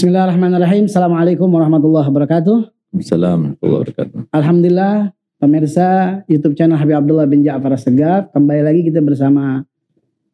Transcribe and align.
Bismillahirrahmanirrahim. 0.00 0.88
Assalamualaikum 0.88 1.44
warahmatullahi 1.44 2.08
wabarakatuh. 2.08 2.72
Assalamualaikum 2.96 3.60
warahmatullahi 3.60 3.80
wabarakatuh. 3.84 4.18
Alhamdulillah 4.32 4.94
pemirsa 5.36 5.88
YouTube 6.24 6.56
channel 6.56 6.80
Habib 6.80 7.04
Abdullah 7.04 7.28
bin 7.28 7.44
Ja'far 7.44 7.76
Segaf. 7.76 8.32
Kembali 8.32 8.64
lagi 8.64 8.80
kita 8.88 9.04
bersama 9.04 9.60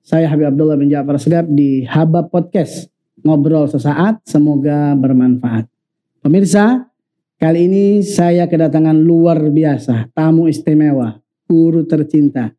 saya 0.06 0.30
Habib 0.30 0.54
Abdullah 0.54 0.78
bin 0.78 0.86
Ja'far 0.86 1.18
Segaf 1.18 1.50
di 1.50 1.82
Habab 1.82 2.30
Podcast. 2.30 2.86
Ngobrol 3.26 3.66
sesaat, 3.66 4.22
semoga 4.22 4.94
bermanfaat. 4.94 5.66
Pemirsa, 6.22 6.86
kali 7.34 7.66
ini 7.66 8.06
saya 8.06 8.46
kedatangan 8.46 8.94
luar 8.94 9.50
biasa, 9.50 10.14
tamu 10.14 10.46
istimewa, 10.46 11.18
guru 11.50 11.82
tercinta. 11.90 12.54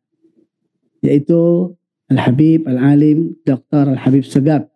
Yaitu 1.00 1.72
Al-Habib 2.12 2.68
Al-Alim 2.68 3.32
Dr. 3.48 3.96
Al-Habib 3.96 4.28
Segaf 4.28 4.68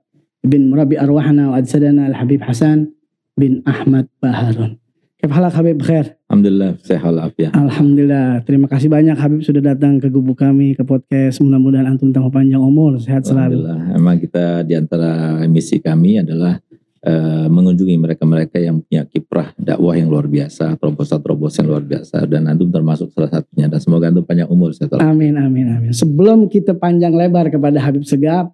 Murabi 0.42 0.98
Arwahna 0.98 1.54
wa 1.54 1.56
Adsadana 1.58 2.10
Al-Habib 2.10 2.42
Hasan 2.42 2.90
bin 3.38 3.62
Ahmad 3.62 4.10
Baharun. 4.18 4.82
Kepala 5.22 5.54
Habib 5.54 5.78
Khair. 5.86 6.18
Alhamdulillah 6.26 6.82
sehat 6.82 7.06
walafiat. 7.06 7.54
Alhamdulillah. 7.54 8.42
Terima 8.42 8.66
kasih 8.66 8.90
banyak 8.90 9.14
Habib 9.14 9.46
sudah 9.46 9.62
datang 9.62 10.02
ke 10.02 10.10
gubuk 10.10 10.42
kami 10.42 10.74
ke 10.74 10.82
podcast. 10.82 11.38
Mudah-mudahan 11.38 11.94
antum 11.94 12.10
tambah 12.10 12.34
panjang 12.34 12.58
umur, 12.58 12.98
sehat 12.98 13.22
selalu. 13.22 13.62
Alhamdulillah. 13.62 13.80
Emang 13.94 14.18
kita 14.18 14.66
di 14.66 14.74
antara 14.74 15.38
misi 15.46 15.78
kami 15.78 16.26
adalah 16.26 16.58
uh, 17.06 17.46
mengunjungi 17.46 17.94
mereka-mereka 18.02 18.58
yang 18.58 18.82
punya 18.82 19.06
kiprah 19.06 19.54
dakwah 19.54 19.94
yang 19.94 20.10
luar 20.10 20.26
biasa, 20.26 20.74
terobosan-terobosan 20.74 21.70
luar 21.70 21.86
biasa 21.86 22.26
dan 22.26 22.50
antum 22.50 22.74
termasuk 22.74 23.14
salah 23.14 23.30
satunya 23.30 23.70
dan 23.70 23.78
semoga 23.78 24.10
antum 24.10 24.26
panjang 24.26 24.50
umur 24.50 24.74
sehat 24.74 24.98
walafiat. 24.98 25.06
Amin 25.06 25.38
amin 25.38 25.66
amin. 25.70 25.90
Sebelum 25.94 26.50
kita 26.50 26.74
panjang 26.74 27.14
lebar 27.14 27.46
kepada 27.46 27.78
Habib 27.78 28.02
Segap, 28.02 28.50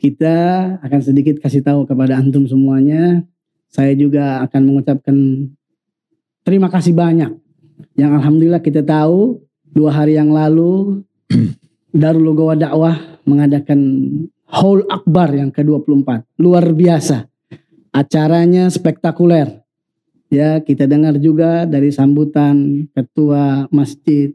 kita 0.00 0.36
akan 0.80 1.00
sedikit 1.04 1.38
kasih 1.42 1.60
tahu 1.60 1.84
kepada 1.84 2.16
antum 2.16 2.48
semuanya. 2.48 3.22
Saya 3.68 3.92
juga 3.92 4.40
akan 4.48 4.62
mengucapkan 4.64 5.16
terima 6.42 6.72
kasih 6.72 6.96
banyak. 6.96 7.36
Yang 7.94 8.12
alhamdulillah 8.22 8.62
kita 8.64 8.80
tahu 8.80 9.44
dua 9.68 9.92
hari 9.92 10.16
yang 10.16 10.32
lalu 10.32 11.04
Darul 12.00 12.24
Lugawa 12.32 12.56
Dakwah 12.56 12.96
mengadakan 13.28 13.80
Haul 14.48 14.88
Akbar 14.88 15.28
yang 15.36 15.52
ke-24. 15.52 16.40
Luar 16.40 16.64
biasa. 16.72 17.28
Acaranya 17.92 18.72
spektakuler. 18.72 19.60
Ya, 20.28 20.60
kita 20.60 20.84
dengar 20.84 21.16
juga 21.20 21.64
dari 21.64 21.88
sambutan 21.92 22.88
Ketua 22.92 23.68
Masjid 23.72 24.32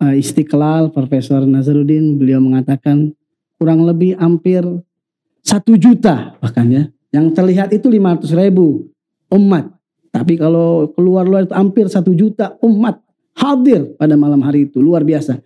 uh, 0.00 0.14
Istiqlal 0.16 0.92
Profesor 0.92 1.44
Nazarudin 1.44 2.16
beliau 2.16 2.40
mengatakan 2.40 3.12
kurang 3.58 3.84
lebih 3.84 4.14
hampir 4.16 4.62
satu 5.42 5.74
juta 5.74 6.38
bahkan 6.38 6.66
ya. 6.70 6.84
Yang 7.08 7.26
terlihat 7.40 7.68
itu 7.72 7.88
500 7.88 8.30
ribu 8.36 8.88
umat. 9.32 9.72
Tapi 10.12 10.36
kalau 10.40 10.92
keluar-luar 10.92 11.48
itu 11.48 11.56
hampir 11.56 11.88
satu 11.88 12.12
juta 12.12 12.56
umat 12.64 13.00
hadir 13.36 13.96
pada 13.96 14.16
malam 14.16 14.40
hari 14.44 14.68
itu. 14.68 14.80
Luar 14.80 15.04
biasa. 15.04 15.40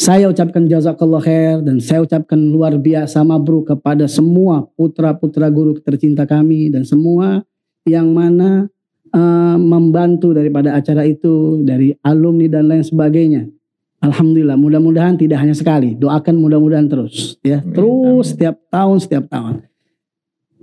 Saya 0.00 0.32
ucapkan 0.32 0.64
jazakallah 0.64 1.20
khair 1.20 1.60
dan 1.60 1.76
saya 1.76 2.00
ucapkan 2.00 2.40
luar 2.40 2.80
biasa 2.80 3.20
mabruk 3.20 3.68
kepada 3.68 4.08
semua 4.08 4.64
putra-putra 4.72 5.52
guru 5.52 5.76
tercinta 5.76 6.24
kami 6.24 6.72
dan 6.72 6.88
semua 6.88 7.44
yang 7.84 8.08
mana 8.08 8.72
uh, 9.12 9.56
membantu 9.60 10.32
daripada 10.32 10.72
acara 10.72 11.04
itu 11.04 11.60
dari 11.60 11.92
alumni 12.00 12.48
dan 12.48 12.72
lain 12.72 12.80
sebagainya 12.80 13.52
Alhamdulillah, 14.00 14.56
mudah-mudahan 14.56 15.20
tidak 15.20 15.44
hanya 15.44 15.52
sekali, 15.52 15.92
doakan 15.92 16.40
mudah-mudahan 16.40 16.88
terus, 16.88 17.36
ya, 17.44 17.60
Amin, 17.60 17.76
terus 17.76 18.24
amin. 18.24 18.30
setiap 18.32 18.56
tahun, 18.72 18.96
setiap 18.96 19.24
tahun. 19.28 19.54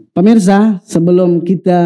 Pemirsa, 0.10 0.82
sebelum 0.82 1.46
kita 1.46 1.80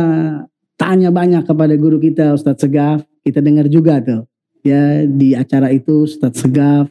tanya 0.79 1.11
banyak 1.11 1.43
kepada 1.43 1.75
guru 1.75 1.99
kita 1.99 2.31
Ustadz 2.31 2.63
Segaf, 2.63 3.03
kita 3.27 3.43
dengar 3.43 3.67
juga 3.67 3.99
tuh, 3.99 4.23
ya 4.63 5.03
di 5.03 5.35
acara 5.35 5.67
itu 5.75 6.07
Ustadz 6.07 6.39
Segaf 6.47 6.87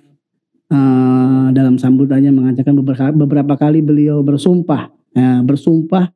eh, 0.69 1.47
dalam 1.56 1.81
sambutannya 1.81 2.28
mengatakan 2.28 2.77
beberapa, 2.77 3.16
beberapa 3.16 3.56
kali 3.56 3.81
beliau 3.81 4.21
bersumpah, 4.21 4.92
ya, 5.16 5.41
bersumpah 5.41 6.12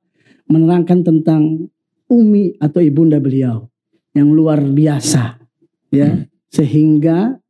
menerangkan 0.53 1.01
tentang 1.01 1.65
umi 2.13 2.61
atau 2.61 2.85
ibunda 2.85 3.17
beliau 3.17 3.73
yang 4.13 4.29
luar 4.29 4.61
biasa, 4.61 5.41
ya, 5.89 6.13
Hmm. 6.13 6.29
sehingga 6.53 7.41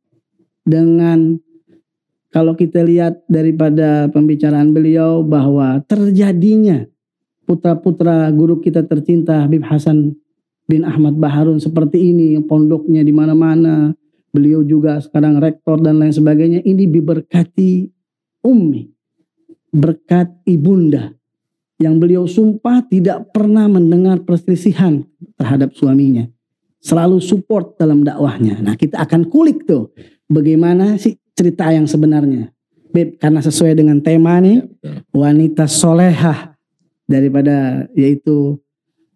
dengan 0.65 1.37
kalau 2.33 2.57
kita 2.57 2.83
lihat 2.83 3.23
daripada 3.31 4.11
pembicaraan 4.11 4.75
beliau 4.75 5.23
bahwa 5.23 5.79
terjadinya 5.87 6.83
putra-putra 7.47 8.27
guru 8.33 8.59
kita 8.59 8.83
tercinta 8.83 9.45
Habib 9.45 9.63
Hasan 9.63 10.17
bin 10.65 10.83
Ahmad 10.83 11.15
Baharun 11.15 11.61
seperti 11.61 12.11
ini 12.11 12.41
pondoknya 12.43 13.05
di 13.05 13.13
mana-mana 13.13 13.93
beliau 14.33 14.65
juga 14.65 14.99
sekarang 14.99 15.39
rektor 15.39 15.79
dan 15.79 16.01
lain 16.01 16.11
sebagainya 16.11 16.59
ini 16.65 16.89
diberkati 16.89 17.87
ummi 18.43 18.89
berkat 19.71 20.31
ibunda 20.43 21.15
yang 21.75 21.99
beliau 21.99 22.23
sumpah 22.23 22.83
tidak 22.87 23.35
pernah 23.35 23.67
mendengar 23.67 24.23
perselisihan 24.23 25.03
terhadap 25.35 25.75
suaminya. 25.75 26.27
Selalu 26.79 27.19
support 27.19 27.75
dalam 27.75 28.05
dakwahnya. 28.05 28.61
Nah 28.63 28.79
kita 28.79 29.01
akan 29.03 29.27
kulik 29.27 29.67
tuh 29.67 29.91
bagaimana 30.29 30.97
sih 30.97 31.17
cerita 31.35 31.69
yang 31.69 31.85
sebenarnya 31.85 32.55
Beb 32.95 33.19
karena 33.19 33.43
sesuai 33.43 33.75
dengan 33.75 33.99
tema 33.99 34.39
nih 34.39 34.63
Betul. 34.63 35.03
wanita 35.11 35.67
solehah 35.67 36.55
daripada 37.03 37.83
yaitu 37.91 38.55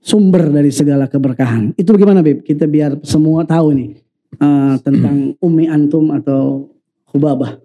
sumber 0.03 0.51
dari 0.51 0.67
segala 0.67 1.07
keberkahan. 1.07 1.71
Itu 1.79 1.95
bagaimana 1.95 2.19
Beb? 2.19 2.43
Kita 2.43 2.67
biar 2.67 2.99
semua 3.07 3.47
tahu 3.47 3.71
nih 3.71 3.91
eh, 4.35 4.75
tentang 4.83 5.31
Umi 5.47 5.71
Antum 5.71 6.11
atau 6.11 6.67
Hubabah. 7.15 7.55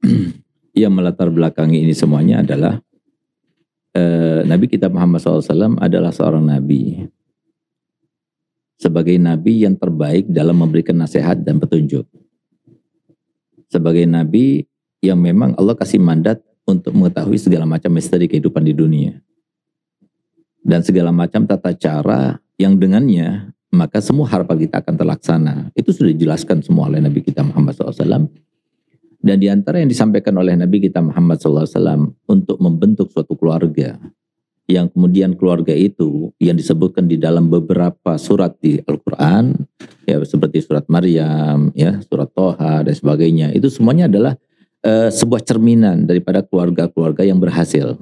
Yang 0.80 0.92
melatar 0.96 1.28
belakangi 1.28 1.84
ini 1.84 1.92
semuanya 1.92 2.40
adalah 2.40 2.80
eh, 3.92 4.40
Nabi 4.48 4.72
kita 4.72 4.88
Muhammad 4.88 5.20
SAW 5.20 5.78
adalah 5.84 6.10
seorang 6.10 6.48
nabi. 6.48 7.06
Sebagai 8.74 9.14
nabi 9.22 9.62
yang 9.62 9.78
terbaik 9.78 10.26
dalam 10.26 10.58
memberikan 10.58 10.98
nasihat 10.98 11.38
dan 11.38 11.62
petunjuk. 11.62 12.04
Sebagai 13.74 14.06
nabi 14.06 14.62
yang 15.02 15.18
memang 15.18 15.58
Allah 15.58 15.74
kasih 15.74 15.98
mandat 15.98 16.38
untuk 16.62 16.94
mengetahui 16.94 17.42
segala 17.42 17.66
macam 17.66 17.90
misteri 17.90 18.30
kehidupan 18.30 18.62
di 18.62 18.70
dunia. 18.70 19.18
Dan 20.62 20.86
segala 20.86 21.10
macam 21.10 21.42
tata 21.42 21.74
cara 21.74 22.38
yang 22.54 22.78
dengannya 22.78 23.50
maka 23.74 23.98
semua 23.98 24.30
harapan 24.30 24.64
kita 24.64 24.80
akan 24.80 24.94
terlaksana. 24.94 25.54
Itu 25.74 25.90
sudah 25.90 26.14
dijelaskan 26.14 26.62
semua 26.62 26.86
oleh 26.86 27.02
Nabi 27.02 27.20
kita 27.26 27.42
Muhammad 27.42 27.74
SAW. 27.74 28.30
Dan 29.24 29.36
di 29.42 29.50
antara 29.50 29.82
yang 29.82 29.90
disampaikan 29.90 30.38
oleh 30.38 30.54
Nabi 30.54 30.78
kita 30.86 31.02
Muhammad 31.02 31.42
SAW 31.42 32.14
untuk 32.30 32.56
membentuk 32.62 33.10
suatu 33.10 33.34
keluarga. 33.34 33.98
Yang 34.64 34.96
kemudian 34.96 35.36
keluarga 35.36 35.76
itu 35.76 36.32
yang 36.40 36.56
disebutkan 36.56 37.04
di 37.04 37.20
dalam 37.20 37.52
beberapa 37.52 38.16
surat 38.16 38.56
di 38.64 38.80
Al-Quran. 38.80 39.52
Ya 40.08 40.16
seperti 40.24 40.64
surat 40.64 40.88
Maryam, 40.88 41.68
ya 41.76 42.00
surat 42.00 42.32
Toha 42.32 42.80
dan 42.80 42.94
sebagainya. 42.96 43.52
Itu 43.52 43.68
semuanya 43.68 44.08
adalah 44.08 44.40
eh, 44.80 45.12
sebuah 45.12 45.44
cerminan 45.44 46.08
daripada 46.08 46.40
keluarga-keluarga 46.40 47.28
yang 47.28 47.36
berhasil. 47.36 48.00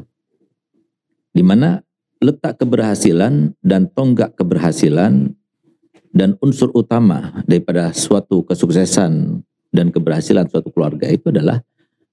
Di 1.35 1.43
mana 1.43 1.83
letak 2.23 2.63
keberhasilan 2.63 3.59
dan 3.59 3.91
tonggak 3.91 4.39
keberhasilan 4.39 5.35
dan 6.15 6.31
unsur 6.39 6.71
utama 6.79 7.43
daripada 7.49 7.91
suatu 7.91 8.47
kesuksesan 8.47 9.43
dan 9.75 9.91
keberhasilan 9.91 10.47
suatu 10.47 10.71
keluarga 10.71 11.11
itu 11.11 11.33
adalah 11.33 11.59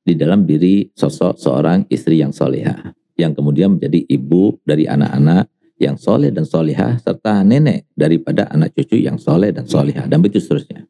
di 0.01 0.17
dalam 0.17 0.47
diri 0.47 0.89
sosok 0.95 1.37
seorang 1.37 1.85
istri 1.91 2.23
yang 2.23 2.33
solehah 2.33 2.97
yang 3.19 3.35
kemudian 3.35 3.75
menjadi 3.75 3.99
ibu 4.07 4.55
dari 4.63 4.87
anak-anak 4.87 5.51
yang 5.79 5.95
soleh 5.95 6.31
dan 6.31 6.43
solehah 6.43 6.99
serta 6.99 7.43
nenek 7.43 7.87
daripada 7.95 8.47
anak 8.51 8.75
cucu 8.75 8.99
yang 8.99 9.19
soleh 9.19 9.51
dan 9.51 9.67
solehah 9.67 10.07
dan 10.07 10.23
begitu 10.23 10.43
seterusnya. 10.43 10.87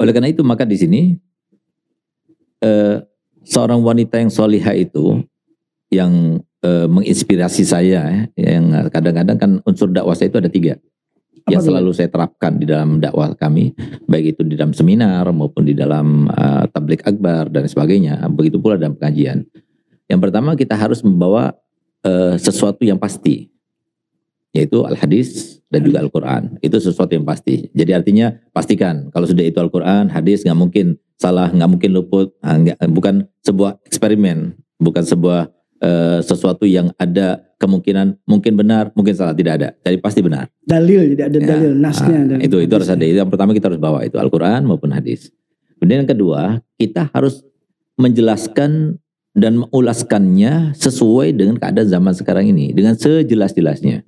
Oleh 0.00 0.12
karena 0.12 0.28
itu 0.28 0.44
maka 0.44 0.68
di 0.68 0.76
sini 0.76 1.00
eh, 2.64 2.96
seorang 3.44 3.80
wanita 3.84 4.20
yang 4.20 4.32
solehah 4.32 4.72
itu 4.72 5.20
yang 5.92 6.40
eh, 6.64 6.88
menginspirasi 6.88 7.62
saya 7.68 8.02
ya, 8.08 8.24
yang 8.36 8.72
kadang-kadang 8.88 9.36
kan 9.36 9.50
unsur 9.68 9.92
dakwah 9.92 10.16
saya 10.16 10.32
itu 10.32 10.40
ada 10.40 10.52
tiga. 10.52 10.74
Apa 11.42 11.58
yang 11.58 11.62
selalu 11.62 11.90
saya 11.90 12.06
terapkan 12.06 12.54
di 12.54 12.70
dalam 12.70 13.02
dakwah 13.02 13.34
kami 13.34 13.74
baik 14.06 14.38
itu 14.38 14.42
di 14.46 14.54
dalam 14.54 14.70
seminar 14.70 15.26
maupun 15.34 15.66
di 15.66 15.74
dalam 15.74 16.30
uh, 16.30 16.70
tablik 16.70 17.02
akbar 17.02 17.50
dan 17.50 17.66
sebagainya 17.66 18.30
begitu 18.30 18.62
pula 18.62 18.78
dalam 18.78 18.94
pengajian 18.94 19.42
yang 20.12 20.20
pertama 20.20 20.52
kita 20.52 20.76
harus 20.76 21.00
membawa 21.00 21.56
uh, 22.04 22.36
sesuatu 22.36 22.84
yang 22.84 23.00
pasti 23.00 23.48
yaitu 24.52 24.84
al 24.84 24.92
hadis 25.00 25.58
dan 25.72 25.80
juga 25.80 26.04
Al 26.04 26.12
Quran 26.12 26.60
itu 26.60 26.76
sesuatu 26.76 27.16
yang 27.16 27.24
pasti 27.24 27.72
jadi 27.72 27.96
artinya 27.96 28.36
pastikan 28.52 29.08
kalau 29.08 29.24
sudah 29.24 29.40
itu 29.40 29.56
Al 29.56 29.72
Quran 29.72 30.12
hadis 30.12 30.44
nggak 30.44 30.58
mungkin 30.58 31.00
salah 31.16 31.48
nggak 31.48 31.70
mungkin 31.72 31.90
luput 31.96 32.36
ah, 32.44 32.60
nggak- 32.60 32.76
bukan 32.92 33.24
sebuah 33.40 33.80
eksperimen 33.88 34.52
bukan 34.76 35.08
sebuah 35.08 35.48
eh, 35.80 36.20
sesuatu 36.20 36.68
yang 36.68 36.92
ada 37.00 37.40
kemungkinan 37.62 38.18
mungkin 38.26 38.58
benar, 38.58 38.90
mungkin 38.98 39.14
salah, 39.14 39.30
tidak 39.38 39.62
ada. 39.62 39.68
Jadi 39.86 40.02
pasti 40.02 40.18
benar. 40.18 40.50
Dalil, 40.66 41.14
tidak 41.14 41.26
ada 41.30 41.38
Ya. 41.38 41.46
dalil, 41.46 41.72
nasnya. 41.78 42.18
Ah, 42.18 42.26
dan 42.26 42.38
itu 42.42 42.56
itu 42.58 42.72
harus 42.74 42.90
ada. 42.90 43.02
Yang 43.06 43.30
pertama 43.30 43.54
kita 43.54 43.70
harus 43.70 43.78
bawa 43.78 44.02
itu 44.02 44.18
Al-Qur'an 44.18 44.66
maupun 44.66 44.90
hadis. 44.90 45.30
Kemudian 45.78 46.02
yang 46.02 46.10
kedua, 46.10 46.58
kita 46.74 47.06
harus 47.14 47.46
menjelaskan 47.94 48.98
dan 49.32 49.64
mengulaskannya 49.64 50.76
sesuai 50.76 51.32
dengan 51.32 51.56
keadaan 51.56 51.88
zaman 51.88 52.12
sekarang 52.12 52.52
ini 52.52 52.76
dengan 52.76 52.96
sejelas-jelasnya. 52.96 54.04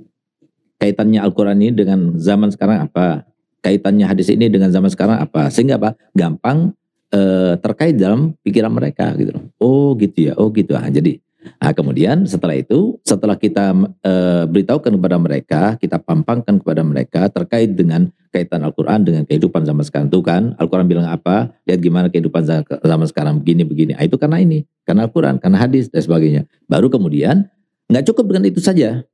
Kaitannya 0.76 1.20
Al-Qur'an 1.24 1.56
ini 1.56 1.72
dengan 1.72 2.20
zaman 2.20 2.52
sekarang 2.52 2.84
apa? 2.84 3.24
Kaitannya 3.64 4.04
hadis 4.04 4.28
ini 4.28 4.52
dengan 4.52 4.68
zaman 4.68 4.92
sekarang 4.92 5.16
apa? 5.16 5.48
Sehingga 5.48 5.80
apa? 5.80 5.96
Gampang 6.12 6.76
eh, 7.08 7.56
terkait 7.56 7.96
dalam 7.96 8.36
pikiran 8.44 8.68
mereka 8.68 9.16
gitu. 9.16 9.32
Oh 9.56 9.96
gitu 9.96 10.28
ya. 10.28 10.32
Oh 10.36 10.52
gitu. 10.52 10.76
Ah, 10.76 10.92
jadi 10.92 11.16
Nah, 11.60 11.72
kemudian 11.76 12.24
setelah 12.24 12.56
itu, 12.56 12.96
setelah 13.04 13.36
kita 13.36 13.76
eh, 14.04 14.44
beritahukan 14.48 14.92
kepada 14.96 15.16
mereka, 15.20 15.62
kita 15.76 16.00
pampangkan 16.00 16.60
kepada 16.60 16.82
mereka 16.82 17.28
terkait 17.28 17.72
dengan 17.76 18.08
kaitan 18.32 18.66
Al-Quran 18.66 19.06
dengan 19.06 19.22
kehidupan 19.28 19.62
zaman 19.62 19.84
sekarang 19.86 20.08
itu 20.10 20.20
kan, 20.24 20.56
Al-Quran 20.58 20.86
bilang 20.90 21.06
apa, 21.06 21.54
lihat 21.68 21.78
gimana 21.78 22.06
kehidupan 22.10 22.42
za- 22.42 22.66
zaman 22.66 23.06
sekarang 23.06 23.34
begini 23.38 23.62
begini. 23.62 23.92
Ah, 23.94 24.04
itu 24.04 24.18
karena 24.18 24.42
ini, 24.42 24.66
karena 24.82 25.06
Al-Quran, 25.06 25.38
karena 25.38 25.56
hadis 25.60 25.86
dan 25.92 26.02
sebagainya. 26.02 26.42
Baru 26.66 26.90
kemudian 26.90 27.46
nggak 27.86 28.04
cukup 28.10 28.34
dengan 28.34 28.44
itu 28.48 28.58
saja, 28.58 29.04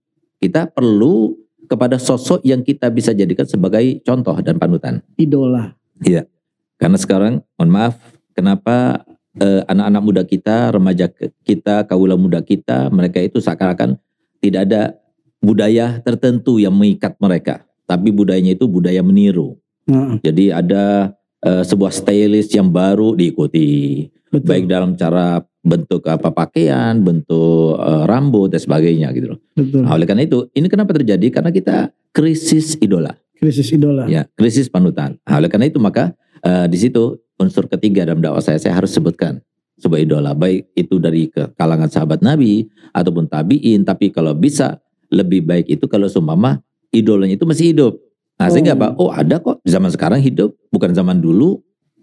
kita 0.40 0.70
perlu 0.72 1.36
kepada 1.70 2.00
sosok 2.00 2.42
yang 2.42 2.64
kita 2.66 2.90
bisa 2.90 3.14
jadikan 3.14 3.46
sebagai 3.46 4.02
contoh 4.02 4.34
dan 4.42 4.58
panutan. 4.58 5.04
Idola. 5.14 5.76
Karena 6.80 6.96
sekarang, 6.96 7.44
mohon 7.60 7.70
maaf, 7.70 8.00
kenapa 8.32 9.04
eh, 9.38 9.62
anak-anak 9.68 10.02
muda 10.02 10.22
kita, 10.26 10.74
remaja 10.74 11.06
kita, 11.46 11.86
kaula 11.86 12.18
muda 12.18 12.42
kita, 12.42 12.90
mereka 12.90 13.22
itu 13.22 13.38
seakan-akan 13.38 14.00
tidak 14.40 14.60
ada 14.66 14.82
budaya 15.38 16.00
tertentu 16.02 16.58
yang 16.58 16.74
mengikat 16.74 17.14
mereka. 17.20 17.62
Tapi 17.86 18.10
budayanya 18.10 18.54
itu 18.54 18.66
budaya 18.70 19.02
meniru. 19.02 19.58
Nah, 19.90 20.18
Jadi 20.22 20.50
ada 20.54 21.14
eh, 21.42 21.62
sebuah 21.66 21.90
stylist 21.90 22.54
yang 22.54 22.70
baru 22.70 23.14
diikuti. 23.14 24.06
betul. 24.30 24.46
Baik 24.46 24.64
dalam 24.70 24.94
cara 24.94 25.42
bentuk 25.60 26.06
apa 26.06 26.30
pakaian, 26.32 26.96
bentuk 27.02 27.76
eh, 27.76 28.04
rambut 28.06 28.48
dan 28.48 28.60
sebagainya 28.62 29.10
gitu 29.12 29.36
loh. 29.36 29.40
betul. 29.58 29.82
Nah, 29.84 29.94
oleh 29.98 30.06
karena 30.06 30.22
itu, 30.24 30.46
ini 30.54 30.66
kenapa 30.70 30.94
terjadi? 30.94 31.26
Karena 31.34 31.50
kita 31.50 31.90
krisis 32.14 32.78
idola. 32.78 33.14
Krisis 33.34 33.72
idola. 33.72 34.06
Ya, 34.06 34.28
krisis 34.36 34.70
panutan. 34.70 35.16
Nah, 35.26 35.40
oleh 35.40 35.50
karena 35.50 35.66
itu 35.66 35.80
maka 35.82 36.14
eh, 36.44 36.66
di 36.70 36.78
situ 36.78 37.18
unsur 37.40 37.64
ketiga 37.66 38.04
dalam 38.04 38.20
dakwah 38.20 38.44
saya 38.44 38.60
saya 38.60 38.76
harus 38.76 38.92
sebutkan 38.92 39.40
sebuah 39.80 40.04
idola 40.04 40.36
baik 40.36 40.68
itu 40.76 41.00
dari 41.00 41.32
kalangan 41.56 41.88
sahabat 41.88 42.20
Nabi 42.20 42.68
ataupun 42.92 43.24
tabiin 43.32 43.88
tapi 43.88 44.12
kalau 44.12 44.36
bisa 44.36 44.76
lebih 45.08 45.40
baik 45.42 45.66
itu 45.72 45.88
kalau 45.88 46.06
seumpama 46.06 46.60
idolanya 46.92 47.34
itu 47.40 47.48
masih 47.48 47.72
hidup. 47.72 47.96
Nah, 48.36 48.48
sehingga 48.52 48.72
Oh. 48.72 48.78
apa? 48.78 48.86
Oh, 48.96 49.10
ada 49.12 49.36
kok 49.40 49.60
zaman 49.64 49.90
sekarang 49.92 50.20
hidup 50.20 50.52
bukan 50.68 50.92
zaman 50.92 51.18
dulu. 51.18 51.60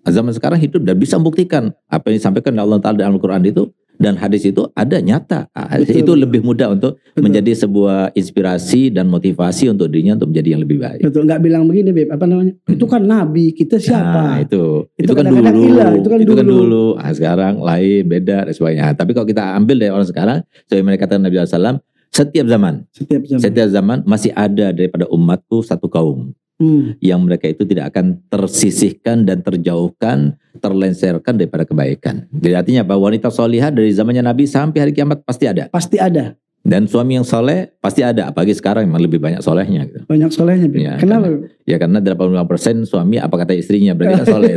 Zaman 0.07 0.31
sekarang 0.31 0.55
hidup 0.55 0.87
dan 0.87 0.95
bisa 0.95 1.19
membuktikan 1.19 1.75
apa 1.91 2.07
yang 2.07 2.15
disampaikan 2.23 2.55
oleh 2.55 2.63
Allah 2.63 2.79
Taala 2.79 2.95
dalam 3.03 3.19
Al-Qur'an 3.19 3.43
itu 3.43 3.67
dan 3.97 4.13
hadis 4.15 4.45
itu 4.45 4.65
ada 4.71 4.97
nyata. 4.97 5.49
Ah, 5.51 5.75
Betul, 5.75 6.01
itu 6.01 6.11
lebih 6.13 6.41
mudah 6.41 6.71
untuk 6.71 7.01
Betul. 7.01 7.21
menjadi 7.21 7.51
sebuah 7.57 8.13
inspirasi 8.13 8.89
dan 8.89 9.05
motivasi 9.07 9.67
untuk 9.67 9.89
dirinya 9.89 10.15
untuk 10.15 10.31
menjadi 10.31 10.49
yang 10.53 10.61
lebih 10.61 10.77
baik. 10.79 11.01
Betul, 11.01 11.25
nggak 11.25 11.41
bilang 11.41 11.65
begini, 11.65 11.89
Beb. 11.91 12.09
Apa 12.09 12.25
namanya? 12.25 12.53
Itu 12.65 12.85
kan 12.85 13.01
nabi, 13.01 13.51
kita 13.51 13.75
Nah, 13.75 13.83
siapa? 13.83 14.21
itu. 14.39 14.85
Itu 14.95 15.03
Itu, 15.03 15.13
kan 15.13 15.25
dulu. 15.25 15.41
hilang, 15.59 15.93
itu 15.97 16.09
kan 16.09 16.19
dulu. 16.21 16.41
dulu. 16.63 16.85
Ah, 16.95 17.11
sekarang 17.11 17.59
lain, 17.59 18.01
beda 18.05 18.45
dan 18.45 18.53
sebagainya. 18.53 18.83
Nah, 18.83 18.95
tapi 18.95 19.11
kalau 19.11 19.25
kita 19.25 19.43
ambil 19.53 19.75
dari 19.77 19.91
orang 19.91 20.07
sekarang, 20.07 20.37
mereka 20.71 21.03
katakan 21.03 21.25
Nabi 21.25 21.35
SAW, 21.39 21.77
setiap 22.07 22.45
zaman, 22.47 22.73
Setiap 22.89 23.21
zaman. 23.25 23.39
setiap 23.41 23.67
zaman 23.67 23.97
masih 24.03 24.31
ada 24.31 24.71
daripada 24.71 25.05
umatku 25.07 25.61
satu 25.61 25.85
kaum 25.85 26.31
Hmm. 26.57 26.97
yang 26.97 27.21
mereka 27.21 27.45
itu 27.45 27.69
tidak 27.69 27.93
akan 27.93 28.17
tersisihkan 28.33 29.29
dan 29.29 29.45
terjauhkan, 29.45 30.41
terlenserkan 30.57 31.37
daripada 31.37 31.69
kebaikan. 31.69 32.25
Jadi 32.33 32.53
artinya 32.57 32.81
bahwa 32.81 33.13
wanita 33.13 33.29
solihah 33.29 33.69
dari 33.69 33.93
zamannya 33.93 34.25
Nabi 34.25 34.49
sampai 34.49 34.89
hari 34.89 34.93
kiamat 34.97 35.21
pasti 35.21 35.45
ada. 35.45 35.69
Pasti 35.69 36.01
ada. 36.01 36.33
Dan 36.67 36.83
suami 36.83 37.15
yang 37.15 37.23
soleh 37.23 37.71
pasti 37.79 38.03
ada. 38.03 38.33
Apalagi 38.33 38.51
sekarang 38.51 38.89
memang 38.89 38.99
lebih 38.99 39.23
banyak 39.23 39.39
solehnya. 39.39 39.87
Gitu. 39.87 40.03
Banyak 40.03 40.33
solehnya. 40.35 40.67
Ya, 40.75 40.93
Kenapa? 40.99 41.31
Beb? 41.31 41.47
Ya 41.63 41.77
karena 41.79 42.03
85% 42.03 42.83
suami 42.83 43.21
apa 43.21 43.35
kata 43.39 43.55
istrinya 43.55 43.95
berarti 43.95 44.19
kan 44.19 44.27
soleh. 44.35 44.53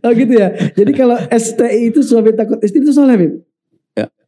oh 0.00 0.12
gitu 0.16 0.32
ya. 0.32 0.48
Jadi 0.78 0.92
kalau 0.96 1.18
STI 1.28 1.92
itu 1.92 2.00
suami 2.00 2.32
takut 2.32 2.62
istri 2.64 2.80
itu 2.80 2.94
soleh, 2.94 3.18
Beb. 3.18 3.32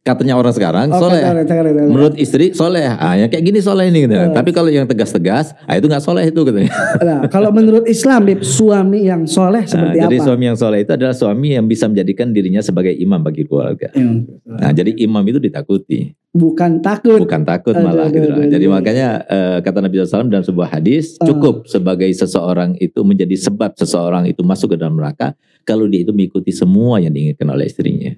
Katanya 0.01 0.33
orang 0.33 0.49
sekarang 0.49 0.89
Oh, 0.89 0.97
soleh. 0.97 1.21
kata- 1.21 1.45
kata- 1.45 1.55
kata- 1.61 1.71
kata. 1.77 1.81
Menurut 1.85 2.17
istri 2.17 2.57
soleh, 2.57 2.89
ah 2.89 3.13
yang 3.13 3.29
kayak 3.29 3.45
gini 3.45 3.61
soleh 3.61 3.85
ini 3.85 4.09
gitu. 4.09 4.17
Oh. 4.17 4.33
Tapi 4.33 4.49
kalau 4.49 4.73
yang 4.73 4.89
tegas-tegas, 4.89 5.53
ah 5.61 5.77
itu 5.77 5.85
nggak 5.85 6.01
soleh 6.01 6.25
itu 6.25 6.41
katanya. 6.41 6.73
Nah, 7.05 7.29
kalau 7.29 7.53
menurut 7.53 7.85
Islam, 7.85 8.25
suami 8.41 9.05
yang 9.05 9.29
soleh 9.29 9.61
seperti 9.61 10.01
Nah, 10.01 10.09
jadi 10.09 10.17
apa? 10.17 10.25
suami 10.25 10.43
yang 10.49 10.57
soleh 10.57 10.79
itu 10.81 10.91
adalah 10.91 11.13
suami 11.13 11.53
yang 11.53 11.69
bisa 11.69 11.85
menjadikan 11.85 12.33
dirinya 12.33 12.65
sebagai 12.65 12.89
imam 12.91 13.21
bagi 13.21 13.45
keluarga. 13.45 13.93
Yang- 13.93 14.41
Nah, 14.41 14.73
jadi 14.73 14.89
imam 14.97 15.21
itu 15.21 15.37
ditakuti, 15.37 16.17
bukan 16.33 16.81
takut. 16.81 17.21
bukan 17.21 17.45
takut 17.45 17.77
malah 17.77 18.09
aduh, 18.09 18.17
gitu. 18.17 18.29
aduh, 18.33 18.49
Jadi 18.49 18.65
aduh. 18.65 18.73
makanya 18.73 19.07
eh, 19.23 19.57
kata 19.61 19.85
Nabi 19.85 19.95
SAW 19.99 20.25
dalam 20.25 20.41
sebuah 20.41 20.67
hadis, 20.71 21.13
Ah. 21.21 21.29
cukup 21.29 21.69
sebagai 21.69 22.09
seseorang 22.09 22.73
itu 22.75 23.05
menjadi 23.05 23.37
sebab 23.37 23.77
seseorang 23.77 24.25
itu 24.25 24.41
masuk 24.41 24.73
ke 24.73 24.81
dalam 24.81 24.97
neraka 24.97 25.37
kalau 25.61 25.85
dia 25.85 26.01
itu 26.01 26.09
mengikuti 26.09 26.49
semua 26.49 26.97
yang 26.97 27.13
diinginkan 27.13 27.45
oleh 27.45 27.69
istrinya. 27.69 28.17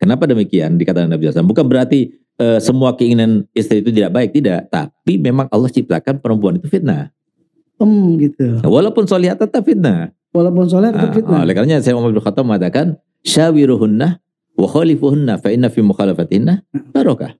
Kenapa 0.00 0.24
demikian 0.24 0.80
dikatakan 0.80 1.12
Nabi 1.12 1.28
SAW? 1.28 1.44
Bukan 1.44 1.68
berarti 1.68 2.08
eh, 2.40 2.56
semua 2.58 2.96
keinginan 2.96 3.44
istri 3.52 3.84
itu 3.84 3.92
tidak 3.92 4.10
baik, 4.10 4.32
tidak. 4.32 4.72
Tapi 4.72 5.20
memang 5.20 5.44
Allah 5.52 5.68
ciptakan 5.68 6.24
perempuan 6.24 6.56
itu 6.56 6.66
fitnah. 6.66 7.12
Em 7.76 7.92
gitu. 8.16 8.64
Walaupun 8.64 9.04
solihah 9.04 9.36
tetap 9.36 9.60
fitnah. 9.60 10.12
Walaupun 10.30 10.64
soleh 10.64 10.94
tetap 10.94 11.10
Ah, 11.10 11.16
fitnah. 11.16 11.40
oleh 11.42 11.52
karenanya 11.52 11.82
saya 11.82 11.98
Umar 11.98 12.14
bin 12.14 12.22
Khattab 12.22 12.46
mengatakan 12.46 12.96
syawiruhunna 13.26 14.22
wa 14.54 14.66
khalifuhunna 14.68 15.42
fa 15.42 15.50
inna 15.50 15.66
fi 15.68 15.82
mukhalafatinna 15.82 16.62
barokah. 16.94 17.34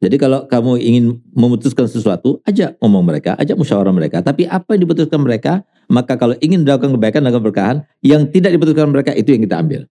Jadi 0.00 0.16
kalau 0.16 0.48
kamu 0.48 0.80
ingin 0.80 1.04
memutuskan 1.36 1.84
sesuatu, 1.84 2.40
ajak 2.48 2.80
ngomong 2.80 3.04
mereka, 3.04 3.36
ajak 3.36 3.52
musyawarah 3.52 3.92
mereka. 3.92 4.24
Tapi 4.24 4.48
apa 4.48 4.72
yang 4.72 4.88
diputuskan 4.88 5.20
mereka, 5.20 5.60
maka 5.92 6.16
kalau 6.16 6.32
ingin 6.40 6.64
melakukan 6.64 6.96
kebaikan 6.96 7.20
dan 7.28 7.32
keberkahan, 7.36 7.76
yang 8.00 8.24
tidak 8.32 8.56
diputuskan 8.56 8.88
mereka 8.88 9.12
itu 9.12 9.36
yang 9.36 9.44
kita 9.44 9.60
ambil. 9.60 9.84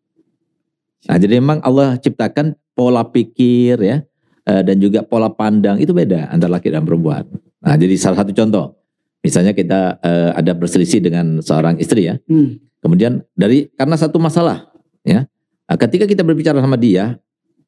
Nah, 1.08 1.16
jadi 1.16 1.40
memang 1.40 1.64
Allah 1.64 1.96
ciptakan 1.96 2.58
pola 2.76 3.08
pikir 3.08 3.80
ya, 3.80 4.04
eh, 4.44 4.62
dan 4.66 4.76
juga 4.82 5.06
pola 5.06 5.32
pandang 5.32 5.80
itu 5.80 5.96
beda 5.96 6.28
antara 6.34 6.60
laki 6.60 6.68
dan 6.74 6.84
perempuan. 6.84 7.24
Nah, 7.64 7.76
jadi 7.80 7.96
salah 7.96 8.24
satu 8.24 8.36
contoh, 8.36 8.76
misalnya 9.24 9.56
kita 9.56 10.00
eh, 10.04 10.32
ada 10.36 10.52
berselisih 10.52 11.00
dengan 11.00 11.40
seorang 11.40 11.80
istri 11.80 12.10
ya, 12.12 12.20
Hmm. 12.28 12.60
Kemudian 12.80 13.28
dari 13.36 13.68
karena 13.76 14.00
satu 14.00 14.24
masalah, 14.24 14.72
ya, 15.04 15.28
Nah, 15.70 15.78
ketika 15.78 16.10
kita 16.10 16.26
berbicara 16.26 16.58
sama 16.58 16.74
dia, 16.74 17.22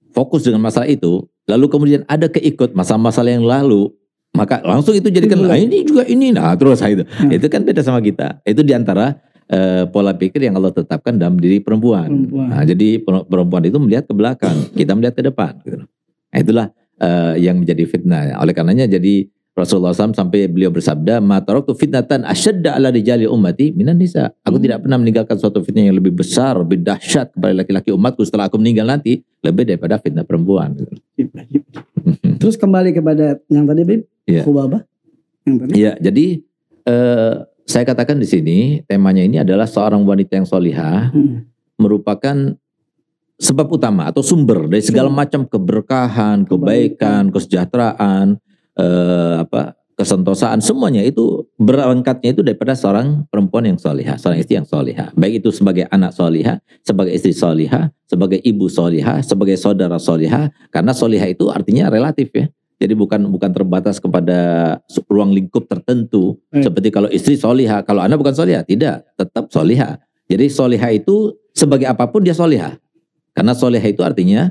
fokus 0.09 0.41
dengan 0.41 0.65
masalah 0.65 0.89
itu, 0.89 1.21
lalu 1.45 1.69
kemudian 1.69 2.01
ada 2.09 2.25
keikut 2.25 2.73
masalah-masalah 2.73 3.29
yang 3.29 3.45
lalu, 3.45 3.93
maka 4.33 4.57
langsung 4.65 4.97
itu 4.97 5.13
jadikan 5.13 5.45
ah, 5.45 5.53
ini 5.53 5.85
juga 5.85 6.09
ini, 6.09 6.33
nah 6.33 6.49
terus 6.57 6.81
ah, 6.81 6.89
itu, 6.89 7.05
Hmm. 7.05 7.29
itu 7.29 7.45
kan 7.45 7.61
beda 7.61 7.85
sama 7.85 8.01
kita. 8.01 8.41
Itu 8.41 8.65
di 8.65 8.73
antara 8.73 9.21
eh, 9.51 9.83
pola 9.85 10.15
pikir 10.15 10.41
yang 10.41 10.55
Allah 10.55 10.71
tetapkan 10.71 11.13
dalam 11.13 11.35
diri 11.35 11.59
perempuan. 11.59 12.07
Perempuan. 12.07 12.47
Nah, 12.47 12.63
jadi 12.63 12.89
per- 12.97 13.27
perempuan 13.27 13.63
itu 13.63 13.77
melihat 13.77 14.07
ke 14.07 14.13
belakang, 14.15 14.55
kita 14.71 14.95
melihat 14.95 15.13
ke 15.13 15.23
depan. 15.23 15.53
Gitu. 15.61 15.83
Nah, 16.31 16.39
itulah 16.39 16.67
eh, 16.97 17.33
yang 17.41 17.59
menjadi 17.59 17.83
fitnah. 17.83 18.37
Oleh 18.37 18.53
karenanya 18.53 18.87
jadi 18.87 19.25
Rasulullah 19.51 19.91
SAW 19.91 20.15
sampai 20.15 20.47
beliau 20.47 20.71
bersabda, 20.71 21.19
"Ma 21.19 21.43
taraktu 21.43 21.75
fitnatan 21.75 22.23
asyadda 22.23 22.71
ala 22.71 22.87
rijali 22.87 23.27
ummati 23.27 23.75
minan 23.75 23.99
nisa." 23.99 24.31
Aku 24.47 24.55
Hmm. 24.55 24.63
tidak 24.63 24.77
pernah 24.87 24.95
meninggalkan 24.95 25.35
suatu 25.35 25.59
fitnah 25.59 25.83
yang 25.83 25.99
lebih 25.99 26.15
besar, 26.15 26.55
lebih 26.55 26.79
dahsyat 26.79 27.35
kepada 27.35 27.51
laki-laki 27.51 27.91
umatku 27.91 28.23
setelah 28.23 28.47
aku 28.47 28.55
meninggal 28.55 28.87
nanti, 28.87 29.19
lebih 29.43 29.67
daripada 29.67 29.99
fitnah 29.99 30.23
perempuan. 30.23 30.71
gitu. 30.79 30.95
Terus 32.39 32.55
kembali 32.55 32.95
kepada 32.95 33.43
yang 33.51 33.67
tadi. 33.67 33.81
Iya. 34.23 34.41
Khubabah. 34.47 34.81
Yang 35.43 35.55
tadi. 35.57 35.71
Iya, 35.75 35.91
jadi 35.99 36.25
eh, 36.81 37.33
saya 37.65 37.83
katakan 37.87 38.17
di 38.19 38.27
sini 38.27 38.57
temanya 38.85 39.23
ini 39.23 39.37
adalah 39.39 39.65
seorang 39.65 40.03
wanita 40.03 40.37
yang 40.37 40.47
solihah 40.47 41.13
Hmm. 41.13 41.47
merupakan 41.81 42.55
sebab 43.41 43.67
utama 43.73 44.05
atau 44.05 44.21
sumber 44.21 44.69
dari 44.69 44.85
segala 44.85 45.09
macam 45.09 45.49
keberkahan, 45.49 46.45
kebaikan, 46.45 47.33
kesejahteraan, 47.33 48.37
eh, 48.77 49.35
apa 49.41 49.81
kesentosaan 49.97 50.61
semuanya 50.65 51.05
itu 51.05 51.45
berangkatnya 51.61 52.33
itu 52.33 52.41
daripada 52.41 52.73
seorang 52.73 53.25
perempuan 53.29 53.69
yang 53.69 53.77
solihah, 53.77 54.17
seorang 54.17 54.41
istri 54.41 54.57
yang 54.57 54.65
solihah. 54.65 55.13
Baik 55.13 55.45
itu 55.45 55.49
sebagai 55.53 55.85
anak 55.93 56.13
solihah, 56.17 56.57
sebagai 56.81 57.13
istri 57.13 57.33
solihah, 57.37 57.93
sebagai 58.09 58.41
ibu 58.41 58.65
solihah, 58.65 59.21
sebagai 59.21 59.57
saudara 59.61 60.01
solihah. 60.01 60.49
Karena 60.73 60.93
solihah 60.93 61.29
itu 61.29 61.53
artinya 61.53 61.89
relatif 61.93 62.33
ya. 62.33 62.49
Jadi 62.81 62.97
bukan 62.97 63.29
bukan 63.29 63.53
terbatas 63.53 64.01
kepada 64.01 64.39
ruang 65.05 65.29
lingkup 65.29 65.69
tertentu. 65.69 66.41
Baik. 66.49 66.65
Seperti 66.65 66.87
kalau 66.89 67.09
istri 67.13 67.37
solihah, 67.37 67.85
kalau 67.85 68.01
anak 68.01 68.17
bukan 68.17 68.33
solihah, 68.33 68.65
tidak, 68.65 69.05
tetap 69.13 69.53
solihah. 69.53 70.01
Jadi 70.25 70.49
solihah 70.49 70.89
itu 70.89 71.37
sebagai 71.53 71.85
apa 71.85 72.09
pun 72.09 72.25
dia 72.25 72.33
solihah. 72.33 72.81
Karena 73.37 73.53
solihah 73.53 73.85
itu 73.85 74.01
artinya 74.01 74.49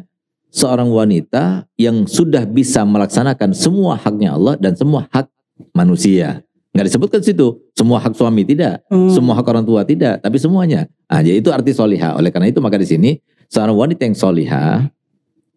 seorang 0.54 0.86
wanita 0.86 1.66
yang 1.74 2.06
sudah 2.06 2.46
bisa 2.46 2.86
melaksanakan 2.86 3.50
semua 3.50 3.98
haknya 3.98 4.38
Allah 4.38 4.54
dan 4.62 4.78
semua 4.78 5.10
hak 5.10 5.26
manusia. 5.74 6.46
Nggak 6.70 6.86
disebutkan 6.86 7.20
situ 7.26 7.58
semua 7.74 7.98
hak 7.98 8.14
suami 8.14 8.46
tidak, 8.46 8.86
Hmm. 8.86 9.10
semua 9.10 9.34
hak 9.34 9.46
orang 9.50 9.66
tua 9.66 9.82
tidak, 9.82 10.22
tapi 10.22 10.38
semuanya. 10.38 10.86
Ah, 11.10 11.18
jadi 11.18 11.42
itu 11.42 11.50
arti 11.50 11.74
soliha. 11.74 12.14
Oleh 12.14 12.30
karena 12.30 12.46
itu 12.46 12.62
maka 12.62 12.78
di 12.78 12.86
sini 12.86 13.18
seorang 13.50 13.74
wanita 13.74 14.06
yang 14.06 14.14
soliha 14.14 14.86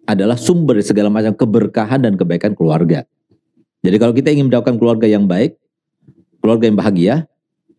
adalah 0.04 0.36
sumber 0.36 0.80
segala 0.84 1.08
macam 1.08 1.32
keberkahan 1.36 2.04
dan 2.04 2.14
kebaikan 2.20 2.54
keluarga. 2.54 3.08
Jadi 3.84 3.96
kalau 4.00 4.14
kita 4.16 4.32
ingin 4.32 4.48
mendapatkan 4.48 4.80
keluarga 4.80 5.08
yang 5.08 5.28
baik, 5.28 5.60
keluarga 6.40 6.64
yang 6.68 6.78
bahagia, 6.80 7.16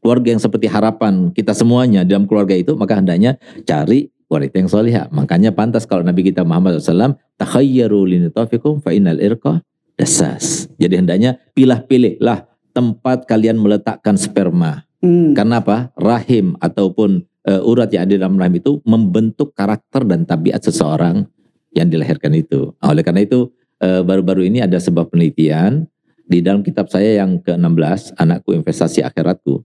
keluarga 0.04 0.36
yang 0.36 0.40
seperti 0.40 0.68
harapan 0.68 1.32
kita 1.32 1.56
semuanya 1.56 2.04
dalam 2.04 2.28
keluarga 2.28 2.52
itu, 2.52 2.76
maka 2.76 3.00
hendaknya 3.00 3.40
cari 3.64 4.12
wanita 4.28 4.54
yang 4.60 4.70
soliha. 4.70 5.02
Makanya 5.12 5.56
pantas 5.56 5.88
kalau 5.88 6.04
Nabi 6.04 6.28
kita 6.28 6.44
Muhammad 6.44 6.80
SAW, 6.80 7.16
takhayyaru 7.40 8.04
linitafikum 8.04 8.84
fa 8.84 8.92
innal 8.92 9.20
irqa 9.20 9.64
dasas. 9.96 10.68
Jadi 10.76 11.00
hendaknya 11.00 11.40
pilah-pilihlah 11.56 12.44
tempat 12.74 13.24
kalian 13.24 13.56
meletakkan 13.56 14.18
sperma. 14.18 14.84
Hmm. 15.00 15.32
Karena 15.32 15.62
apa? 15.62 15.92
Rahim 15.96 16.56
ataupun 16.58 17.24
eh, 17.46 17.60
urat 17.62 17.88
yang 17.92 18.08
ada 18.08 18.14
dalam 18.18 18.36
rahim 18.40 18.58
itu 18.58 18.80
membentuk 18.84 19.52
karakter 19.52 20.02
dan 20.04 20.24
tabiat 20.26 20.64
seseorang 20.64 21.28
yang 21.74 21.90
dilahirkan 21.90 22.32
itu. 22.32 22.72
Nah, 22.78 22.94
oleh 22.94 23.02
karena 23.02 23.26
itu 23.26 23.50
eh, 23.82 24.00
baru-baru 24.00 24.46
ini 24.46 24.62
ada 24.62 24.78
sebuah 24.78 25.10
penelitian 25.10 25.84
di 26.24 26.40
dalam 26.40 26.64
kitab 26.64 26.88
saya 26.88 27.20
yang 27.20 27.36
ke-16, 27.42 28.16
Anakku 28.16 28.56
Investasi 28.56 29.04
Akhiratku. 29.04 29.60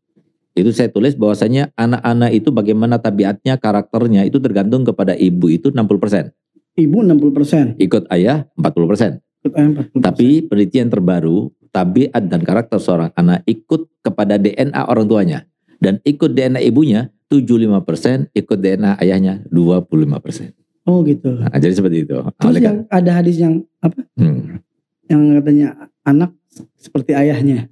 Itu 0.58 0.76
saya 0.76 0.92
tulis 0.92 1.16
bahwasanya 1.16 1.72
anak-anak 1.80 2.36
itu 2.36 2.52
bagaimana 2.52 3.00
tabiatnya, 3.00 3.56
karakternya 3.56 4.28
itu 4.28 4.44
tergantung 4.44 4.84
kepada 4.84 5.16
ibu 5.16 5.48
itu 5.48 5.72
60%. 5.72 6.36
Ibu 6.76 6.98
60%. 7.08 7.80
Ikut 7.80 8.12
ayah 8.12 8.44
40%. 8.60 9.24
Ikut 9.24 9.54
ayam 9.56 9.72
40%. 9.80 10.04
Tapi 10.04 10.44
penelitian 10.44 10.92
terbaru, 10.92 11.48
tabiat 11.72 12.28
dan 12.28 12.44
karakter 12.44 12.76
seorang 12.82 13.16
anak 13.16 13.48
ikut 13.48 13.88
kepada 14.04 14.36
DNA 14.36 14.84
orang 14.84 15.08
tuanya. 15.08 15.40
Dan 15.80 16.04
ikut 16.04 16.36
DNA 16.36 16.60
ibunya 16.68 17.08
75%, 17.32 18.36
ikut 18.36 18.58
DNA 18.60 19.00
ayahnya 19.00 19.48
25%. 19.48 20.59
Oh 20.90 21.06
gitu. 21.06 21.38
Nah, 21.38 21.54
jadi 21.62 21.74
seperti 21.78 22.10
itu. 22.10 22.18
Terus 22.18 22.50
Oleh 22.50 22.62
yang 22.66 22.78
ada 22.90 23.12
hadis 23.14 23.38
yang 23.38 23.62
apa? 23.78 24.02
Hmm. 24.18 24.58
Yang 25.06 25.22
katanya 25.38 25.68
anak 26.02 26.34
seperti 26.82 27.14
ayahnya. 27.14 27.70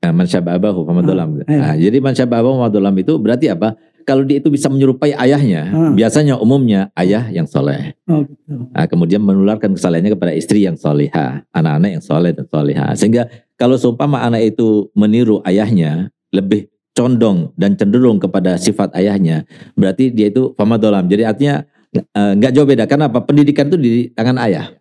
Nah, 0.00 0.12
Man 0.16 0.24
syabahahu 0.24 0.88
famadolam. 0.88 1.44
Ah, 1.44 1.52
iya. 1.52 1.58
Nah, 1.60 1.74
jadi 1.76 1.96
man 2.00 2.14
syabahahu 2.16 2.56
famadolam 2.64 2.96
itu 2.96 3.12
berarti 3.20 3.52
apa? 3.52 3.76
Kalau 4.06 4.22
dia 4.22 4.38
itu 4.38 4.54
bisa 4.54 4.70
menyerupai 4.70 5.18
ayahnya, 5.18 5.66
Ah. 5.74 5.90
biasanya 5.90 6.38
umumnya 6.38 6.94
ayah 6.94 7.26
yang 7.26 7.42
soleh. 7.42 7.90
Oh 8.06 8.22
gitu. 8.22 8.70
Nah, 8.70 8.86
kemudian 8.86 9.18
menularkan 9.18 9.74
kesalahannya 9.74 10.14
kepada 10.14 10.30
istri 10.30 10.62
yang 10.62 10.78
soleha, 10.78 11.42
anak-anak 11.50 11.90
yang 11.98 12.04
soleh 12.06 12.30
dan 12.30 12.46
soleha. 12.46 12.94
Sehingga 12.94 13.26
kalau 13.58 13.74
seumpama 13.74 14.22
anak 14.22 14.54
itu 14.54 14.88
meniru 14.94 15.42
ayahnya, 15.42 16.14
lebih 16.30 16.70
condong 16.94 17.50
dan 17.58 17.74
cenderung 17.74 18.22
kepada 18.22 18.54
sifat 18.56 18.94
ayahnya, 18.94 19.42
berarti 19.74 20.14
dia 20.14 20.30
itu 20.30 20.54
famadolam. 20.54 21.10
Jadi 21.10 21.26
artinya 21.26 21.66
nggak 22.12 22.52
jauh 22.52 22.66
beda. 22.66 22.84
Karena 22.84 23.06
apa? 23.08 23.22
Pendidikan 23.22 23.68
itu 23.68 23.78
di 23.78 23.90
tangan 24.10 24.36
ayah. 24.42 24.72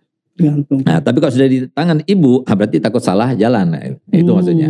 Nah, 0.84 1.00
tapi 1.00 1.24
kalau 1.24 1.32
sudah 1.32 1.48
di 1.48 1.64
tangan 1.72 2.04
ibu, 2.04 2.44
ah, 2.44 2.56
berarti 2.56 2.84
takut 2.84 3.00
salah 3.00 3.32
jalan. 3.34 3.72
Nah, 3.72 3.82
itu 4.12 4.28
Hmm. 4.28 4.36
maksudnya. 4.36 4.68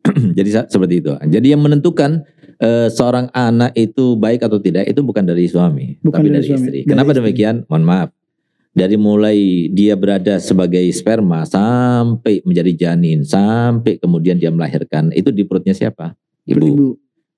Jadi 0.36 0.48
seperti 0.68 0.94
itu. 1.00 1.12
Jadi 1.12 1.46
yang 1.52 1.60
menentukan 1.60 2.24
eh, 2.60 2.92
seorang 2.92 3.32
anak 3.32 3.72
itu 3.72 4.20
baik 4.20 4.44
atau 4.44 4.60
tidak 4.60 4.84
itu 4.84 5.00
bukan 5.00 5.24
dari 5.24 5.48
suami, 5.48 5.96
Bukan 6.04 6.20
tapi 6.20 6.28
dari 6.28 6.44
dari, 6.44 6.48
suami, 6.52 6.60
istri. 6.60 6.78
dari 6.84 6.88
Kenapa 6.92 7.10
istri. 7.12 7.20
demikian? 7.24 7.54
Mohon 7.64 7.84
maaf. 7.88 8.08
Dari 8.70 8.96
mulai 9.00 9.38
dia 9.72 9.96
berada 9.96 10.36
sebagai 10.36 10.84
sperma 10.92 11.48
sampai 11.48 12.44
menjadi 12.44 12.72
janin, 12.76 13.24
sampai 13.24 13.96
kemudian 13.96 14.36
dia 14.36 14.52
melahirkan, 14.52 15.08
itu 15.10 15.32
di 15.32 15.42
perutnya 15.42 15.72
siapa? 15.72 16.12
Ibu. 16.44 16.66
Ibu. 16.68 16.86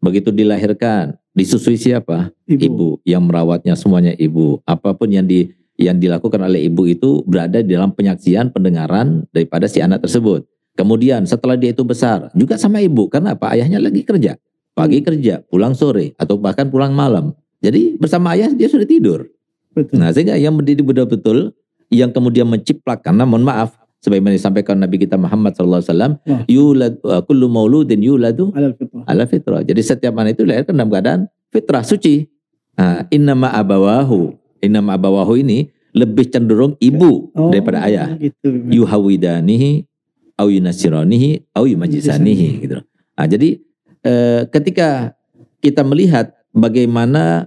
Begitu 0.03 0.35
dilahirkan, 0.35 1.15
disusui 1.33 1.79
siapa? 1.79 2.35
Ibu. 2.51 2.59
Ibu. 2.59 2.89
Yang 3.07 3.23
merawatnya 3.23 3.75
semuanya 3.79 4.13
ibu. 4.19 4.59
Apa 4.67 4.93
pun 4.99 5.09
yang 5.09 5.25
di 5.25 5.55
yang 5.79 5.97
dilakukan 5.97 6.43
oleh 6.43 6.69
ibu 6.69 6.85
itu 6.91 7.23
berada 7.25 7.63
di 7.63 7.73
dalam 7.73 7.95
penyaksian 7.95 8.51
pendengaran 8.51 9.25
daripada 9.31 9.71
si 9.71 9.79
anak 9.79 10.05
tersebut. 10.05 10.45
Kemudian 10.75 11.25
setelah 11.25 11.55
dia 11.55 11.71
itu 11.71 11.87
besar 11.87 12.35
juga 12.35 12.59
sama 12.59 12.83
ibu 12.83 13.07
karena 13.07 13.39
apa 13.39 13.55
ayahnya 13.55 13.79
lagi 13.79 14.03
kerja 14.03 14.41
pagi 14.73 15.05
kerja 15.05 15.45
pulang 15.47 15.77
sore 15.77 16.17
atau 16.17 16.41
bahkan 16.41 16.69
pulang 16.69 16.97
malam 16.97 17.37
jadi 17.61 17.97
bersama 18.01 18.33
ayah 18.37 18.51
dia 18.53 18.69
sudah 18.69 18.89
tidur 18.89 19.29
Betul. 19.73 20.01
nah 20.01 20.13
sehingga 20.13 20.37
yang 20.37 20.57
mendidik 20.57 20.85
betul-betul 20.85 21.53
yang 21.93 22.09
kemudian 22.09 22.49
menciplak 22.49 23.05
karena 23.05 23.29
mohon 23.29 23.45
maaf 23.45 23.77
sebagaimana 24.03 24.35
disampaikan 24.35 24.77
Nabi 24.77 24.99
kita 24.99 25.15
Muhammad 25.15 25.55
SAW 25.55 25.79
Wah. 25.79 26.43
yulad 26.51 26.99
uh, 27.01 27.23
kullu 27.23 27.47
mauludin 27.47 28.03
yuladu 28.03 28.51
Alal 28.53 28.75
fitrah. 28.75 29.03
ala 29.07 29.25
fitrah 29.25 29.61
jadi 29.63 29.79
setiap 29.81 30.13
anak 30.19 30.35
itu 30.35 30.43
dilahirkan 30.43 30.75
dalam 30.75 30.91
keadaan 30.91 31.21
fitrah 31.55 31.87
suci 31.87 32.27
nah, 32.75 33.07
innama 33.09 33.55
abawahu 33.55 34.35
innama 34.59 34.99
abawahu 34.99 35.39
ini 35.39 35.71
lebih 35.95 36.27
cenderung 36.29 36.75
ibu 36.79 37.31
Oh, 37.33 37.49
daripada 37.49 37.87
ayah 37.87 38.11
Gitu. 38.17 38.49
yuhawidanihi 38.75 39.87
au 40.35 40.49
yunasiranihi 40.49 41.53
au 41.53 41.69
yumajisanihi 41.69 42.49
gitu. 42.65 42.81
Nah, 43.13 43.27
jadi 43.29 43.61
eh, 44.03 44.43
ketika 44.49 45.13
kita 45.61 45.85
melihat 45.85 46.33
bagaimana 46.51 47.47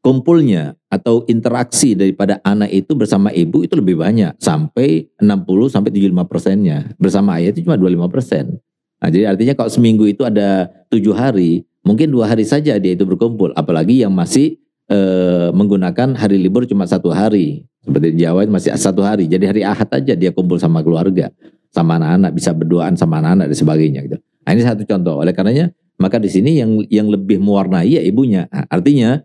kumpulnya 0.00 0.74
atau 0.90 1.22
interaksi 1.30 1.94
daripada 1.94 2.42
anak 2.42 2.74
itu 2.74 2.98
bersama 2.98 3.30
ibu 3.30 3.62
itu 3.62 3.78
lebih 3.78 4.02
banyak 4.02 4.34
sampai 4.42 5.06
60 5.22 5.70
sampai 5.70 5.90
75 5.94 6.26
persennya 6.26 6.78
bersama 6.98 7.38
ayah 7.38 7.54
itu 7.54 7.62
cuma 7.62 7.78
25 7.78 8.10
persen. 8.10 8.58
Nah, 9.00 9.08
jadi 9.08 9.32
artinya 9.32 9.54
kalau 9.56 9.70
seminggu 9.72 10.04
itu 10.04 10.26
ada 10.26 10.68
tujuh 10.92 11.14
hari, 11.16 11.64
mungkin 11.86 12.12
dua 12.12 12.28
hari 12.28 12.44
saja 12.44 12.76
dia 12.76 12.92
itu 12.92 13.06
berkumpul. 13.08 13.54
Apalagi 13.56 14.04
yang 14.04 14.12
masih 14.12 14.60
eh, 14.90 15.48
menggunakan 15.54 16.18
hari 16.18 16.36
libur 16.36 16.68
cuma 16.68 16.84
satu 16.84 17.08
hari. 17.14 17.64
Seperti 17.80 18.12
di 18.12 18.28
Jawa 18.28 18.44
itu 18.44 18.52
masih 18.52 18.76
satu 18.76 19.00
hari. 19.00 19.24
Jadi 19.24 19.48
hari 19.48 19.62
Ahad 19.64 19.88
aja 19.88 20.12
dia 20.12 20.30
kumpul 20.36 20.60
sama 20.60 20.84
keluarga, 20.84 21.32
sama 21.72 21.96
anak-anak, 21.96 22.30
bisa 22.36 22.52
berduaan 22.52 22.92
sama 22.92 23.24
anak-anak 23.24 23.48
dan 23.48 23.56
sebagainya 23.56 24.00
gitu. 24.04 24.16
Nah, 24.20 24.50
ini 24.52 24.62
satu 24.68 24.84
contoh. 24.84 25.24
Oleh 25.24 25.32
karenanya, 25.32 25.72
maka 25.96 26.20
di 26.20 26.28
sini 26.28 26.60
yang 26.60 26.84
yang 26.92 27.08
lebih 27.08 27.40
mewarnai 27.40 27.88
ya 27.88 28.02
ibunya. 28.04 28.52
Nah, 28.52 28.68
artinya 28.68 29.24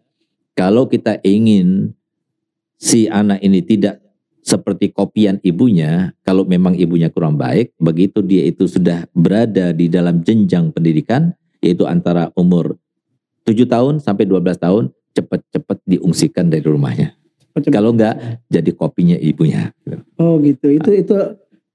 kalau 0.55 0.87
kita 0.87 1.19
ingin 1.21 1.91
si 2.79 3.11
anak 3.11 3.43
ini 3.43 3.59
tidak 3.61 3.99
seperti 4.45 4.93
kopian 4.93 5.41
ibunya, 5.41 6.15
kalau 6.23 6.47
memang 6.47 6.77
ibunya 6.77 7.11
kurang 7.11 7.35
baik, 7.35 7.75
begitu 7.81 8.21
dia 8.21 8.45
itu 8.45 8.69
sudah 8.69 9.09
berada 9.11 9.73
di 9.75 9.91
dalam 9.91 10.21
jenjang 10.21 10.71
pendidikan, 10.71 11.33
yaitu 11.59 11.83
antara 11.83 12.29
umur 12.37 12.77
7 13.43 13.65
tahun 13.65 13.99
sampai 13.99 14.23
12 14.29 14.57
tahun, 14.57 14.83
cepat-cepat 15.17 15.77
diungsikan 15.85 16.45
dari 16.47 16.65
rumahnya. 16.65 17.17
Cepat-cepat. 17.41 17.73
Kalau 17.73 17.89
enggak, 17.93 18.15
jadi 18.47 18.71
kopinya 18.73 19.17
ibunya. 19.17 19.73
Oh 20.21 20.37
gitu. 20.39 20.69
Itu 20.69 20.93
itu 20.93 21.15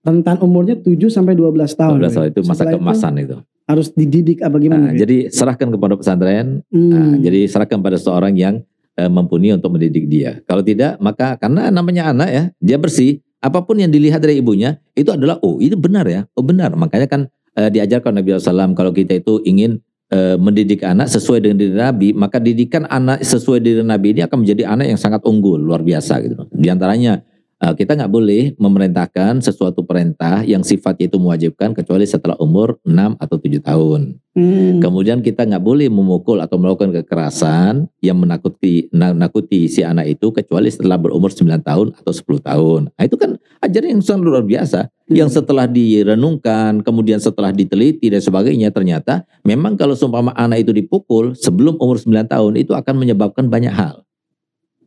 rentan 0.06 0.38
umurnya 0.38 0.78
7 0.78 1.10
sampai 1.10 1.34
12 1.34 1.74
tahun. 1.74 1.98
12 1.98 2.16
tahun 2.16 2.26
itu 2.32 2.40
masa 2.46 2.54
Setelah 2.64 2.72
keemasan 2.78 3.14
itu. 3.18 3.36
Harus 3.70 3.94
dididik 3.94 4.42
apa 4.42 4.58
gimana? 4.58 4.90
Nah, 4.90 4.92
gitu? 4.92 5.06
jadi 5.06 5.16
serahkan 5.30 5.68
kepada 5.70 5.94
pesantren, 5.94 6.46
Hmm. 6.70 6.90
Nah, 6.90 7.14
jadi 7.22 7.46
serahkan 7.46 7.78
pada 7.78 7.96
seorang 7.96 8.34
yang 8.34 8.62
eh, 8.98 9.06
mumpuni 9.06 9.54
untuk 9.54 9.74
mendidik 9.78 10.10
dia. 10.10 10.42
Kalau 10.44 10.60
tidak, 10.66 10.98
maka 10.98 11.38
karena 11.38 11.70
namanya 11.70 12.10
anak 12.10 12.28
ya, 12.28 12.44
dia 12.58 12.76
bersih. 12.76 13.22
Apa 13.40 13.64
pun 13.64 13.80
yang 13.80 13.88
dilihat 13.88 14.20
dari 14.20 14.36
ibunya 14.36 14.76
itu 14.92 15.08
adalah 15.08 15.40
oh 15.40 15.56
itu 15.62 15.72
benar 15.78 16.04
ya, 16.04 16.28
oh 16.36 16.44
benar. 16.44 16.76
Makanya 16.76 17.08
kan 17.08 17.20
eh, 17.56 17.70
diajarkan 17.72 18.20
Nabi 18.20 18.36
SAW 18.36 18.76
kalau 18.76 18.92
kita 18.92 19.16
itu 19.16 19.40
ingin 19.48 19.80
eh, 20.12 20.36
mendidik 20.36 20.84
anak 20.84 21.08
sesuai 21.08 21.40
dengan 21.40 21.56
diri 21.56 21.74
Nabi, 21.78 22.08
maka 22.12 22.36
didikan 22.42 22.84
anak 22.90 23.24
sesuai 23.24 23.62
diri 23.62 23.80
Nabi 23.80 24.18
ini 24.18 24.20
akan 24.26 24.44
menjadi 24.44 24.62
anak 24.68 24.86
yang 24.92 25.00
sangat 25.00 25.24
unggul, 25.24 25.56
luar 25.56 25.80
biasa 25.80 26.20
gitu. 26.20 26.34
Di 26.52 26.68
antaranya 26.68 27.24
kita 27.60 27.92
nggak 27.92 28.08
boleh 28.08 28.56
memerintahkan 28.56 29.44
sesuatu 29.44 29.84
perintah 29.84 30.40
yang 30.48 30.64
sifatnya 30.64 31.12
itu 31.12 31.20
mewajibkan 31.20 31.76
kecuali 31.76 32.08
setelah 32.08 32.32
umur 32.40 32.80
6 32.88 33.20
atau 33.20 33.36
7 33.36 33.60
tahun. 33.60 34.00
Hmm. 34.32 34.80
Kemudian 34.80 35.20
kita 35.20 35.44
nggak 35.44 35.60
boleh 35.60 35.92
memukul 35.92 36.40
atau 36.40 36.56
melakukan 36.56 36.88
kekerasan 36.88 37.92
yang 38.00 38.16
menakuti 38.16 38.88
menakuti 38.96 39.68
si 39.68 39.84
anak 39.84 40.08
itu 40.08 40.32
kecuali 40.32 40.72
setelah 40.72 40.96
berumur 40.96 41.28
9 41.28 41.60
tahun 41.60 41.92
atau 42.00 42.12
10 42.16 42.48
tahun. 42.48 42.80
Nah, 42.96 43.04
itu 43.04 43.20
kan 43.20 43.36
ajaran 43.60 43.88
yang 43.92 44.00
sangat 44.00 44.24
luar 44.24 44.44
biasa. 44.48 44.88
Yang 45.10 45.42
setelah 45.42 45.68
direnungkan, 45.68 46.80
kemudian 46.80 47.20
setelah 47.20 47.52
diteliti 47.52 48.08
dan 48.08 48.24
sebagainya 48.24 48.72
ternyata 48.72 49.28
memang 49.44 49.76
kalau 49.76 49.92
seumpama 49.92 50.32
anak 50.32 50.64
itu 50.64 50.72
dipukul 50.72 51.36
sebelum 51.36 51.76
umur 51.76 52.00
9 52.00 52.24
tahun 52.24 52.52
itu 52.56 52.72
akan 52.72 52.94
menyebabkan 52.96 53.52
banyak 53.52 53.74
hal. 53.74 54.00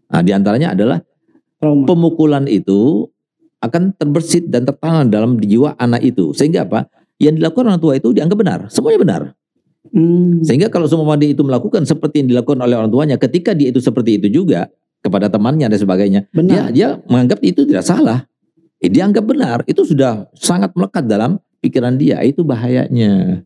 Nah, 0.10 0.22
di 0.26 0.34
antaranya 0.34 0.74
adalah 0.74 1.04
trauma. 1.64 1.88
pemukulan 1.88 2.46
itu 2.52 3.08
akan 3.64 3.96
terbersit 3.96 4.52
dan 4.52 4.68
tertanam 4.68 5.08
dalam 5.08 5.32
jiwa 5.40 5.80
anak 5.80 6.04
itu. 6.04 6.36
Sehingga 6.36 6.68
apa? 6.68 6.92
Yang 7.16 7.40
dilakukan 7.40 7.66
orang 7.72 7.82
tua 7.82 7.94
itu 7.96 8.12
dianggap 8.12 8.38
benar. 8.38 8.60
Semuanya 8.68 9.00
benar. 9.00 9.22
Hmm. 9.96 10.44
Sehingga 10.44 10.68
kalau 10.68 10.92
semua 10.92 11.16
dia 11.16 11.32
itu 11.32 11.40
melakukan 11.48 11.88
seperti 11.88 12.20
yang 12.20 12.36
dilakukan 12.36 12.60
oleh 12.60 12.76
orang 12.76 12.92
tuanya, 12.92 13.16
ketika 13.16 13.56
dia 13.56 13.72
itu 13.72 13.80
seperti 13.80 14.20
itu 14.20 14.28
juga, 14.28 14.68
kepada 15.04 15.28
temannya 15.28 15.68
dan 15.68 15.80
sebagainya. 15.80 16.22
Dia 16.32 16.36
Benar. 16.40 16.66
dia 16.72 16.88
menganggap 17.12 17.40
itu 17.44 17.68
tidak 17.68 17.84
salah. 17.84 18.24
Eh, 18.80 18.88
Dia 18.92 19.08
anggap 19.08 19.24
benar, 19.28 19.64
itu 19.68 19.84
sudah 19.84 20.28
sangat 20.36 20.72
melekat 20.76 21.04
dalam 21.08 21.40
pikiran 21.60 21.96
dia. 22.00 22.20
Itu 22.24 22.44
bahayanya. 22.48 23.44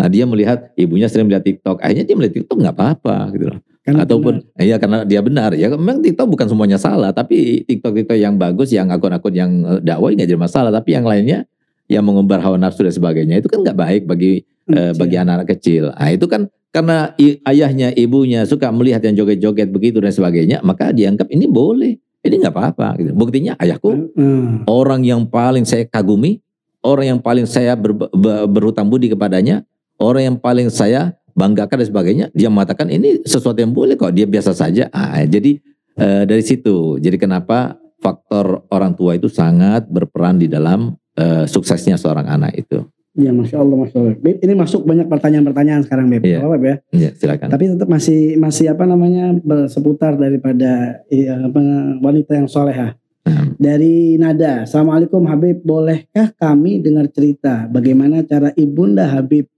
Nah, 0.00 0.08
dia 0.08 0.24
melihat 0.24 0.72
ibunya 0.80 1.08
sering 1.12 1.28
melihat 1.28 1.44
TikTok, 1.44 1.84
akhirnya 1.84 2.04
dia 2.08 2.16
melihat 2.16 2.40
TikTok 2.40 2.56
nggak 2.56 2.76
apa-apa 2.76 3.16
gitu 3.36 3.52
loh. 3.52 3.60
Karena 3.80 4.04
Ataupun 4.04 4.44
iya 4.60 4.76
karena 4.76 5.08
dia 5.08 5.24
benar 5.24 5.56
ya. 5.56 5.72
Memang 5.72 6.04
TikTok 6.04 6.28
bukan 6.36 6.46
semuanya 6.52 6.76
salah, 6.76 7.16
tapi 7.16 7.64
TikTok 7.64 7.96
TikTok 7.96 8.18
yang 8.20 8.36
bagus, 8.36 8.68
yang 8.70 8.92
akun-akun 8.92 9.32
yang 9.32 9.50
eh, 9.64 9.80
dakwah 9.80 10.12
nggak 10.12 10.28
jadi 10.28 10.36
masalah. 10.40 10.68
Tapi 10.68 10.92
yang 10.92 11.08
lainnya 11.08 11.48
yang 11.88 12.04
mengumbar 12.04 12.38
hawa 12.44 12.60
nafsu 12.60 12.84
dan 12.84 12.92
sebagainya 12.92 13.40
itu 13.40 13.48
kan 13.48 13.64
nggak 13.64 13.74
baik 13.74 14.02
bagi 14.04 14.44
benar. 14.68 14.78
eh, 14.78 14.92
bagi 14.94 15.16
anak-anak 15.16 15.48
kecil. 15.56 15.90
Nah, 15.96 16.10
itu 16.12 16.26
kan 16.28 16.46
karena 16.70 17.16
i- 17.18 17.40
ayahnya, 17.42 17.90
ibunya 17.98 18.46
suka 18.46 18.70
melihat 18.70 19.02
yang 19.02 19.18
joget-joget 19.18 19.72
begitu 19.74 19.98
dan 19.98 20.14
sebagainya, 20.14 20.62
maka 20.62 20.94
dianggap 20.94 21.26
ini 21.32 21.50
boleh. 21.50 21.98
Ini 22.20 22.36
nggak 22.36 22.52
apa-apa. 22.54 23.00
Gitu. 23.00 23.10
Buktinya 23.16 23.56
ayahku 23.58 24.12
Hmm. 24.14 24.68
orang 24.68 25.02
yang 25.02 25.24
paling 25.24 25.64
saya 25.64 25.82
kagumi, 25.82 26.38
orang 26.84 27.16
yang 27.16 27.20
paling 27.24 27.48
saya 27.48 27.74
ber- 27.74 28.12
ber- 28.12 28.44
berhutang 28.46 28.86
budi 28.86 29.08
kepadanya, 29.08 29.64
orang 29.96 30.30
yang 30.30 30.36
paling 30.38 30.68
saya 30.68 31.16
banggakan 31.40 31.80
dan 31.80 31.88
sebagainya, 31.88 32.26
dia 32.36 32.52
mengatakan 32.52 32.92
ini 32.92 33.24
sesuatu 33.24 33.56
yang 33.56 33.72
boleh 33.72 33.96
kok, 33.96 34.12
dia 34.12 34.28
biasa 34.28 34.52
saja. 34.52 34.92
Ah, 34.92 35.24
jadi 35.24 35.56
eh, 35.96 36.22
dari 36.28 36.44
situ, 36.44 37.00
jadi 37.00 37.16
kenapa 37.16 37.80
faktor 38.04 38.68
orang 38.68 38.92
tua 38.92 39.16
itu 39.16 39.32
sangat 39.32 39.88
berperan 39.88 40.36
di 40.36 40.52
dalam 40.52 40.92
eh, 41.16 41.48
suksesnya 41.48 41.96
seorang 41.96 42.28
anak 42.28 42.52
itu. 42.60 42.84
Ya 43.18 43.34
masya 43.34 43.58
Allah, 43.58 43.74
masya 43.74 43.96
Allah. 43.98 44.14
Beb, 44.22 44.38
ini 44.38 44.54
masuk 44.54 44.86
banyak 44.86 45.10
pertanyaan-pertanyaan 45.10 45.82
sekarang 45.82 46.06
Beb. 46.06 46.22
Iya. 46.22 46.46
Apa, 46.46 46.54
Beb, 46.54 46.62
ya? 46.62 46.76
Ya, 46.94 47.10
silakan. 47.16 47.48
Tapi 47.50 47.64
tetap 47.74 47.88
masih 47.90 48.20
masih 48.38 48.66
apa 48.70 48.84
namanya 48.86 49.34
seputar 49.66 50.14
daripada 50.14 51.02
apa, 51.10 51.60
wanita 51.98 52.38
yang 52.38 52.46
soleha. 52.46 52.94
Hmm. 53.26 53.52
Dari 53.60 54.16
Nada, 54.16 54.64
Assalamualaikum 54.64 55.26
Habib, 55.28 55.60
bolehkah 55.60 56.32
kami 56.38 56.80
dengar 56.80 57.10
cerita 57.12 57.68
bagaimana 57.68 58.24
cara 58.24 58.54
ibunda 58.56 59.10
Habib 59.10 59.50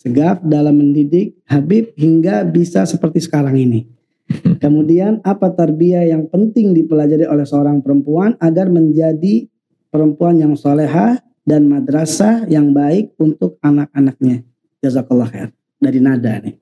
Segaf 0.00 0.40
dalam 0.40 0.80
mendidik 0.80 1.36
Habib 1.44 1.92
hingga 1.92 2.40
bisa 2.48 2.88
seperti 2.88 3.20
sekarang 3.20 3.52
ini? 3.60 3.84
Kemudian 4.64 5.20
apa 5.20 5.52
tarbiyah 5.52 6.08
yang 6.08 6.24
penting 6.32 6.72
dipelajari 6.72 7.28
oleh 7.28 7.44
seorang 7.44 7.84
perempuan 7.84 8.32
agar 8.40 8.72
menjadi 8.72 9.44
perempuan 9.92 10.40
yang 10.40 10.56
soleha 10.56 11.20
dan 11.44 11.68
madrasah 11.68 12.48
yang 12.48 12.72
baik 12.72 13.12
untuk 13.20 13.60
anak-anaknya? 13.60 14.40
Jazakallah 14.80 15.28
khair. 15.28 15.48
Dari 15.76 16.00
Nada 16.00 16.40
nih. 16.40 16.56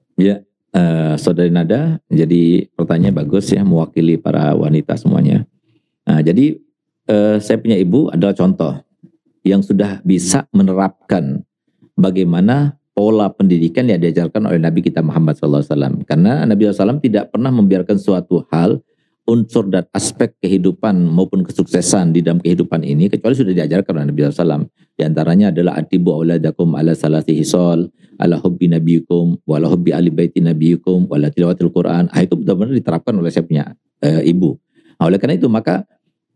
Eh, 0.79 1.15
Saudari 1.19 1.51
Nada, 1.51 1.99
jadi 2.07 2.71
pertanyaan 2.79 3.27
bagus 3.27 3.51
ya, 3.51 3.67
mewakili 3.67 4.15
para 4.15 4.55
wanita 4.55 4.95
semuanya. 4.95 5.43
Nah, 6.07 6.23
jadi 6.23 6.55
eh, 7.11 7.37
saya 7.43 7.59
punya 7.59 7.75
ibu 7.75 8.13
adalah 8.15 8.31
contoh 8.31 8.79
yang 9.43 9.59
sudah 9.59 9.99
bisa 10.07 10.47
menerapkan 10.55 11.43
bagaimana 11.99 12.78
pola 12.99 13.31
pendidikan 13.31 13.87
yang 13.87 14.03
diajarkan 14.03 14.51
oleh 14.51 14.59
Nabi 14.59 14.83
kita 14.83 15.07
Muhammad 15.07 15.39
SAW. 15.39 16.03
Karena 16.03 16.43
Nabi 16.43 16.67
SAW 16.67 16.99
tidak 16.99 17.31
pernah 17.31 17.55
membiarkan 17.55 17.95
suatu 17.95 18.43
hal, 18.51 18.83
unsur 19.23 19.71
dan 19.71 19.87
aspek 19.95 20.35
kehidupan 20.43 21.07
maupun 21.07 21.47
kesuksesan 21.47 22.11
di 22.11 22.27
dalam 22.27 22.43
kehidupan 22.43 22.83
ini 22.83 23.07
kecuali 23.07 23.39
sudah 23.39 23.55
diajarkan 23.55 24.03
oleh 24.03 24.07
Nabi 24.11 24.21
SAW. 24.35 24.67
Di 24.99 25.07
antaranya 25.07 25.55
adalah 25.55 25.79
atibu 25.79 26.11
auladakum 26.11 26.75
ala 26.75 26.91
salati 26.99 27.39
hisol, 27.39 27.87
ala 28.19 28.35
hubbi 28.43 28.67
nabiyikum, 28.67 29.47
wala 29.47 29.71
hubbi 29.71 29.95
ali 29.95 30.11
baiti 30.11 30.43
wala 30.43 31.31
tilawatil 31.31 31.71
Quran. 31.71 32.11
Ah, 32.11 32.27
itu 32.27 32.35
benar-benar 32.35 32.75
diterapkan 32.75 33.15
oleh 33.15 33.31
saya 33.31 33.47
punya 33.47 33.79
eh, 34.03 34.27
ibu. 34.27 34.59
Nah, 34.99 35.07
oleh 35.07 35.23
karena 35.23 35.39
itu 35.39 35.47
maka 35.47 35.87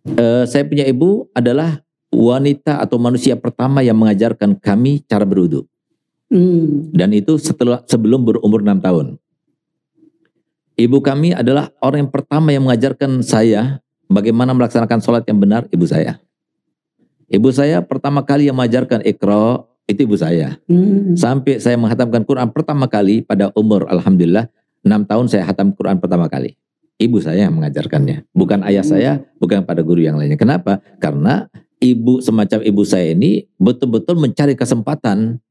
eh, 0.06 0.46
saya 0.46 0.62
punya 0.62 0.86
ibu 0.86 1.26
adalah 1.34 1.82
wanita 2.14 2.78
atau 2.78 3.02
manusia 3.02 3.34
pertama 3.34 3.82
yang 3.82 3.98
mengajarkan 3.98 4.54
kami 4.62 5.02
cara 5.10 5.26
berwudu. 5.26 5.66
Hmm. 6.32 6.88
Dan 6.96 7.12
itu 7.12 7.36
setelah 7.36 7.84
sebelum 7.84 8.24
berumur 8.24 8.64
6 8.64 8.80
tahun. 8.80 9.06
Ibu 10.80 11.04
kami 11.04 11.36
adalah 11.36 11.68
orang 11.84 12.08
yang 12.08 12.12
pertama 12.12 12.48
yang 12.56 12.64
mengajarkan 12.64 13.20
saya 13.20 13.84
bagaimana 14.08 14.56
melaksanakan 14.56 15.04
sholat 15.04 15.28
yang 15.28 15.36
benar, 15.36 15.68
ibu 15.68 15.84
saya. 15.84 16.16
Ibu 17.28 17.52
saya 17.52 17.84
pertama 17.84 18.24
kali 18.24 18.48
yang 18.48 18.56
mengajarkan 18.56 19.04
ikra, 19.04 19.68
itu 19.84 20.08
ibu 20.08 20.16
saya. 20.16 20.56
Hmm. 20.64 21.12
Sampai 21.12 21.60
saya 21.60 21.76
menghatamkan 21.76 22.24
Quran 22.24 22.48
pertama 22.48 22.88
kali 22.88 23.20
pada 23.20 23.52
umur 23.52 23.84
Alhamdulillah 23.92 24.48
6 24.82 24.88
tahun 25.04 25.26
saya 25.28 25.44
hatam 25.44 25.76
Quran 25.76 26.00
pertama 26.00 26.32
kali. 26.32 26.56
Ibu 26.96 27.20
saya 27.20 27.44
yang 27.44 27.54
mengajarkannya. 27.60 28.30
Bukan 28.32 28.64
ayah 28.64 28.84
saya, 28.86 29.20
bukan 29.36 29.68
pada 29.68 29.84
guru 29.84 30.00
yang 30.00 30.16
lainnya. 30.16 30.40
Kenapa? 30.40 30.80
Karena 30.96 31.50
ibu 31.82 32.22
semacam 32.22 32.62
ibu 32.62 32.82
saya 32.86 33.10
ini 33.10 33.44
betul-betul 33.58 34.16
mencari 34.16 34.54
kesempatan 34.54 35.42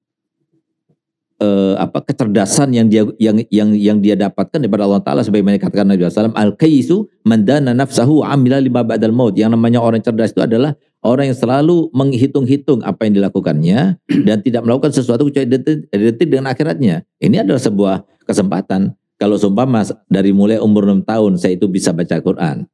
eh, 1.42 1.74
apa 1.82 2.06
kecerdasan 2.06 2.72
yang 2.72 2.88
dia 2.88 3.04
yang 3.18 3.42
yang 3.50 3.70
yang 3.74 3.98
dia 3.98 4.14
dapatkan 4.14 4.62
daripada 4.62 4.86
Allah 4.86 5.02
Taala 5.02 5.22
sebagaimana 5.26 5.58
dikatakan 5.58 5.90
Nabi 5.90 6.06
SAW 6.06 6.38
al 6.38 6.54
kaisu 6.54 7.10
mandana 7.26 7.74
nafsahu 7.74 8.22
amila 8.22 8.62
lima 8.62 8.86
ba'dal 8.86 9.12
maut 9.12 9.34
yang 9.34 9.50
namanya 9.50 9.82
orang 9.82 10.00
cerdas 10.06 10.32
itu 10.32 10.46
adalah 10.46 10.78
orang 11.02 11.34
yang 11.34 11.38
selalu 11.38 11.90
menghitung-hitung 11.98 12.86
apa 12.86 13.10
yang 13.10 13.18
dilakukannya 13.18 13.98
dan 14.30 14.38
tidak 14.46 14.62
melakukan 14.62 14.94
sesuatu 14.94 15.26
kecuali 15.26 15.50
detik 15.90 16.30
dengan 16.30 16.54
akhiratnya 16.54 17.02
ini 17.18 17.42
adalah 17.42 17.60
sebuah 17.60 18.06
kesempatan 18.30 18.94
kalau 19.18 19.36
seumpama 19.42 19.82
dari 20.06 20.30
mulai 20.30 20.62
umur 20.62 20.86
6 20.86 21.10
tahun 21.10 21.32
saya 21.42 21.58
itu 21.58 21.66
bisa 21.66 21.90
baca 21.90 22.22
Quran 22.22 22.70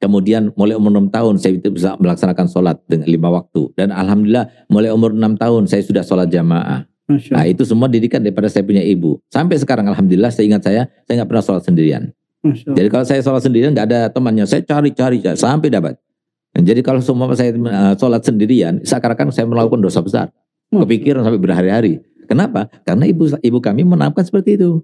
Kemudian 0.00 0.48
mulai 0.56 0.80
umur 0.80 0.96
6 0.96 1.12
tahun 1.12 1.36
saya 1.36 1.60
itu 1.60 1.68
bisa 1.68 1.92
melaksanakan 2.00 2.48
sholat 2.48 2.80
dengan 2.88 3.04
lima 3.04 3.28
waktu. 3.28 3.68
Dan 3.76 3.92
Alhamdulillah 3.92 4.48
mulai 4.72 4.88
umur 4.96 5.12
6 5.12 5.36
tahun 5.36 5.68
saya 5.68 5.84
sudah 5.84 6.00
sholat 6.00 6.32
jamaah. 6.32 6.88
Nah 7.34 7.44
itu 7.48 7.62
semua 7.66 7.90
didikan 7.90 8.22
daripada 8.22 8.46
saya 8.46 8.62
punya 8.62 8.80
ibu. 8.80 9.18
Sampai 9.28 9.58
sekarang 9.58 9.90
Alhamdulillah 9.90 10.30
saya 10.30 10.44
ingat 10.46 10.62
saya, 10.62 10.82
saya 11.04 11.14
nggak 11.22 11.30
pernah 11.30 11.44
sholat 11.44 11.62
sendirian. 11.66 12.02
Jadi 12.72 12.88
kalau 12.88 13.04
saya 13.04 13.20
sholat 13.20 13.42
sendirian 13.44 13.70
nggak 13.74 13.86
ada 13.90 14.00
temannya, 14.08 14.44
saya 14.48 14.64
cari-cari 14.64 15.20
sampai 15.36 15.68
dapat. 15.68 15.94
Dan 16.50 16.66
jadi 16.66 16.80
kalau 16.82 16.98
semua 16.98 17.30
saya 17.36 17.54
uh, 17.54 17.94
sholat 17.94 18.22
sendirian, 18.26 18.82
seakan-akan 18.82 19.30
saya 19.30 19.46
melakukan 19.46 19.78
dosa 19.78 20.00
besar. 20.02 20.26
Kepikiran 20.70 21.26
sampai 21.26 21.38
berhari-hari. 21.42 21.92
Kenapa? 22.30 22.70
Karena 22.86 23.10
ibu 23.10 23.26
ibu 23.42 23.58
kami 23.58 23.82
menanamkan 23.82 24.22
seperti 24.22 24.54
itu. 24.54 24.82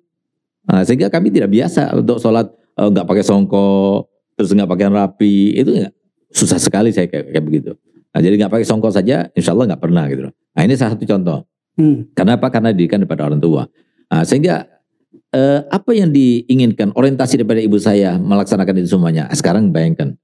Nah, 0.66 0.82
sehingga 0.82 1.06
kami 1.06 1.30
tidak 1.30 1.50
biasa 1.54 1.94
untuk 1.94 2.18
sholat 2.18 2.50
eh, 2.50 2.88
nggak 2.90 3.06
pakai 3.06 3.22
songkok, 3.22 4.10
terus 4.34 4.50
nggak 4.50 4.66
pakai 4.66 4.86
rapi, 4.90 5.54
itu 5.54 5.70
nggak- 5.78 5.94
susah 6.34 6.58
sekali 6.58 6.90
saya 6.90 7.06
kayak, 7.06 7.30
kayak 7.30 7.44
begitu. 7.46 7.70
Nah, 8.10 8.20
jadi 8.20 8.34
nggak 8.34 8.52
pakai 8.52 8.66
songkok 8.66 8.90
saja, 8.90 9.30
insya 9.32 9.54
Allah 9.54 9.70
nggak 9.72 9.82
pernah 9.82 10.04
gitu. 10.10 10.26
Nah 10.26 10.62
ini 10.64 10.74
salah 10.74 10.96
satu 10.96 11.06
contoh. 11.06 11.38
Hmm. 11.76 12.08
Kenapa? 12.16 12.48
Karena 12.48 12.72
didikan 12.72 13.04
daripada 13.04 13.28
orang 13.28 13.40
tua. 13.40 13.68
Nah, 14.08 14.24
sehingga 14.24 14.64
eh, 15.32 15.60
apa 15.68 15.90
yang 15.92 16.10
diinginkan 16.10 16.96
orientasi 16.96 17.40
daripada 17.40 17.60
ibu 17.60 17.76
saya 17.76 18.16
melaksanakan 18.16 18.74
itu 18.80 18.96
semuanya. 18.96 19.28
Ah, 19.28 19.36
Sekarang 19.36 19.68
bayangkan, 19.68 20.16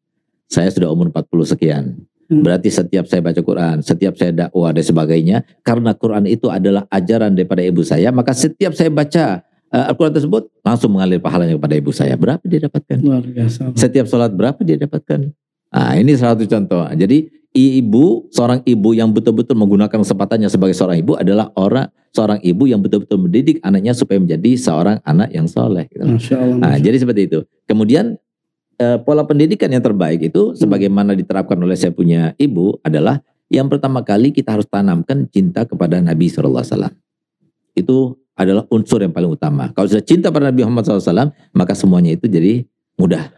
saya 0.48 0.72
sudah 0.72 0.88
umur 0.88 1.12
40 1.12 1.52
sekian. 1.52 1.84
Hmm. 2.32 2.40
Berarti 2.40 2.72
setiap 2.72 3.04
saya 3.04 3.20
baca 3.20 3.40
Quran, 3.44 3.84
setiap 3.84 4.16
saya 4.16 4.32
dakwah 4.32 4.72
dan 4.72 4.84
sebagainya, 4.84 5.36
karena 5.60 5.92
Quran 5.92 6.24
itu 6.24 6.48
adalah 6.48 6.88
ajaran 6.88 7.36
daripada 7.36 7.60
ibu 7.60 7.84
saya, 7.84 8.08
maka 8.08 8.32
setiap 8.32 8.72
saya 8.72 8.88
baca 8.88 9.44
eh, 9.68 9.84
Al-Quran 9.92 10.16
tersebut 10.16 10.48
langsung 10.64 10.96
mengalir 10.96 11.20
pahalanya 11.20 11.60
kepada 11.60 11.74
ibu 11.76 11.92
saya. 11.92 12.16
Berapa 12.16 12.44
dia 12.48 12.64
dapatkan? 12.64 12.98
Luar 13.04 13.24
biasa. 13.28 13.76
Setiap 13.76 14.08
sholat 14.08 14.32
berapa 14.32 14.60
dia 14.64 14.80
dapatkan? 14.80 15.28
Nah, 15.72 15.96
ini 15.96 16.12
salah 16.14 16.36
satu 16.36 16.44
contoh. 16.44 16.84
Jadi 16.92 17.32
ibu, 17.56 18.28
seorang 18.28 18.60
ibu 18.64 18.92
yang 18.92 19.12
betul-betul 19.12 19.56
menggunakan 19.56 20.04
kesempatannya 20.04 20.48
sebagai 20.52 20.76
seorang 20.76 21.00
ibu 21.00 21.16
adalah 21.16 21.48
orang 21.56 21.88
seorang 22.12 22.38
ibu 22.44 22.68
yang 22.68 22.84
betul-betul 22.84 23.16
mendidik 23.16 23.56
anaknya 23.64 23.96
supaya 23.96 24.20
menjadi 24.20 24.50
seorang 24.60 25.00
anak 25.04 25.32
yang 25.32 25.48
soleh. 25.48 25.88
Gitu. 25.88 26.04
Masya 26.04 26.36
Allah. 26.36 26.56
Nah, 26.60 26.72
Masya 26.76 26.84
jadi 26.84 26.96
seperti 27.00 27.22
itu. 27.32 27.38
Kemudian 27.64 28.20
eh, 28.76 28.98
pola 29.00 29.24
pendidikan 29.24 29.72
yang 29.72 29.80
terbaik 29.80 30.20
itu 30.20 30.52
sebagaimana 30.52 31.16
diterapkan 31.16 31.56
oleh 31.56 31.76
saya 31.76 31.92
punya 31.92 32.36
ibu 32.36 32.76
adalah 32.84 33.24
yang 33.52 33.68
pertama 33.68 34.00
kali 34.04 34.32
kita 34.32 34.56
harus 34.56 34.68
tanamkan 34.68 35.28
cinta 35.28 35.64
kepada 35.64 36.00
Nabi 36.00 36.28
SAW. 36.28 36.92
Itu 37.72 38.16
adalah 38.32 38.64
unsur 38.72 39.04
yang 39.04 39.12
paling 39.12 39.32
utama. 39.32 39.72
Kalau 39.76 39.88
sudah 39.88 40.04
cinta 40.04 40.32
pada 40.32 40.48
Nabi 40.48 40.64
Muhammad 40.64 40.88
SAW, 40.88 41.32
maka 41.52 41.76
semuanya 41.76 42.16
itu 42.16 42.28
jadi 42.28 42.64
mudah. 42.96 43.28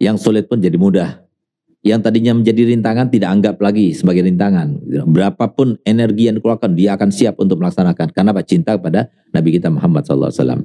Yang 0.00 0.24
sulit 0.24 0.48
pun 0.48 0.60
jadi 0.60 0.80
mudah. 0.80 1.24
Yang 1.84 2.00
tadinya 2.08 2.32
menjadi 2.32 2.72
rintangan 2.72 3.12
tidak 3.12 3.28
anggap 3.28 3.56
lagi 3.60 3.92
sebagai 3.92 4.24
rintangan. 4.24 4.80
Berapapun 5.04 5.76
energi 5.84 6.32
yang 6.32 6.40
dikeluarkan, 6.40 6.72
dia 6.72 6.96
akan 6.96 7.12
siap 7.12 7.36
untuk 7.36 7.60
melaksanakan. 7.60 8.08
Karena 8.08 8.32
apa? 8.32 8.40
Cinta 8.40 8.72
kepada 8.80 9.12
Nabi 9.36 9.60
kita 9.60 9.68
Muhammad 9.68 10.08
SAW. 10.08 10.64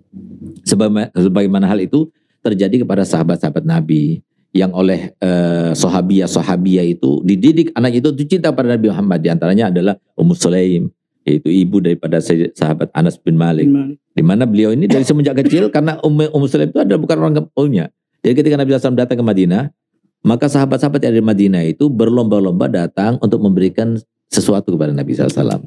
Sebagaimana, 0.63 1.67
hal 1.67 1.83
itu 1.83 2.07
terjadi 2.39 2.87
kepada 2.87 3.03
sahabat-sahabat 3.03 3.67
Nabi 3.67 4.23
yang 4.55 4.71
oleh 4.71 5.11
eh, 5.19 5.71
sahabiyah 5.75 6.25
sahabiyah 6.25 6.87
itu 6.87 7.21
dididik 7.21 7.69
anak 7.77 7.99
itu 7.99 8.09
untuk 8.09 8.25
cinta 8.25 8.55
pada 8.55 8.79
Nabi 8.79 8.87
Muhammad. 8.87 9.19
Di 9.19 9.29
antaranya 9.29 9.75
adalah 9.75 9.99
Ummu 10.15 10.33
Sulaim, 10.39 10.87
yaitu 11.27 11.51
ibu 11.51 11.83
daripada 11.83 12.23
sahabat 12.23 12.89
Anas 12.95 13.19
bin 13.19 13.35
Malik. 13.35 13.67
Allah. 13.67 13.91
Di 14.15 14.23
mana 14.23 14.47
beliau 14.47 14.71
ini 14.71 14.87
dari 14.87 15.03
semenjak 15.03 15.35
kecil 15.43 15.67
karena 15.67 15.99
Ummu, 15.99 16.31
Ummu 16.31 16.47
Sulaim 16.47 16.71
itu 16.71 16.79
adalah 16.79 16.99
bukan 17.03 17.17
orang 17.19 17.35
kampungnya. 17.43 17.91
Jadi 18.23 18.33
ketika 18.39 18.55
Nabi 18.55 18.69
SAW 18.75 18.95
datang 18.95 19.19
ke 19.19 19.25
Madinah, 19.27 19.71
maka 20.19 20.51
sahabat-sahabat 20.51 20.99
yang 21.03 21.11
ada 21.15 21.19
di 21.23 21.25
Madinah 21.25 21.63
itu 21.63 21.87
berlomba-lomba 21.87 22.67
datang 22.67 23.15
untuk 23.23 23.39
memberikan 23.39 23.95
sesuatu 24.27 24.75
kepada 24.75 24.91
Nabi 24.91 25.15
SAW. 25.15 25.63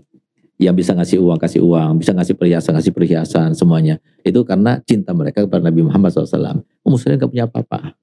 Yang 0.61 0.75
bisa 0.85 0.93
ngasih 0.95 1.19
uang, 1.19 1.39
kasih 1.41 1.61
uang, 1.65 1.91
bisa 1.99 2.13
ngasih 2.15 2.37
perhiasan, 2.39 2.79
ngasih 2.79 2.93
perhiasan, 2.95 3.49
semuanya. 3.57 3.99
Itu 4.23 4.45
karena 4.47 4.79
cinta 4.85 5.11
mereka 5.17 5.43
kepada 5.43 5.67
Nabi 5.67 5.83
Muhammad 5.83 6.15
SAW. 6.15 6.63
Muslim 6.87 7.19
gak 7.19 7.31
punya 7.33 7.49
apa-apa. 7.49 7.97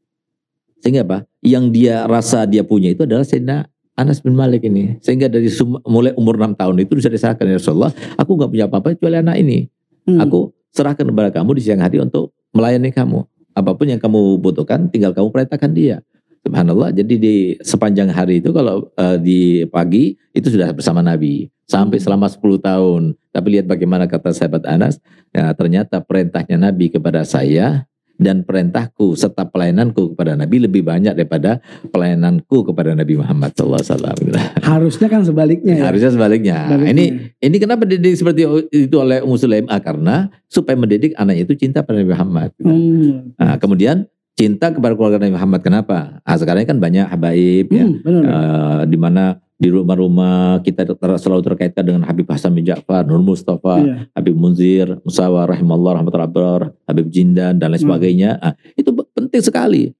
Sehingga 0.83 1.05
apa? 1.05 1.17
Yang 1.39 1.65
dia 1.71 2.03
rasa 2.09 2.43
dia 2.49 2.65
punya 2.65 2.91
itu 2.91 3.05
adalah 3.05 3.23
Sayyidina 3.23 3.69
Anas 3.95 4.19
bin 4.19 4.35
Malik 4.35 4.65
ini. 4.65 4.99
Sehingga 4.99 5.31
dari 5.31 5.47
mulai 5.87 6.11
umur 6.17 6.35
6 6.35 6.59
tahun 6.59 6.75
itu 6.83 6.97
bisa 6.97 7.07
diserahkan 7.07 7.45
ya 7.47 7.55
Rasulullah. 7.61 7.93
Aku 8.19 8.35
gak 8.35 8.51
punya 8.51 8.65
apa-apa 8.67 8.97
kecuali 8.97 9.21
anak 9.21 9.37
ini. 9.39 9.69
Hmm. 10.09 10.19
Aku 10.19 10.51
serahkan 10.73 11.05
kepada 11.05 11.29
kamu 11.29 11.55
di 11.55 11.61
siang 11.63 11.79
hari 11.79 12.01
untuk 12.01 12.33
melayani 12.51 12.91
kamu. 12.91 13.23
Apa 13.55 13.75
pun 13.75 13.87
yang 13.87 14.01
kamu 14.01 14.41
butuhkan 14.41 14.89
tinggal 14.91 15.13
kamu 15.13 15.31
perintahkan 15.31 15.71
dia. 15.71 16.03
Subhanallah. 16.45 16.89
Jadi 16.95 17.13
di 17.19 17.35
sepanjang 17.59 18.09
hari 18.09 18.39
itu 18.39 18.49
kalau 18.55 18.87
uh, 18.95 19.17
di 19.19 19.67
pagi 19.67 20.15
itu 20.31 20.47
sudah 20.47 20.71
bersama 20.71 21.03
Nabi 21.03 21.51
sampai 21.69 22.01
selama 22.01 22.25
10 22.25 22.41
tahun. 22.63 23.01
Tapi 23.29 23.47
lihat 23.59 23.69
bagaimana 23.69 24.09
kata 24.09 24.33
sahabat 24.33 24.65
Anas, 24.65 24.97
ya, 25.29 25.53
ternyata 25.53 26.01
perintahnya 26.01 26.57
Nabi 26.57 26.89
kepada 26.89 27.21
saya 27.21 27.85
dan 28.19 28.43
perintahku 28.43 29.15
serta 29.15 29.47
pelayananku 29.47 30.13
kepada 30.13 30.35
Nabi 30.35 30.67
lebih 30.67 30.83
banyak 30.83 31.15
daripada 31.15 31.63
pelayananku 31.87 32.67
kepada 32.67 32.91
Nabi 32.91 33.15
Muhammad 33.15 33.55
SAW. 33.55 33.95
Harusnya 34.59 35.07
kan 35.07 35.23
sebaliknya. 35.23 35.79
Ya? 35.79 35.83
Harusnya 35.87 36.11
sebaliknya. 36.11 36.67
sebaliknya. 36.67 36.91
Ini 36.91 37.05
ini 37.39 37.55
kenapa 37.57 37.87
dididik 37.87 38.19
seperti 38.19 38.43
itu 38.75 38.95
oleh 38.99 39.23
Muslim? 39.23 39.63
Ah, 39.71 39.79
karena 39.79 40.27
supaya 40.51 40.75
mendidik 40.75 41.15
anaknya 41.15 41.47
itu 41.47 41.55
cinta 41.55 41.79
pada 41.79 42.03
Nabi 42.03 42.11
Muhammad. 42.11 42.49
Hmm. 42.59 43.31
Nah, 43.39 43.55
kemudian 43.55 44.03
cinta 44.39 44.71
kepada 44.71 44.95
keluarga 44.95 45.19
Nabi 45.19 45.35
Muhammad. 45.35 45.59
Kenapa? 45.59 46.23
Ah, 46.23 46.39
sekarang 46.39 46.63
kan 46.63 46.79
banyak 46.79 47.11
habaib 47.11 47.67
ya. 47.67 47.83
hmm, 47.83 48.23
ya, 48.23 48.31
uh, 48.31 48.81
di 48.87 48.95
mana 48.95 49.43
di 49.59 49.67
rumah-rumah 49.67 50.63
kita 50.63 50.87
ter 50.87 50.95
selalu 50.95 51.43
terkaitkan 51.43 51.83
dengan 51.83 52.07
Habib 52.07 52.23
Hasan 52.31 52.55
bin 52.55 52.63
Ja'far, 52.63 53.03
Nur 53.03 53.19
Mustafa, 53.19 53.83
iya. 53.83 54.07
Habib 54.15 54.39
Munzir, 54.39 55.03
Musawa, 55.03 55.43
Rahimallah, 55.51 55.99
Rahmatullah 55.99 56.31
Abrar, 56.31 56.61
Habib 56.87 57.11
Jindan, 57.11 57.59
dan 57.59 57.75
lain 57.75 57.83
hmm. 57.83 57.87
sebagainya. 57.91 58.29
Nah, 58.39 58.55
itu 58.79 58.95
penting 59.11 59.43
sekali. 59.43 59.91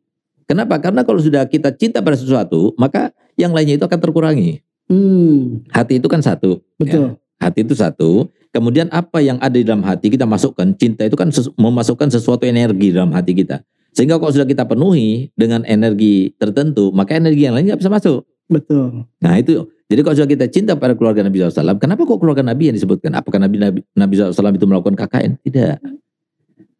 Kenapa? 0.47 0.79
Karena 0.79 1.03
kalau 1.03 1.19
sudah 1.19 1.43
kita 1.43 1.75
cinta 1.75 1.99
pada 1.99 2.15
sesuatu, 2.15 2.71
maka 2.79 3.11
yang 3.35 3.51
lainnya 3.51 3.75
itu 3.75 3.83
akan 3.83 3.99
terkurangi. 3.99 4.63
Hmm. 4.87 5.67
Hati 5.67 5.99
itu 5.99 6.07
kan 6.07 6.23
satu. 6.23 6.63
Ya. 6.79 6.79
Betul. 6.79 7.03
Ya. 7.03 7.09
Hati 7.43 7.59
itu 7.67 7.75
satu. 7.75 8.31
Kemudian 8.49 8.87
apa 8.89 9.19
yang 9.21 9.37
ada 9.43 9.53
di 9.53 9.67
dalam 9.67 9.83
hati 9.85 10.09
kita 10.09 10.23
masukkan. 10.23 10.65
Cinta 10.79 11.05
itu 11.05 11.13
kan 11.13 11.29
sesu 11.29 11.53
memasukkan 11.59 12.09
sesuatu 12.09 12.47
energi 12.47 12.95
dalam 12.95 13.13
hati 13.13 13.37
kita. 13.37 13.61
Sehingga 13.99 14.15
kalau 14.15 14.31
sudah 14.31 14.47
kita 14.47 14.63
penuhi 14.63 15.27
dengan 15.35 15.67
energi 15.67 16.31
tertentu, 16.39 16.87
maka 16.95 17.19
energi 17.19 17.43
yang 17.43 17.51
lain 17.51 17.67
nggak 17.67 17.83
bisa 17.83 17.91
masuk. 17.91 18.23
Betul. 18.47 19.03
Nah 19.19 19.35
itu, 19.35 19.67
jadi 19.91 19.99
kalau 20.07 20.15
sudah 20.15 20.29
kita 20.31 20.47
cinta 20.47 20.79
pada 20.79 20.95
keluarga 20.95 21.19
Nabi 21.19 21.43
SAW, 21.43 21.75
kenapa 21.75 22.07
kok 22.07 22.15
keluarga 22.15 22.39
Nabi 22.39 22.71
yang 22.71 22.79
disebutkan? 22.79 23.11
Apakah 23.19 23.43
Nabi 23.43 23.59
Nabi, 23.59 23.83
Nabi 23.91 24.13
SAW 24.15 24.55
itu 24.55 24.63
melakukan 24.63 24.95
KKN? 24.95 25.43
Tidak. 25.43 25.75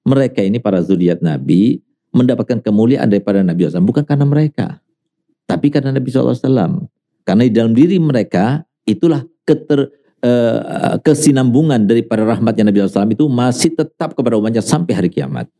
Mereka 0.08 0.47
ini 0.47 0.63
para 0.63 0.79
zuriat 0.79 1.19
Nabi 1.19 1.84
mendapatkan 2.15 2.63
kemuliaan 2.63 3.12
daripada 3.12 3.43
Nabi 3.43 3.67
SAW 3.67 3.84
bukan 3.84 4.08
karena 4.08 4.23
mereka, 4.23 4.79
tapi 5.43 5.67
karena 5.75 5.91
Nabi 5.91 6.08
SAW. 6.08 6.88
Karena 7.27 7.43
di 7.43 7.51
dalam 7.51 7.75
diri 7.75 7.99
mereka 7.99 8.63
itulah 8.88 9.27
keter, 9.43 9.91
uh, 10.23 10.95
kesinambungan 11.03 11.84
daripada 11.84 12.23
rahmatnya 12.23 12.71
Nabi 12.71 12.79
SAW 12.88 13.12
itu 13.12 13.27
masih 13.27 13.75
tetap 13.75 14.15
kepada 14.15 14.39
umatnya 14.39 14.63
sampai 14.63 14.95
hari 14.95 15.12
kiamat. 15.12 15.51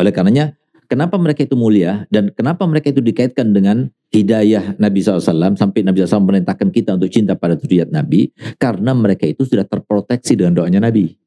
Oleh 0.00 0.16
karenanya 0.16 0.56
kenapa 0.88 1.20
mereka 1.20 1.44
itu 1.44 1.52
mulia 1.54 2.08
dan 2.08 2.32
kenapa 2.32 2.64
mereka 2.64 2.88
itu 2.88 3.04
dikaitkan 3.04 3.52
dengan 3.52 3.92
hidayah 4.08 4.74
Nabi 4.80 5.04
SAW 5.04 5.54
sampai 5.54 5.84
Nabi 5.84 6.02
SAW 6.02 6.24
memerintahkan 6.24 6.72
kita 6.72 6.96
untuk 6.96 7.12
cinta 7.12 7.36
pada 7.36 7.54
zuriat 7.60 7.92
Nabi 7.92 8.32
karena 8.56 8.96
mereka 8.96 9.28
itu 9.28 9.44
sudah 9.44 9.68
terproteksi 9.68 10.34
dengan 10.40 10.56
doanya 10.56 10.80
Nabi. 10.80 11.20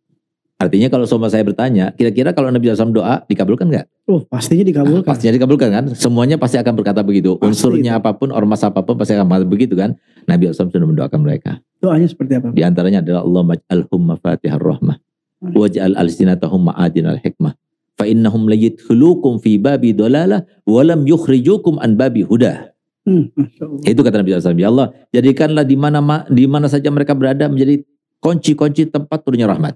Artinya 0.57 0.87
kalau 0.87 1.03
sama 1.03 1.27
saya 1.27 1.43
bertanya, 1.43 1.91
kira-kira 1.91 2.31
kalau 2.31 2.47
Nabi 2.47 2.71
SAW 2.71 2.95
doa 2.95 3.21
dikabulkan 3.27 3.67
nggak? 3.67 3.85
Oh 4.07 4.23
pastinya 4.23 4.63
dikabulkan. 4.63 5.03
Ah, 5.03 5.09
pastinya 5.11 5.33
dikabulkan 5.35 5.69
kan? 5.69 5.85
Semuanya 5.91 6.39
pasti 6.39 6.55
akan 6.55 6.73
berkata 6.73 7.03
begitu. 7.03 7.35
Pasti 7.35 7.51
Unsurnya 7.51 7.93
itu. 7.93 7.99
apa 7.99 8.15
pun, 8.15 8.31
ormas 8.31 8.63
apa 8.63 8.79
pun 8.79 8.95
pasti 8.95 9.11
akan 9.13 9.27
berkata 9.27 9.47
begitu 9.49 9.73
kan? 9.75 9.99
Nabi 10.23 10.49
SAW 10.49 10.71
sudah 10.71 10.87
mendoakan 10.87 11.19
mereka. 11.19 11.59
Doanya 11.83 12.07
seperti 12.07 12.39
apa? 12.39 12.55
Di 12.55 12.63
antaranya 12.63 13.03
adalah 13.03 13.27
Allah 13.27 13.43
maj'alhum 13.43 14.01
mafatihar 14.15 14.61
rahmah. 14.63 14.97
Waj'al 15.43 15.99
al-sinatahum 15.99 16.71
ma'adin 16.71 17.11
al-hikmah 17.11 17.59
fa 17.97 18.05
innahum 18.09 18.49
layadkhulukum 18.49 19.39
fi 19.41 19.61
babi 19.61 19.93
dalalah 19.93 20.45
wa 20.65 20.81
lam 20.81 21.05
yukhrijukum 21.05 21.77
an 21.81 21.95
babi 21.97 22.25
huda. 22.25 22.73
Hmm, 23.03 23.27
itu 23.83 23.99
kata 23.99 24.23
Nabi 24.23 24.31
SAW. 24.39 24.55
Ya 24.55 24.71
Allah, 24.71 24.95
jadikanlah 25.11 25.67
di 25.67 25.75
mana 25.75 25.99
di 26.31 26.47
mana 26.47 26.71
saja 26.71 26.87
mereka 26.87 27.11
berada 27.11 27.51
menjadi 27.51 27.83
kunci-kunci 28.23 28.87
tempat 28.87 29.19
turunnya 29.27 29.51
rahmat. 29.51 29.75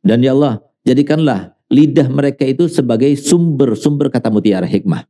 Dan 0.00 0.24
ya 0.24 0.32
Allah, 0.32 0.64
jadikanlah 0.88 1.52
lidah 1.68 2.08
mereka 2.08 2.48
itu 2.48 2.64
sebagai 2.66 3.12
sumber-sumber 3.20 4.08
kata 4.08 4.32
mutiara 4.32 4.64
hikmah. 4.64 5.04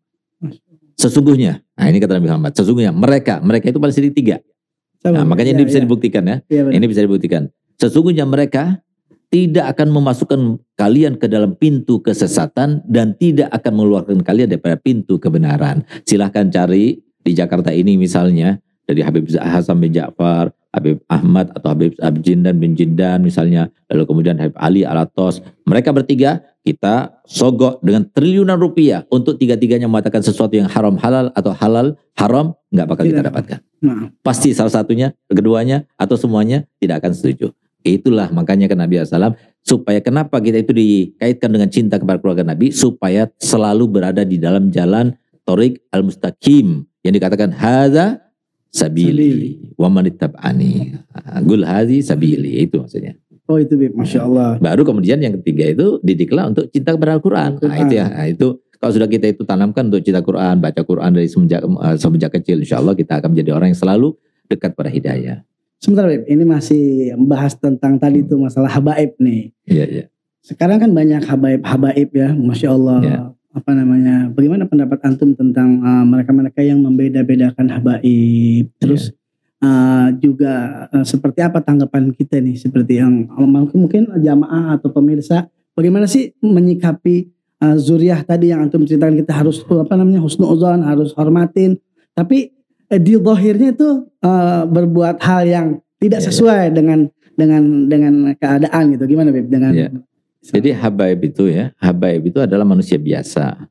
Sesungguhnya, 0.98 1.62
nah 1.78 1.86
ini 1.88 2.02
kata 2.02 2.18
Nabi 2.18 2.28
Muhammad, 2.28 2.52
sesungguhnya 2.52 2.92
mereka, 2.92 3.38
mereka 3.40 3.70
itu 3.70 3.78
pada 3.78 3.94
sisi 3.94 4.10
tiga. 4.10 4.42
Nah, 5.00 5.24
makanya 5.24 5.54
ya, 5.54 5.56
ini 5.56 5.64
bisa 5.64 5.78
ya. 5.80 5.82
dibuktikan 5.88 6.22
ya. 6.28 6.36
ya 6.52 6.68
ini 6.68 6.84
bisa 6.84 7.00
dibuktikan. 7.00 7.48
Sesungguhnya 7.80 8.28
mereka 8.28 8.84
tidak 9.30 9.78
akan 9.78 9.88
memasukkan 9.94 10.40
kalian 10.74 11.14
ke 11.14 11.30
dalam 11.30 11.54
pintu 11.54 12.02
kesesatan 12.02 12.82
dan 12.82 13.14
tidak 13.14 13.46
akan 13.54 13.72
mengeluarkan 13.78 14.18
kalian 14.26 14.50
daripada 14.50 14.74
pintu 14.74 15.22
kebenaran. 15.22 15.86
Silahkan 16.02 16.50
cari 16.50 16.98
di 17.22 17.32
Jakarta 17.32 17.70
ini 17.70 17.94
misalnya 17.94 18.58
dari 18.90 19.06
Habib 19.06 19.30
Hasan 19.30 19.78
bin 19.78 19.94
Ja'far, 19.94 20.50
Habib 20.74 20.98
Ahmad 21.06 21.54
atau 21.54 21.70
Habib 21.70 21.94
Jindan 22.26 22.58
bin 22.58 22.74
Jindan 22.74 23.22
misalnya, 23.22 23.70
lalu 23.86 24.02
kemudian 24.10 24.34
Habib 24.34 24.58
Ali 24.58 24.82
Alatos. 24.82 25.38
Mereka 25.62 25.94
bertiga 25.94 26.42
kita 26.66 27.22
sogok 27.22 27.78
dengan 27.86 28.10
triliunan 28.10 28.58
rupiah 28.58 29.06
untuk 29.14 29.38
tiga-tiganya 29.38 29.86
mengatakan 29.86 30.26
sesuatu 30.26 30.58
yang 30.58 30.66
haram 30.66 30.98
halal 30.98 31.30
atau 31.38 31.54
halal 31.54 31.94
haram 32.18 32.58
nggak 32.74 32.86
bakal 32.90 33.04
tidak. 33.06 33.14
kita 33.14 33.28
dapatkan. 33.30 33.58
Nah. 33.80 34.10
Pasti 34.26 34.50
salah 34.50 34.74
satunya, 34.74 35.14
keduanya 35.30 35.86
atau 35.94 36.18
semuanya 36.18 36.66
tidak 36.82 37.06
akan 37.06 37.14
setuju. 37.14 37.54
Itulah 37.80 38.28
makanya 38.28 38.68
ke 38.68 38.76
Nabi 38.76 39.00
SAW 39.00 39.36
supaya 39.64 40.00
kenapa 40.04 40.36
kita 40.40 40.60
itu 40.60 40.72
dikaitkan 40.72 41.48
dengan 41.48 41.68
cinta 41.72 41.96
kepada 41.96 42.20
keluarga 42.20 42.44
Nabi 42.44 42.72
supaya 42.72 43.28
selalu 43.40 43.84
berada 43.88 44.24
di 44.24 44.36
dalam 44.36 44.68
jalan 44.68 45.16
Torik 45.48 45.80
al-Mustaqim 45.88 46.84
yang 47.00 47.14
dikatakan 47.16 47.50
haza 47.56 48.20
sabili 48.70 49.58
wa 49.80 49.88
manittab'ani. 49.88 51.00
Gul 51.42 51.64
hazi 51.64 52.04
sabili 52.04 52.62
itu 52.62 52.78
maksudnya. 52.78 53.16
Oh 53.50 53.58
itu 53.58 53.74
Masya 53.74 54.22
Allah. 54.22 54.62
Baru 54.62 54.86
kemudian 54.86 55.18
yang 55.18 55.34
ketiga 55.42 55.66
itu 55.66 55.98
didiklah 56.06 56.54
untuk 56.54 56.70
cinta 56.70 56.94
kepada 56.94 57.18
Al-Quran. 57.18 57.58
Nah 57.58 57.78
itu 57.82 57.94
ya, 57.98 58.06
nah, 58.06 58.26
itu 58.30 58.62
kalau 58.78 58.92
sudah 58.94 59.10
kita 59.10 59.26
itu 59.34 59.42
tanamkan 59.42 59.90
untuk 59.90 60.06
cinta 60.06 60.22
Quran, 60.22 60.62
baca 60.62 60.80
Quran 60.86 61.10
dari 61.12 61.26
semenjak, 61.26 61.66
uh, 61.66 61.98
semenjak 61.98 62.30
kecil, 62.38 62.62
insya 62.62 62.78
Allah 62.78 62.94
kita 62.94 63.18
akan 63.18 63.34
menjadi 63.34 63.50
orang 63.52 63.74
yang 63.74 63.80
selalu 63.82 64.14
dekat 64.46 64.78
pada 64.78 64.88
hidayah. 64.88 65.42
Sebentar 65.80 66.04
Beb, 66.04 66.28
ini 66.28 66.44
masih 66.44 67.16
membahas 67.16 67.56
tentang 67.56 67.96
tadi 67.96 68.20
itu 68.20 68.36
masalah 68.36 68.68
habaib 68.68 69.16
nih. 69.16 69.48
Iya, 69.64 69.84
iya. 69.88 70.04
Sekarang 70.44 70.76
kan 70.76 70.92
banyak 70.92 71.24
habaib-habaib 71.24 72.10
ya, 72.12 72.36
Masya 72.36 72.68
Allah. 72.68 72.98
Ya. 73.00 73.20
Apa 73.56 73.72
namanya, 73.72 74.28
bagaimana 74.28 74.68
pendapat 74.68 75.00
Antum 75.08 75.32
tentang 75.32 75.80
uh, 75.80 76.04
mereka-mereka 76.04 76.60
yang 76.60 76.84
membeda-bedakan 76.84 77.72
habaib. 77.72 78.68
Terus 78.76 79.08
ya. 79.08 79.64
uh, 79.64 80.08
juga 80.20 80.84
uh, 80.92 81.04
seperti 81.08 81.40
apa 81.40 81.64
tanggapan 81.64 82.12
kita 82.12 82.44
nih, 82.44 82.60
seperti 82.60 83.00
yang 83.00 83.24
mungkin, 83.40 83.80
mungkin 83.80 84.02
jamaah 84.20 84.76
atau 84.76 84.92
pemirsa, 84.92 85.48
bagaimana 85.72 86.04
sih 86.04 86.36
menyikapi 86.44 87.32
uh, 87.64 87.80
zuriah 87.80 88.20
tadi 88.20 88.52
yang 88.52 88.68
Antum 88.68 88.84
ceritakan 88.84 89.16
kita 89.16 89.32
harus 89.32 89.64
apa 89.64 89.96
namanya, 89.96 90.20
husnuzon, 90.20 90.84
harus 90.84 91.16
hormatin. 91.16 91.80
Tapi 92.12 92.52
di 92.98 93.14
zahirnya 93.14 93.70
itu 93.70 94.10
uh, 94.26 94.66
berbuat 94.66 95.22
hal 95.22 95.46
yang 95.46 95.66
tidak 96.02 96.18
iya, 96.18 96.26
iya. 96.26 96.28
sesuai 96.32 96.64
yeah, 96.66 96.74
dengan 96.74 96.98
dengan 97.38 97.62
dengan 97.86 98.14
keadaan 98.34 98.82
gitu. 98.96 99.04
Gimana 99.06 99.30
Beb? 99.30 99.46
Dengan 99.46 99.72
yeah. 99.72 99.92
Jadi 100.40 100.72
habaib 100.72 101.20
itu 101.20 101.52
ya, 101.52 101.70
habaib 101.76 102.24
itu 102.24 102.40
adalah 102.40 102.64
manusia 102.64 102.96
biasa 102.96 103.70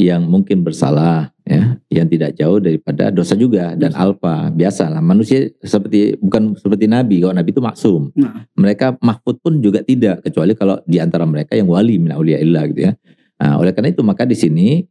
yang 0.00 0.24
mungkin 0.24 0.64
bersalah 0.64 1.28
ya, 1.44 1.76
yang 1.92 2.08
tidak 2.08 2.32
jauh 2.32 2.56
daripada 2.56 3.12
dosa 3.12 3.36
juga 3.36 3.76
dan 3.76 3.92
alfa 3.92 4.48
biasa 4.48 4.88
lah 4.88 5.04
manusia 5.04 5.52
seperti 5.60 6.16
bukan 6.16 6.56
seperti 6.56 6.88
nabi 6.88 7.20
kalau 7.20 7.36
nabi 7.36 7.52
itu 7.52 7.60
maksum 7.60 8.08
nah. 8.16 8.48
mereka 8.56 8.96
mahfud 9.04 9.36
pun 9.44 9.60
juga 9.60 9.84
tidak 9.84 10.24
kecuali 10.24 10.56
kalau 10.56 10.80
di 10.88 10.96
antara 10.96 11.28
mereka 11.28 11.52
yang 11.52 11.68
wali 11.68 12.00
min 12.00 12.16
ilah 12.16 12.64
gitu 12.72 12.80
ya 12.88 12.92
nah, 13.36 13.60
oleh 13.60 13.76
karena 13.76 13.92
itu 13.92 14.00
maka 14.00 14.24
di 14.24 14.36
sini 14.38 14.88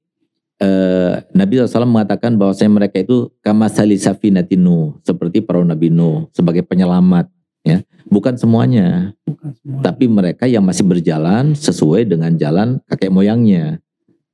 eh, 0.60 1.14
Nabi 1.36 1.60
SAW 1.60 1.88
mengatakan 1.90 2.36
bahwasanya 2.36 2.72
mereka 2.72 3.00
itu 3.02 3.32
kamasali 3.44 3.96
safinatinu 3.96 5.00
seperti 5.04 5.42
para 5.44 5.64
Nabi 5.64 5.92
Nuh 5.92 6.30
sebagai 6.36 6.64
penyelamat 6.64 7.32
ya 7.64 7.84
bukan 8.08 8.40
semuanya 8.40 9.12
bukan 9.28 9.52
semua. 9.56 9.82
tapi 9.84 10.08
mereka 10.08 10.48
yang 10.48 10.64
masih 10.64 10.88
berjalan 10.88 11.52
sesuai 11.56 12.08
dengan 12.08 12.32
jalan 12.40 12.80
kakek 12.88 13.12
moyangnya 13.12 13.84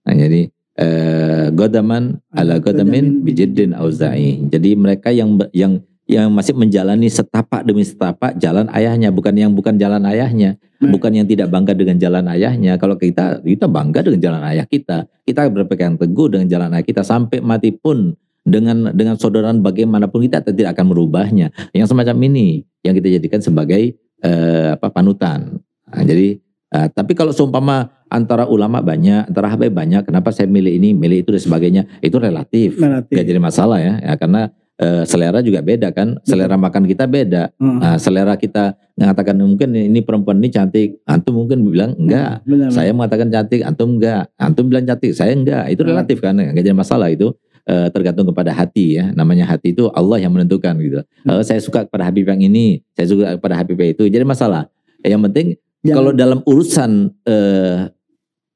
Nah, 0.05 0.13
jadi 0.13 0.41
eh, 0.77 1.45
godaman 1.49 2.21
ala 2.29 2.61
godamin 2.61 3.25
bijiddin 3.25 3.73
auza'i. 3.73 4.45
Jadi 4.45 4.77
mereka 4.77 5.09
yang 5.09 5.41
yang 5.51 5.81
yang 6.05 6.29
masih 6.29 6.53
menjalani 6.53 7.09
setapak 7.09 7.65
demi 7.65 7.81
setapak 7.81 8.37
jalan 8.37 8.69
ayahnya, 8.69 9.09
bukan 9.09 9.33
yang 9.33 9.51
bukan 9.53 9.73
jalan 9.77 10.05
ayahnya, 10.05 10.57
Hmm. 10.75 10.91
bukan 10.91 11.11
yang 11.17 11.27
tidak 11.27 11.47
bangga 11.47 11.71
dengan 11.71 11.97
jalan 11.97 12.25
ayahnya. 12.29 12.75
Kalau 12.75 12.99
kita 12.99 13.41
kita 13.41 13.65
bangga 13.65 14.03
dengan 14.03 14.19
jalan 14.21 14.43
ayah 14.51 14.67
kita, 14.67 15.07
kita 15.23 15.47
berpegang 15.49 15.95
teguh 15.95 16.27
dengan 16.27 16.47
jalan 16.51 16.69
ayah 16.75 16.85
kita 16.85 17.01
sampai 17.01 17.39
mati 17.39 17.71
pun 17.71 18.13
dengan 18.45 18.93
dengan 18.93 19.17
saudaraan 19.17 19.63
bagaimanapun 19.63 20.27
kita 20.27 20.45
tidak 20.45 20.77
akan 20.77 20.93
merubahnya. 20.93 21.49
Yang 21.71 21.95
semacam 21.95 22.15
ini 22.27 22.67
yang 22.83 22.93
kita 22.93 23.07
jadikan 23.17 23.41
sebagai 23.41 23.97
eh, 24.21 24.69
apa 24.75 24.91
panutan. 24.91 25.63
Nah, 25.89 26.03
jadi 26.03 26.37
eh, 26.75 26.87
tapi 26.91 27.15
kalau 27.15 27.31
seumpama 27.31 27.89
antara 28.11 28.45
ulama 28.45 28.83
banyak, 28.83 29.31
antara 29.31 29.49
habaib 29.49 29.73
banyak, 29.73 30.05
kenapa 30.05 30.29
saya 30.29 30.45
milih 30.45 30.75
ini, 30.75 30.93
milih 30.93 31.25
itu 31.25 31.33
dan 31.33 31.41
sebagainya, 31.41 31.83
itu 32.03 32.19
relatif. 32.19 32.77
Relatif. 32.77 33.15
Gak 33.15 33.25
jadi 33.25 33.39
masalah 33.41 33.79
ya, 33.81 33.97
ya 34.03 34.13
karena 34.19 34.51
eh, 34.75 35.03
selera 35.03 35.39
juga 35.39 35.59
beda 35.59 35.91
kan, 35.91 36.19
selera 36.21 36.55
makan 36.55 36.83
kita 36.83 37.07
beda. 37.07 37.51
Oh, 37.57 37.79
Nah, 37.79 37.95
selera 37.95 38.35
kita 38.35 38.75
mengatakan 38.95 39.35
mungkin 39.37 39.71
ini 39.71 39.99
perempuan 39.99 40.39
ini 40.39 40.49
cantik, 40.49 40.99
antum 41.03 41.39
mungkin 41.39 41.63
bilang 41.63 41.95
enggak. 41.95 42.43
Benar, 42.43 42.69
Saya 42.71 42.91
mengatakan 42.91 43.27
cantik, 43.27 43.63
antum 43.63 43.95
enggak. 43.95 44.27
Antum 44.35 44.67
bilang 44.67 44.83
cantik, 44.83 45.11
saya 45.11 45.31
enggak. 45.31 45.67
Itu 45.69 45.83
Hmm. 45.83 45.91
relatif 45.95 46.17
kan, 46.19 46.35
enggak 46.35 46.63
jadi 46.63 46.75
masalah 46.75 47.09
itu. 47.09 47.31
eh, 47.65 47.89
tergantung 47.89 48.29
kepada 48.29 48.53
hati 48.53 49.01
ya. 49.01 49.09
Namanya 49.09 49.49
hati 49.49 49.73
itu 49.73 49.89
Allah 49.89 50.21
yang 50.21 50.29
menentukan 50.29 50.77
gitu. 50.77 51.01
Hmm. 51.25 51.41
Eh, 51.41 51.41
saya 51.41 51.57
suka 51.57 51.81
kepada 51.89 52.05
Habib 52.05 52.29
yang 52.29 52.37
ini, 52.37 52.85
saya 52.93 53.09
suka 53.09 53.41
kepada 53.41 53.57
Habib 53.57 53.73
yang 53.81 53.89
itu. 53.89 54.05
Jadi 54.05 54.21
masalah. 54.21 54.69
Yang 55.01 55.21
penting 55.25 55.47
Jangan- 55.81 55.97
kalau 55.97 56.11
dalam 56.13 56.39
urusan 56.45 56.91
eh, 57.25 57.89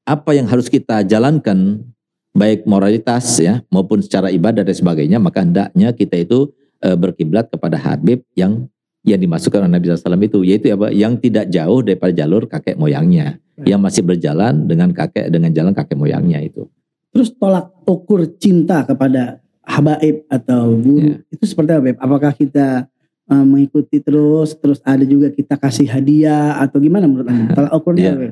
apa 0.06 0.30
yang 0.30 0.46
harus 0.46 0.70
kita 0.70 1.02
jalankan 1.02 1.82
baik 2.30 2.62
moralitas 2.64 3.26
ya 3.38 3.60
maupun 3.68 4.00
secara 4.00 4.30
ibadah 4.30 4.62
dan 4.62 4.74
sebagainya 4.74 5.18
maka 5.18 5.42
hendaknya 5.42 5.90
kita 5.90 6.22
itu 6.22 6.50
eh, 6.78 6.94
berkiblat 6.94 7.50
kepada 7.50 7.76
Habib 7.76 8.22
yang 8.38 8.70
yang 9.00 9.16
dimasukkan 9.16 9.64
oleh 9.64 9.72
Nabi 9.72 9.88
SAW 9.88 10.20
itu 10.20 10.44
yaitu 10.44 10.68
apa 10.70 10.92
yang 10.92 11.16
tidak 11.16 11.48
jauh 11.48 11.80
daripada 11.80 12.12
jalur 12.12 12.44
kakek 12.44 12.76
moyangnya 12.76 13.40
yang 13.64 13.80
masih 13.80 14.04
berjalan 14.04 14.68
dengan 14.68 14.92
kakek 14.92 15.32
dengan 15.32 15.50
jalan 15.52 15.72
kakek 15.72 15.96
moyangnya 15.96 16.40
itu 16.40 16.68
Terus 17.10 17.34
tolak 17.34 17.74
ukur 17.90 18.22
cinta 18.38 18.86
kepada 18.86 19.42
habaib 19.66 20.22
atau 20.30 20.78
guru 20.78 21.02
Ya. 21.02 21.16
itu 21.26 21.42
seperti 21.42 21.70
apa? 21.74 21.98
Apakah 21.98 22.32
kita 22.38 22.86
uh, 23.26 23.42
mengikuti 23.42 23.98
terus, 23.98 24.54
terus 24.54 24.78
ada 24.86 25.02
juga 25.02 25.26
kita 25.34 25.58
kasih 25.58 25.90
hadiah 25.90 26.62
atau 26.62 26.78
gimana 26.78 27.10
menurut 27.10 27.26
anda? 27.26 27.50
Tolak 27.58 27.72
ukurnya, 27.74 28.10
Ya. 28.14 28.30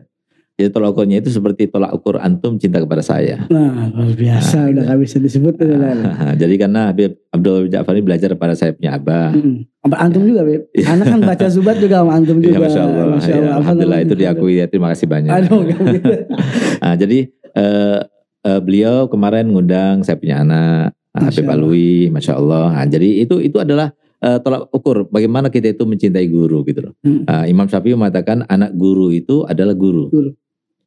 Jadi 0.59 0.75
tolak 0.75 0.91
ukurnya 0.91 1.23
itu 1.23 1.31
seperti 1.31 1.71
tolak 1.71 1.95
ukur 1.95 2.19
antum 2.19 2.59
cinta 2.59 2.83
kepada 2.83 2.99
saya 2.99 3.47
Nah, 3.47 3.95
luar 3.95 4.11
biasa 4.11 4.67
udah 4.67 4.91
gak 4.91 4.99
bisa 4.99 5.17
disebut. 5.23 5.55
udah, 5.55 5.71
udah. 5.79 6.35
jadi 6.35 6.55
karena 6.59 6.91
Habib 6.91 7.15
Abdul 7.31 7.71
Ja'far 7.71 7.95
ini 7.95 8.03
belajar 8.03 8.35
kepada 8.35 8.59
saya 8.59 8.75
punya 8.75 8.99
abah. 8.99 9.39
Apa 9.87 9.97
antum 10.03 10.27
juga, 10.27 10.43
Beb? 10.43 10.67
Anak 10.83 11.07
kan 11.09 11.21
baca 11.23 11.47
zubat 11.47 11.79
juga 11.79 12.03
sama 12.03 12.19
antum 12.19 12.37
juga. 12.43 12.59
Ya, 12.59 12.61
Masya 12.67 12.81
Allah, 12.83 13.05
Masya 13.07 13.31
Ya, 13.31 13.39
Allah. 13.39 13.55
Alhamdulillah 13.63 14.01
itu 14.03 14.15
diakui 14.19 14.55
ya 14.59 14.67
terima 14.67 14.91
kasih 14.91 15.07
banyak 15.07 15.31
Aduh. 15.31 15.63
Nah, 16.83 16.95
jadi 17.07 17.19
eh, 17.55 17.99
eh, 18.43 18.61
beliau 18.61 19.07
kemarin 19.07 19.47
ngundang 19.49 20.03
saya 20.03 20.19
punya 20.19 20.43
anak 20.43 20.91
Masya 21.15 21.39
Habib 21.39 21.47
Allah. 21.47 21.55
Alwi, 21.55 21.93
masya 22.11 22.33
Allah. 22.35 22.67
Nah, 22.75 22.87
jadi 22.91 23.09
itu 23.23 23.39
itu 23.39 23.63
adalah 23.63 23.95
eh, 24.19 24.39
tolak 24.43 24.75
ukur 24.75 25.07
bagaimana 25.07 25.55
kita 25.55 25.71
itu 25.71 25.87
mencintai 25.87 26.27
guru 26.27 26.67
gitu 26.67 26.91
loh. 26.91 26.99
Hmm. 27.07 27.23
Ah, 27.31 27.47
Imam 27.47 27.71
Syafi'i 27.71 27.95
mengatakan 27.95 28.43
anak 28.45 28.75
guru 28.75 29.15
itu 29.15 29.47
adalah 29.47 29.79
guru. 29.79 30.11
Guru. 30.11 30.35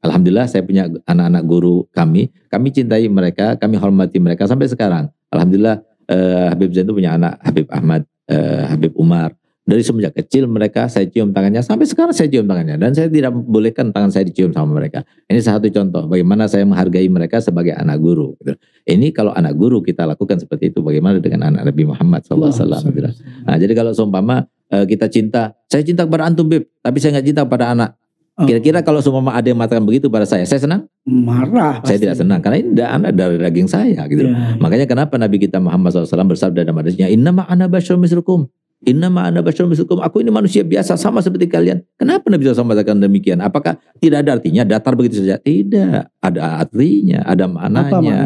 Alhamdulillah 0.02 0.50
saya 0.50 0.66
punya 0.66 0.90
anak-anak 1.06 1.44
guru 1.46 1.86
kami, 1.94 2.34
kami 2.50 2.74
cintai 2.74 3.06
mereka, 3.06 3.54
kami 3.62 3.78
hormati 3.78 4.18
mereka 4.18 4.50
sampai 4.50 4.66
sekarang. 4.66 5.14
Alhamdulillah 5.30 5.78
eh, 6.10 6.46
Habib 6.50 6.74
Zain 6.74 6.90
itu 6.90 6.94
punya 6.98 7.14
anak 7.16 7.38
Habib 7.46 7.70
Ahmad, 7.70 8.02
eh, 8.26 8.66
Habib 8.66 8.98
Umar. 8.98 9.38
Dari 9.62 9.86
semenjak 9.86 10.18
kecil 10.18 10.50
mereka 10.50 10.90
saya 10.90 11.06
cium 11.06 11.38
tangannya 11.38 11.62
sampai 11.62 11.86
sekarang 11.86 12.18
saya 12.18 12.34
cium 12.34 12.50
tangannya 12.50 12.82
dan 12.82 12.98
saya 12.98 13.14
tidak 13.14 13.30
bolehkan 13.30 13.94
tangan 13.94 14.10
saya 14.10 14.26
dicium 14.26 14.50
sama 14.50 14.82
mereka. 14.82 15.06
Ini 15.30 15.38
satu 15.38 15.70
contoh 15.70 16.10
bagaimana 16.10 16.50
saya 16.50 16.66
menghargai 16.66 17.06
mereka 17.06 17.38
sebagai 17.38 17.78
anak 17.78 18.02
guru. 18.02 18.34
gitu. 18.42 18.58
Ini 18.90 19.14
kalau 19.14 19.38
anak 19.38 19.54
guru 19.54 19.86
kita 19.86 20.10
lakukan 20.10 20.42
seperti 20.42 20.74
itu, 20.74 20.82
bagaimana 20.82 21.22
dengan 21.22 21.54
anak 21.54 21.70
Nabi 21.70 21.84
Muhammad 21.86 22.26
SAW? 22.26 22.50
gitu. 22.90 23.06
Nah, 23.46 23.56
jadi 23.62 23.74
kalau 23.78 23.94
seumpama 23.94 24.50
eh, 24.74 24.86
kita 24.90 25.06
cinta, 25.14 25.54
saya 25.70 25.86
cinta 25.86 26.10
kepada 26.10 26.26
antum 26.26 26.50
bib, 26.50 26.66
tapi 26.82 26.98
saya 26.98 27.22
nggak 27.22 27.28
cinta 27.30 27.42
kepada 27.46 27.66
anak. 27.78 28.01
Oh. 28.42 28.48
Kira-kira 28.50 28.82
kalau 28.82 28.98
seumpama 29.06 29.38
ada 29.38 29.46
yang 29.46 29.62
mengatakan 29.62 29.86
begitu 29.86 30.10
pada 30.10 30.26
saya, 30.26 30.42
saya 30.50 30.58
senang? 30.66 30.90
marah. 31.06 31.82
Saya 31.86 31.98
tidak 31.98 32.18
senang 32.18 32.42
karena 32.42 32.58
ini 32.62 32.78
anak 32.78 33.12
dari 33.14 33.38
daging 33.38 33.70
saya 33.70 34.06
gitu. 34.10 34.30
Ya. 34.30 34.58
Makanya 34.58 34.86
kenapa 34.86 35.18
Nabi 35.18 35.38
kita 35.42 35.58
Muhammad 35.62 35.94
SAW 35.94 36.30
bersabda 36.30 36.62
dalam 36.66 36.78
hadisnya, 36.78 37.10
Inna 37.10 37.34
ma'ana 37.34 37.66
bashar 37.70 37.98
misrukum. 37.98 38.46
Inna 38.82 39.14
ma'ana 39.14 39.46
bashar 39.46 39.66
misrukum. 39.70 40.02
Aku 40.02 40.22
ini 40.26 40.34
manusia 40.34 40.66
biasa 40.66 40.98
sama 40.98 41.22
seperti 41.22 41.46
kalian. 41.50 41.86
Kenapa 41.98 42.30
Nabi 42.30 42.42
SAW 42.50 42.66
mengatakan 42.66 42.98
demikian? 42.98 43.42
Apakah 43.42 43.78
tidak 44.02 44.26
ada 44.26 44.38
artinya 44.38 44.62
datar 44.66 44.94
begitu 44.98 45.22
saja? 45.22 45.38
Tidak. 45.42 46.22
Ada 46.22 46.66
artinya, 46.66 47.22
ada 47.26 47.46
Apa 47.46 47.54
maknanya. 47.54 47.90
maknanya? 47.98 48.20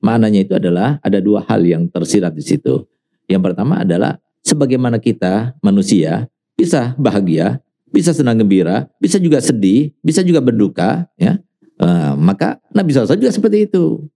Maknanya 0.00 0.40
itu 0.44 0.52
adalah 0.56 0.88
ada 1.00 1.18
dua 1.20 1.40
hal 1.48 1.60
yang 1.64 1.88
tersirat 1.88 2.32
di 2.36 2.44
situ. 2.44 2.84
Yang 3.28 3.52
pertama 3.52 3.84
adalah 3.84 4.20
sebagaimana 4.44 5.00
kita 5.00 5.56
manusia 5.64 6.28
bisa 6.56 6.92
bahagia, 7.00 7.60
bisa 7.92 8.16
senang 8.16 8.40
gembira, 8.40 8.88
bisa 8.96 9.20
juga 9.20 9.38
sedih, 9.38 9.92
bisa 10.00 10.24
juga 10.24 10.40
berduka, 10.40 11.06
ya. 11.20 11.38
Eh, 11.82 12.12
maka 12.16 12.58
Nabi 12.72 12.94
SAW 12.94 13.18
juga 13.18 13.32
seperti 13.34 13.68
itu. 13.68 14.06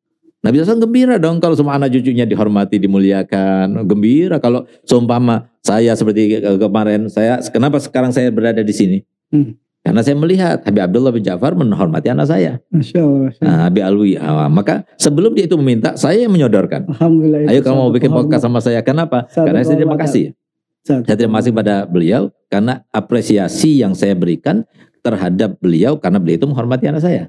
Nabi 0.41 0.63
SAW 0.63 0.79
gembira 0.79 1.19
dong 1.19 1.43
kalau 1.43 1.59
semua 1.59 1.75
anak 1.75 1.91
cucunya 1.91 2.23
dihormati, 2.23 2.79
dimuliakan, 2.79 3.83
gembira 3.83 4.39
kalau 4.39 4.63
seumpama 4.87 5.51
saya 5.59 5.99
seperti 5.99 6.39
ke- 6.39 6.59
kemarin 6.63 7.11
saya 7.11 7.43
kenapa 7.51 7.83
sekarang 7.83 8.15
saya 8.15 8.31
berada 8.31 8.63
di 8.63 8.71
sini? 8.71 8.99
Hmm. 9.35 9.59
Karena 9.83 10.03
saya 10.03 10.19
melihat 10.19 10.67
Habib 10.67 10.83
Abdullah 10.83 11.15
bin 11.15 11.23
Ja'far 11.23 11.55
menghormati 11.55 12.11
anak 12.11 12.27
saya. 12.27 12.59
Masya 12.75 13.07
Allah. 13.07 13.21
Masya 13.31 13.39
Allah. 13.43 13.51
Nah, 13.55 13.59
Habib 13.71 13.83
Alwi. 13.87 14.13
Ah, 14.19 14.51
maka 14.51 14.83
sebelum 14.99 15.31
dia 15.31 15.47
itu 15.47 15.55
meminta, 15.55 15.95
saya 15.95 16.27
yang 16.27 16.35
menyodorkan. 16.35 16.91
Alhamdulillah. 16.91 17.47
Ayo 17.47 17.63
kamu 17.63 17.79
mau 17.79 17.91
bikin 17.95 18.11
podcast 18.11 18.43
sama 18.43 18.59
saya. 18.59 18.83
Kenapa? 18.83 19.31
Satu 19.31 19.47
Karena 19.47 19.63
saya 19.63 19.79
terima 19.79 19.95
kasih. 19.95 20.35
Satu 20.83 21.07
Saya 21.07 21.17
terima 21.19 21.39
kasih 21.39 21.55
pada 21.55 21.87
beliau 21.87 22.35
karena 22.47 22.83
apresiasi 22.95 23.83
yang 23.83 23.95
saya 23.95 24.15
berikan 24.15 24.63
terhadap 25.03 25.59
beliau 25.63 25.99
karena 25.99 26.19
beliau 26.19 26.39
itu 26.43 26.49
menghormati 26.51 26.91
anak 26.91 27.03
saya. 27.03 27.25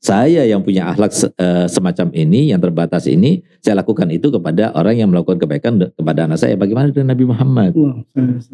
Saya 0.00 0.48
yang 0.48 0.64
punya 0.64 0.88
akhlak 0.88 1.12
se- 1.12 1.28
eh, 1.36 1.68
semacam 1.68 2.08
ini, 2.16 2.48
yang 2.48 2.56
terbatas 2.56 3.04
ini, 3.04 3.44
saya 3.60 3.84
lakukan 3.84 4.08
itu 4.08 4.32
kepada 4.32 4.72
orang 4.72 4.96
yang 4.96 5.12
melakukan 5.12 5.36
kebaikan 5.36 5.76
kepada 5.92 6.24
anak 6.24 6.40
saya. 6.40 6.56
Bagaimana 6.56 6.88
dengan 6.88 7.12
Nabi 7.12 7.28
Muhammad 7.28 7.76
Allah. 7.76 8.00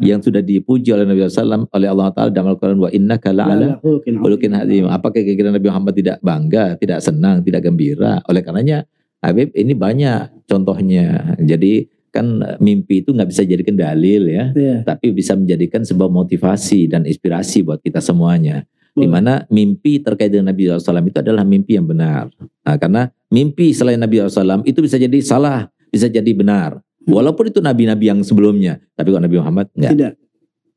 yang 0.03 0.19
sudah 0.19 0.43
dipuji 0.43 0.91
oleh 0.91 1.07
Nabi 1.07 1.23
SAW 1.23 1.71
oleh 1.71 1.87
Allah 1.87 2.11
Taala 2.11 2.35
dalam 2.35 2.51
Al-Quran 2.51 2.83
wa 2.83 2.91
inna 2.91 3.15
la'ala 3.15 3.79
Khuluqin 3.79 4.19
Ulukin 4.19 4.51
hati. 4.59 4.83
Apakah 4.83 5.23
kira-kira 5.23 5.55
Nabi 5.55 5.71
Muhammad 5.71 5.95
tidak 5.95 6.19
bangga, 6.19 6.75
tidak 6.83 6.99
senang, 6.99 7.39
tidak 7.39 7.63
gembira? 7.63 8.19
Oleh 8.27 8.43
karenanya 8.43 8.83
Habib 9.23 9.55
ini 9.55 9.71
banyak 9.71 10.51
contohnya. 10.51 11.31
Jadi 11.39 11.87
kan 12.17 12.25
eh, 12.41 12.57
mimpi 12.57 13.05
itu 13.05 13.13
nggak 13.13 13.29
bisa 13.29 13.45
jadikan 13.45 13.77
dalil 13.77 14.25
ya, 14.25 14.49
Iya. 14.57 14.81
tapi 14.81 15.13
bisa 15.13 15.37
menjadikan 15.37 15.85
sebuah 15.85 16.09
motivasi 16.09 16.89
dan 16.89 17.05
inspirasi 17.05 17.61
buat 17.61 17.77
kita 17.85 18.01
semuanya. 18.01 18.65
Di 18.97 19.05
Betul. 19.05 19.13
mana 19.13 19.45
mimpi 19.53 20.01
terkait 20.01 20.33
dengan 20.33 20.49
Nabi 20.49 20.73
SAW 20.73 21.05
itu 21.05 21.21
adalah 21.21 21.45
mimpi 21.45 21.77
yang 21.77 21.85
benar. 21.85 22.33
Nah, 22.65 22.75
karena 22.81 23.13
mimpi 23.29 23.69
selain 23.69 24.01
Nabi 24.01 24.25
SAW 24.25 24.65
itu 24.65 24.81
bisa 24.81 24.97
jadi 24.97 25.21
salah, 25.21 25.69
bisa 25.93 26.09
jadi 26.09 26.33
benar. 26.33 26.81
Walaupun 27.07 27.53
itu 27.53 27.63
nabi-nabi 27.63 28.11
yang 28.11 28.19
sebelumnya, 28.25 28.83
tapi 28.97 29.13
kalau 29.15 29.23
Nabi 29.23 29.37
Muhammad 29.39 29.69
enggak. 29.77 29.91
Tidak. 29.95 30.13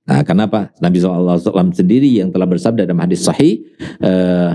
Nah, 0.06 0.20
kenapa? 0.22 0.60
Nabi 0.78 0.96
SAW 1.02 1.74
sendiri 1.74 2.06
yang 2.06 2.28
telah 2.30 2.46
bersabda 2.46 2.86
dalam 2.86 3.00
hadis 3.02 3.24
sahih, 3.26 3.66
eh, 3.98 4.50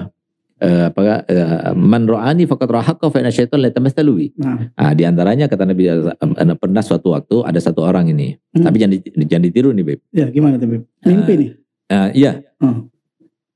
eh, 0.55 0.87
apa, 0.87 1.27
eh, 1.27 1.75
man 1.75 2.07
ro'ani 2.07 2.47
faqad 2.47 2.69
rahaqqa 2.71 3.05
fa 3.11 3.17
inna 3.19 3.31
syaitan 3.31 3.59
la 3.59 3.67
Nah, 3.71 4.71
Nah, 4.71 4.91
di 4.95 5.03
antaranya 5.03 5.51
kata 5.51 5.67
Nabi 5.67 5.83
eh, 5.91 6.55
pernah 6.55 6.79
suatu 6.79 7.11
waktu 7.11 7.43
ada 7.43 7.59
satu 7.59 7.83
orang 7.83 8.07
ini, 8.07 8.39
Hmm. 8.55 8.63
tapi 8.63 8.79
jangan, 8.79 8.93
di- 8.95 9.27
jangan 9.27 9.43
ditiru 9.43 9.69
nih, 9.75 9.83
Beb. 9.83 9.99
ya 10.15 10.25
gimana 10.31 10.55
tuh, 10.55 10.67
Beb? 10.71 10.81
Mimpi 11.03 11.33
nih. 11.35 11.49
Eh, 11.85 12.09
iya, 12.15 12.31
Hmm. 12.63 12.87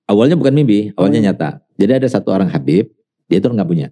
awalnya 0.06 0.36
bukan 0.36 0.54
mimpi, 0.54 0.92
awalnya 1.00 1.20
Oh. 1.24 1.26
nyata. 1.32 1.50
Jadi 1.80 1.92
ada 2.04 2.08
satu 2.12 2.36
orang 2.36 2.52
Habib, 2.52 2.92
dia 3.32 3.38
itu 3.40 3.48
nggak 3.48 3.70
punya, 3.70 3.88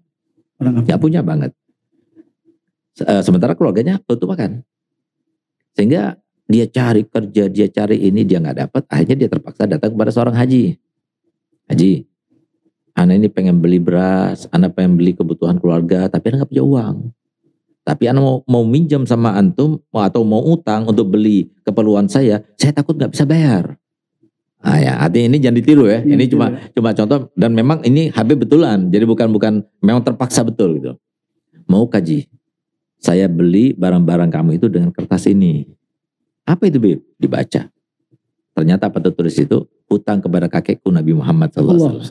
Orang 0.59 0.83
nggak 0.83 0.99
punya 0.99 1.23
banget. 1.23 1.55
Eh, 2.97 3.21
sementara 3.23 3.53
keluarganya 3.53 4.01
butuh 4.03 4.27
makan, 4.27 4.65
sehingga 5.77 6.17
dia 6.43 6.65
cari 6.65 7.05
kerja, 7.05 7.47
dia 7.47 7.67
cari 7.69 8.03
ini, 8.03 8.25
dia 8.25 8.41
nggak 8.41 8.67
dapat. 8.67 8.83
Akhirnya 8.89 9.15
dia 9.15 9.29
terpaksa 9.29 9.63
datang 9.63 9.93
kepada 9.93 10.11
seorang 10.11 10.33
haji. 10.33 10.75
Haji, 11.69 11.91
anak 12.97 13.13
ini 13.21 13.27
pengen 13.29 13.61
beli 13.61 13.77
beras, 13.77 14.49
anak 14.49 14.73
pengen 14.73 14.97
beli 14.97 15.13
kebutuhan 15.13 15.61
keluarga, 15.61 16.09
tapi 16.09 16.33
anak 16.33 16.43
nggak 16.43 16.51
punya 16.57 16.65
uang. 16.65 16.95
Tapi 17.85 18.03
anak 18.09 18.19
mau, 18.19 18.37
mau 18.49 18.63
minjam 18.67 19.05
sama 19.07 19.37
antum 19.37 19.79
mau- 19.93 20.03
atau 20.03 20.25
mau 20.25 20.41
utang 20.43 20.89
untuk 20.89 21.13
beli 21.13 21.47
keperluan 21.63 22.09
saya, 22.09 22.41
saya 22.57 22.73
takut 22.73 22.97
nggak 22.97 23.13
bisa 23.13 23.23
bayar. 23.23 23.77
Ah 24.57 24.81
ya, 24.81 24.97
artinya 24.97 25.31
ini 25.31 25.37
jangan 25.37 25.57
ditiru 25.61 25.85
ya. 25.85 26.01
Jangan 26.01 26.17
ini 26.17 26.25
cuma 26.27 26.45
cuma 26.73 26.89
contoh 26.91 27.19
dan 27.37 27.53
memang 27.53 27.85
ini 27.85 28.09
Habib 28.09 28.41
betulan. 28.43 28.89
Jadi 28.89 29.05
bukan 29.05 29.29
bukan 29.29 29.53
memang 29.79 30.01
terpaksa 30.01 30.41
betul 30.41 30.81
gitu. 30.81 30.91
Mau 31.69 31.85
kaji. 31.85 32.25
Saya 32.97 33.29
beli 33.29 33.77
barang-barang 33.77 34.33
kamu 34.33 34.57
itu 34.57 34.67
dengan 34.67 34.89
kertas 34.89 35.29
ini. 35.29 35.69
Apa 36.43 36.65
itu 36.65 36.81
Bib? 36.81 36.99
Dibaca. 37.21 37.69
Ternyata 38.57 38.89
apa 38.89 38.97
tertulis 38.97 39.37
itu? 39.37 39.69
Hutang 39.85 40.17
kepada 40.17 40.49
kakekku 40.49 40.89
Nabi 40.89 41.13
Muhammad 41.13 41.53
SAW. 41.53 42.01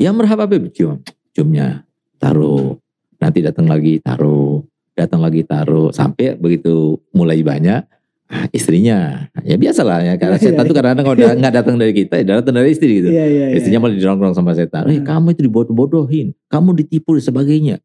Ya 0.00 0.08
merhaba 0.08 0.48
Bib, 0.48 0.72
cium. 0.72 1.04
Ciumnya, 1.36 1.84
taruh. 2.16 2.80
Nanti 3.20 3.44
datang 3.44 3.68
lagi, 3.68 4.00
taruh. 4.00 4.64
Datang 4.96 5.20
lagi, 5.20 5.44
taruh. 5.44 5.92
Sampai 5.92 6.32
begitu 6.32 6.96
mulai 7.12 7.44
banyak, 7.44 7.84
ah, 8.26 8.46
istrinya. 8.56 9.28
Ya 9.44 9.60
biasalah 9.60 10.00
ya, 10.00 10.14
karena 10.16 10.38
Iya, 10.40 10.44
setan 10.48 10.64
iya. 10.64 10.68
itu 10.72 10.74
kadang-kadang 10.74 11.04
kalau 11.04 11.16
nggak 11.36 11.54
datang 11.60 11.76
dari 11.76 11.92
kita, 11.92 12.14
ya 12.18 12.24
datang 12.40 12.54
dari 12.56 12.72
istri 12.72 13.04
gitu. 13.04 13.12
Iya 13.12 13.24
iya 13.28 13.44
iya. 13.52 13.56
Istrinya 13.60 13.84
malah 13.84 13.96
dirongrong 14.00 14.32
sama 14.32 14.56
setan. 14.56 14.88
Eh 14.88 14.98
Hmm. 14.98 15.04
kamu 15.04 15.36
itu 15.36 15.42
dibodoh-bodohin. 15.44 16.32
Kamu 16.48 16.72
ditipu 16.72 17.12
dan 17.20 17.22
sebagainya. 17.28 17.76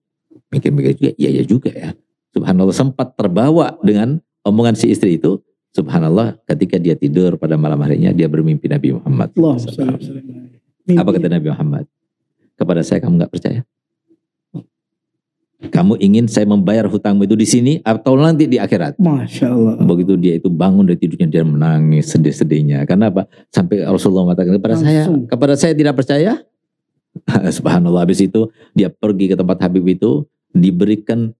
Mikir-mikir 0.48 0.96
juga, 0.96 1.12
iya 1.20 1.30
iya 1.30 1.44
juga 1.44 1.70
ya. 1.76 1.92
Subhanallah 2.32 2.74
sempat 2.74 3.20
terbawa 3.20 3.76
dengan 3.84 4.24
omongan 4.48 4.80
si 4.80 4.90
istri 4.90 5.20
itu. 5.20 5.44
Subhanallah 5.74 6.38
ketika 6.46 6.78
dia 6.78 6.94
tidur 6.94 7.34
pada 7.42 7.58
malam 7.58 7.82
harinya 7.82 8.14
dia 8.14 8.30
bermimpi 8.30 8.70
Nabi 8.70 8.94
Muhammad. 8.94 9.34
Allah. 9.34 9.58
Apa 11.02 11.10
kata 11.18 11.28
Nabi 11.34 11.48
Muhammad? 11.50 11.86
Kepada 12.54 12.86
saya 12.86 13.02
kamu 13.02 13.26
nggak 13.26 13.34
percaya? 13.34 13.66
Kamu 15.64 15.96
ingin 15.98 16.28
saya 16.28 16.44
membayar 16.44 16.86
hutangmu 16.92 17.24
itu 17.24 17.34
di 17.40 17.48
sini 17.48 17.74
atau 17.88 18.20
nanti 18.20 18.46
di 18.46 18.60
akhirat? 18.60 19.00
Masya 19.00 19.48
Allah. 19.48 19.74
Begitu 19.80 20.20
dia 20.20 20.36
itu 20.36 20.52
bangun 20.52 20.84
dari 20.84 21.00
tidurnya 21.00 21.26
dia 21.26 21.44
menangis 21.48 22.12
sedih-sedihnya. 22.12 22.84
Karena 22.84 23.08
apa? 23.08 23.26
Sampai 23.48 23.80
Rasulullah 23.82 24.30
mengatakan 24.30 24.60
kepada 24.60 24.76
saya, 24.76 25.08
kepada 25.08 25.54
saya 25.56 25.74
tidak 25.74 25.96
percaya. 25.96 26.44
Subhanallah 27.58 28.04
habis 28.04 28.20
itu 28.22 28.52
dia 28.76 28.92
pergi 28.92 29.32
ke 29.32 29.36
tempat 29.40 29.62
Habib 29.64 29.86
itu 29.88 30.28
diberikan 30.54 31.34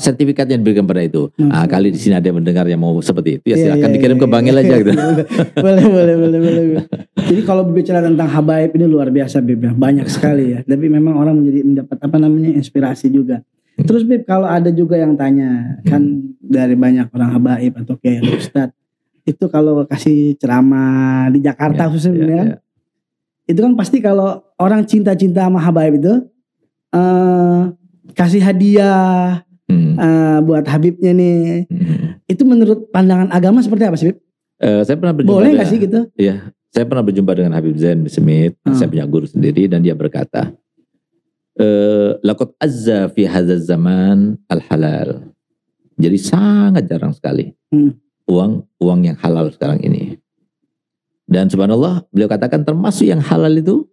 sertifikat 0.00 0.48
yang 0.48 0.64
diberikan 0.64 0.88
pada 0.88 1.04
itu. 1.04 1.28
Ah, 1.36 1.64
Masya 1.64 1.68
kali 1.68 1.88
di 1.92 2.00
sini 2.00 2.14
ada 2.16 2.24
yang 2.24 2.40
mendengar 2.40 2.64
yang 2.64 2.80
mau 2.80 2.96
seperti 3.04 3.40
itu 3.40 3.52
ya 3.52 3.56
Iya, 3.56 3.64
silakan 3.68 3.88
iya, 3.88 3.94
dikirim 3.96 4.16
iya, 4.16 4.22
ke 4.24 4.28
Bangil 4.28 4.54
iya. 4.54 4.62
aja 4.64 4.74
gitu. 4.80 4.90
boleh, 5.64 5.84
boleh, 5.84 6.14
boleh, 6.16 6.38
boleh, 6.40 6.62
boleh. 6.64 6.84
Jadi 7.24 7.40
kalau 7.44 7.62
berbicara 7.68 8.00
tentang 8.00 8.28
habaib 8.28 8.70
ini 8.72 8.86
luar 8.88 9.08
biasa 9.12 9.44
Bib 9.44 9.60
ya. 9.64 9.72
Banyak 9.76 10.06
sekali 10.08 10.44
ya. 10.56 10.60
Tapi 10.64 10.86
memang 10.88 11.16
orang 11.20 11.40
menjadi 11.40 11.60
mendapat 11.60 11.96
apa 12.00 12.16
namanya 12.16 12.56
inspirasi 12.56 13.12
juga. 13.12 13.44
Terus 13.76 14.04
Bib 14.08 14.24
kalau 14.24 14.48
ada 14.48 14.72
juga 14.72 14.96
yang 14.96 15.12
tanya 15.12 15.80
kan 15.84 16.04
dari 16.40 16.76
banyak 16.76 17.12
orang 17.12 17.30
habaib 17.36 17.72
atau 17.84 18.00
kayak 18.00 18.24
Ustad 18.28 18.72
itu 19.24 19.44
kalau 19.48 19.88
kasih 19.88 20.36
ceramah 20.36 21.32
di 21.32 21.40
Jakarta 21.40 21.88
Ya, 21.88 21.90
khususnya 21.90 22.12
ya, 22.12 22.28
kan 22.28 22.48
ya. 22.52 22.58
itu 23.48 23.60
kan 23.64 23.72
pasti 23.72 23.96
kalau 24.04 24.44
orang 24.60 24.84
cinta-cinta 24.84 25.48
sama 25.48 25.64
habaib 25.64 25.96
itu 25.96 26.12
eh 26.92 27.60
kasih 28.14 28.40
hadiah 28.40 29.42
Hmm, 29.64 29.96
eh, 29.96 30.38
buat 30.44 30.68
Habibnya 30.68 31.16
nih 31.16 31.64
hmm. 31.72 32.28
itu 32.28 32.44
menurut 32.44 32.92
pandangan 32.92 33.32
agama 33.32 33.64
seperti 33.64 33.88
apa 33.88 33.96
sih 33.96 34.12
Bib? 34.12 34.20
Eh, 34.60 34.84
saya 34.84 34.96
pernah 35.00 35.16
berjumpa 35.16 35.40
Boleh 35.40 35.50
nggak 35.56 35.68
sih 35.72 35.78
gitu? 35.80 36.00
Saya 36.68 36.84
pernah 36.84 37.00
berjumpa 37.00 37.32
dengan 37.32 37.52
Habib 37.56 37.72
Zain 37.80 38.04
Smith, 38.12 38.60
Hmm. 38.60 38.76
saya 38.76 38.92
punya 38.92 39.08
guru 39.08 39.24
sendiri 39.24 39.64
dan 39.64 39.80
dia 39.80 39.96
berkata, 39.96 40.52
eh 41.56 42.12
lakot 42.20 42.52
azza 42.60 43.08
fi 43.08 43.24
hadzal 43.24 43.64
zaman 43.64 44.36
al 44.52 44.60
halal. 44.68 45.08
Jadi 45.96 46.18
sangat 46.20 46.84
jarang 46.84 47.16
sekali 47.16 47.56
Hmm. 47.72 47.96
uang 48.28 48.68
uang 48.84 49.00
yang 49.00 49.16
halal 49.16 49.48
sekarang 49.48 49.80
ini. 49.80 50.20
Dan 51.24 51.48
subhanallah 51.48 52.04
beliau 52.12 52.28
katakan 52.28 52.68
termasuk 52.68 53.08
yang 53.08 53.24
halal 53.24 53.56
itu 53.56 53.88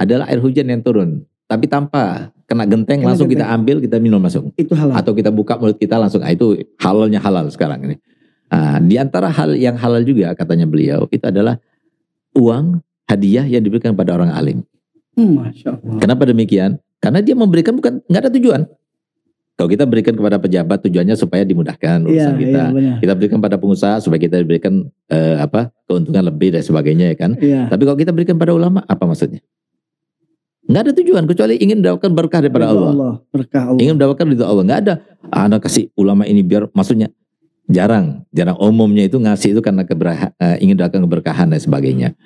adalah 0.00 0.32
air 0.32 0.40
hujan 0.40 0.64
yang 0.64 0.80
turun, 0.80 1.28
tapi 1.44 1.68
tanpa 1.68 2.33
kena 2.44 2.64
genteng 2.64 3.00
Kena 3.00 3.08
langsung 3.10 3.26
kita 3.26 3.42
genteng. 3.42 3.56
ambil 3.58 3.76
kita 3.80 3.96
minum 3.98 4.20
langsung 4.20 4.52
Itu 4.54 4.72
halal. 4.72 4.94
atau 4.94 5.12
kita 5.12 5.28
buka 5.28 5.56
mulut 5.56 5.76
kita 5.76 5.96
langsung 5.96 6.20
ah, 6.20 6.28
itu 6.28 6.54
halalnya 6.76 7.18
halal 7.18 7.48
sekarang 7.48 7.80
ini. 7.84 7.96
Ah, 8.48 8.78
di 8.78 8.94
antara 8.94 9.28
hal 9.28 9.56
yang 9.56 9.74
halal 9.74 10.00
juga 10.00 10.32
katanya 10.32 10.64
beliau 10.64 11.08
itu 11.08 11.24
adalah 11.24 11.56
uang 12.32 12.78
hadiah 13.04 13.44
yang 13.44 13.60
diberikan 13.60 13.92
pada 13.92 14.12
orang 14.12 14.30
alim. 14.30 14.58
Hmm, 15.14 15.40
Masya 15.40 15.78
Allah. 15.78 15.98
Kenapa 15.98 16.22
demikian? 16.24 16.76
Karena 16.98 17.20
dia 17.20 17.32
memberikan 17.32 17.74
bukan 17.74 18.02
nggak 18.04 18.20
ada 18.20 18.32
tujuan. 18.32 18.62
Kalau 19.54 19.70
kita 19.70 19.86
berikan 19.86 20.18
kepada 20.18 20.34
pejabat 20.34 20.82
tujuannya 20.82 21.14
supaya 21.14 21.46
dimudahkan 21.46 22.02
Iya, 22.02 22.10
urusan 22.26 22.34
kita. 22.34 22.50
iya 22.58 22.74
benar. 22.74 22.96
Kita 22.98 23.12
berikan 23.14 23.38
pada 23.38 23.54
pengusaha 23.54 24.02
supaya 24.02 24.18
kita 24.18 24.42
diberikan 24.42 24.82
eh, 25.06 25.38
apa 25.38 25.70
keuntungan 25.86 26.26
lebih 26.26 26.50
dan 26.50 26.60
sebagainya 26.60 27.14
ya 27.14 27.16
kan. 27.16 27.30
Iya. 27.38 27.70
Tapi 27.70 27.82
kalau 27.86 27.94
kita 27.94 28.10
berikan 28.10 28.34
pada 28.34 28.50
ulama 28.50 28.82
apa 28.82 29.06
maksudnya? 29.06 29.38
Nggak 30.64 30.80
ada 30.80 30.92
tujuan 30.96 31.24
kecuali 31.28 31.54
ingin 31.60 31.84
mendapatkan 31.84 32.10
berkah 32.12 32.40
daripada 32.40 32.72
Ridho 32.72 32.88
Allah. 32.88 33.12
Berkah 33.28 33.62
Allah. 33.68 33.80
ingin 33.80 33.94
mendapatkan 34.00 34.26
ridho 34.32 34.44
Allah 34.48 34.64
nggak 34.64 34.80
ada 34.80 34.94
ah, 35.28 35.44
anak 35.44 35.68
kasih 35.68 35.92
ulama 35.92 36.24
ini 36.24 36.40
biar 36.40 36.72
maksudnya 36.72 37.12
jarang 37.68 38.24
jarang 38.32 38.56
umumnya 38.56 39.04
itu 39.04 39.20
ngasih 39.20 39.56
itu 39.56 39.60
karena 39.60 39.84
keberah, 39.84 40.32
eh, 40.36 40.56
ingin 40.64 40.80
mendapatkan 40.80 41.04
keberkahan 41.04 41.46
dan 41.52 41.60
sebagainya 41.60 42.16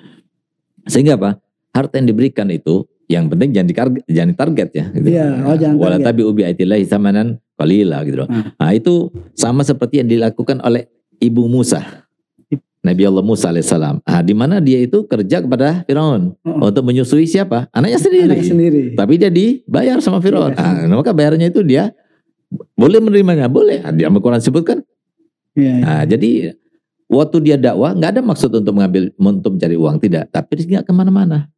sehingga 0.87 1.19
apa 1.19 1.39
harta 1.75 1.99
yang 1.99 2.07
diberikan 2.11 2.47
itu 2.47 2.87
yang 3.09 3.25
penting 3.25 3.49
jangan 3.57 3.67
ditarget, 3.67 4.03
jangan 4.05 4.29
ditarget 4.37 4.69
ya 4.69 4.85
gitu. 4.93 5.07
Iya, 5.09 5.27
oh, 5.41 5.55
jangan 5.57 5.75
wala 5.81 5.97
target. 5.97 6.07
tabi 6.13 6.21
ubi 6.29 6.41
aitillahi 6.45 6.83
samanan 6.85 7.27
qalila 7.57 8.05
gitu 8.05 8.17
loh. 8.21 8.29
Hmm. 8.29 8.53
Nah, 8.53 8.71
itu 8.71 9.09
sama 9.33 9.65
seperti 9.65 10.05
yang 10.05 10.09
dilakukan 10.13 10.61
oleh 10.61 10.85
Ibu 11.17 11.49
Musa. 11.49 12.05
Nabi 12.79 13.03
Allah 13.03 13.23
Musa 13.23 13.51
alaihissalam. 13.51 13.99
Ah, 14.07 14.23
di 14.23 14.31
mana 14.31 14.63
dia 14.63 14.79
itu 14.79 15.03
kerja 15.03 15.43
kepada 15.43 15.83
Firaun 15.83 16.31
Oh, 16.47 16.71
untuk 16.71 16.87
menyusui 16.87 17.27
siapa? 17.27 17.67
Anaknya 17.75 17.99
sendiri. 17.99 18.31
Anak 18.31 18.47
sendiri. 18.47 18.81
Tapi 18.95 19.13
dia 19.19 19.27
dibayar 19.27 19.99
sama 19.99 20.23
Firaun. 20.23 20.55
Iya. 20.55 20.87
Ah, 20.87 20.87
maka 20.87 21.11
bayarnya 21.11 21.51
itu 21.51 21.59
dia 21.59 21.91
boleh 22.79 23.03
menerimanya, 23.03 23.51
boleh. 23.51 23.83
Ah, 23.83 23.91
Di 23.91 24.07
Al-Quran 24.07 24.39
sebutkan. 24.39 24.79
Iya, 25.59 25.71
iya. 25.75 25.83
Nah, 25.83 26.03
jadi 26.07 26.55
waktu 27.11 27.37
dia 27.43 27.55
dakwah 27.59 27.91
nggak 27.91 28.11
ada 28.15 28.21
maksud 28.23 28.49
untuk 28.53 28.71
mengambil 28.71 29.11
untuk 29.19 29.59
mencari 29.59 29.75
uang 29.75 29.97
tidak, 29.99 30.31
tapi 30.31 30.51
dia 30.63 30.79
nggak 30.79 30.85
ke 30.87 30.93
mana-mana. 30.95 31.51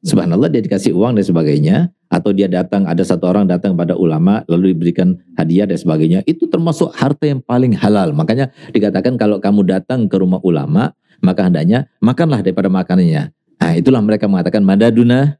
Subhanallah 0.00 0.48
dia 0.48 0.64
dikasih 0.64 0.96
uang 0.96 1.20
dan 1.20 1.24
sebagainya, 1.24 1.76
atau 2.10 2.32
dia 2.32 2.48
datang 2.48 2.88
ada 2.88 3.04
satu 3.04 3.28
orang 3.28 3.46
datang 3.46 3.76
pada 3.76 3.94
ulama 3.94 4.42
lalu 4.48 4.72
diberikan 4.72 5.20
hadiah 5.36 5.68
dan 5.68 5.76
sebagainya, 5.76 6.20
itu 6.24 6.48
termasuk 6.48 6.90
harta 6.96 7.28
yang 7.28 7.44
paling 7.44 7.76
halal. 7.76 8.10
Makanya 8.16 8.48
dikatakan 8.72 9.20
kalau 9.20 9.38
kamu 9.38 9.62
datang 9.68 10.08
ke 10.08 10.16
rumah 10.16 10.40
ulama, 10.40 10.96
maka 11.20 11.46
hendaknya 11.46 11.86
makanlah 12.00 12.40
daripada 12.40 12.72
makanannya. 12.72 13.30
Nah, 13.60 13.76
itulah 13.76 14.00
mereka 14.00 14.24
mengatakan 14.24 14.64
madaduna. 14.64 15.36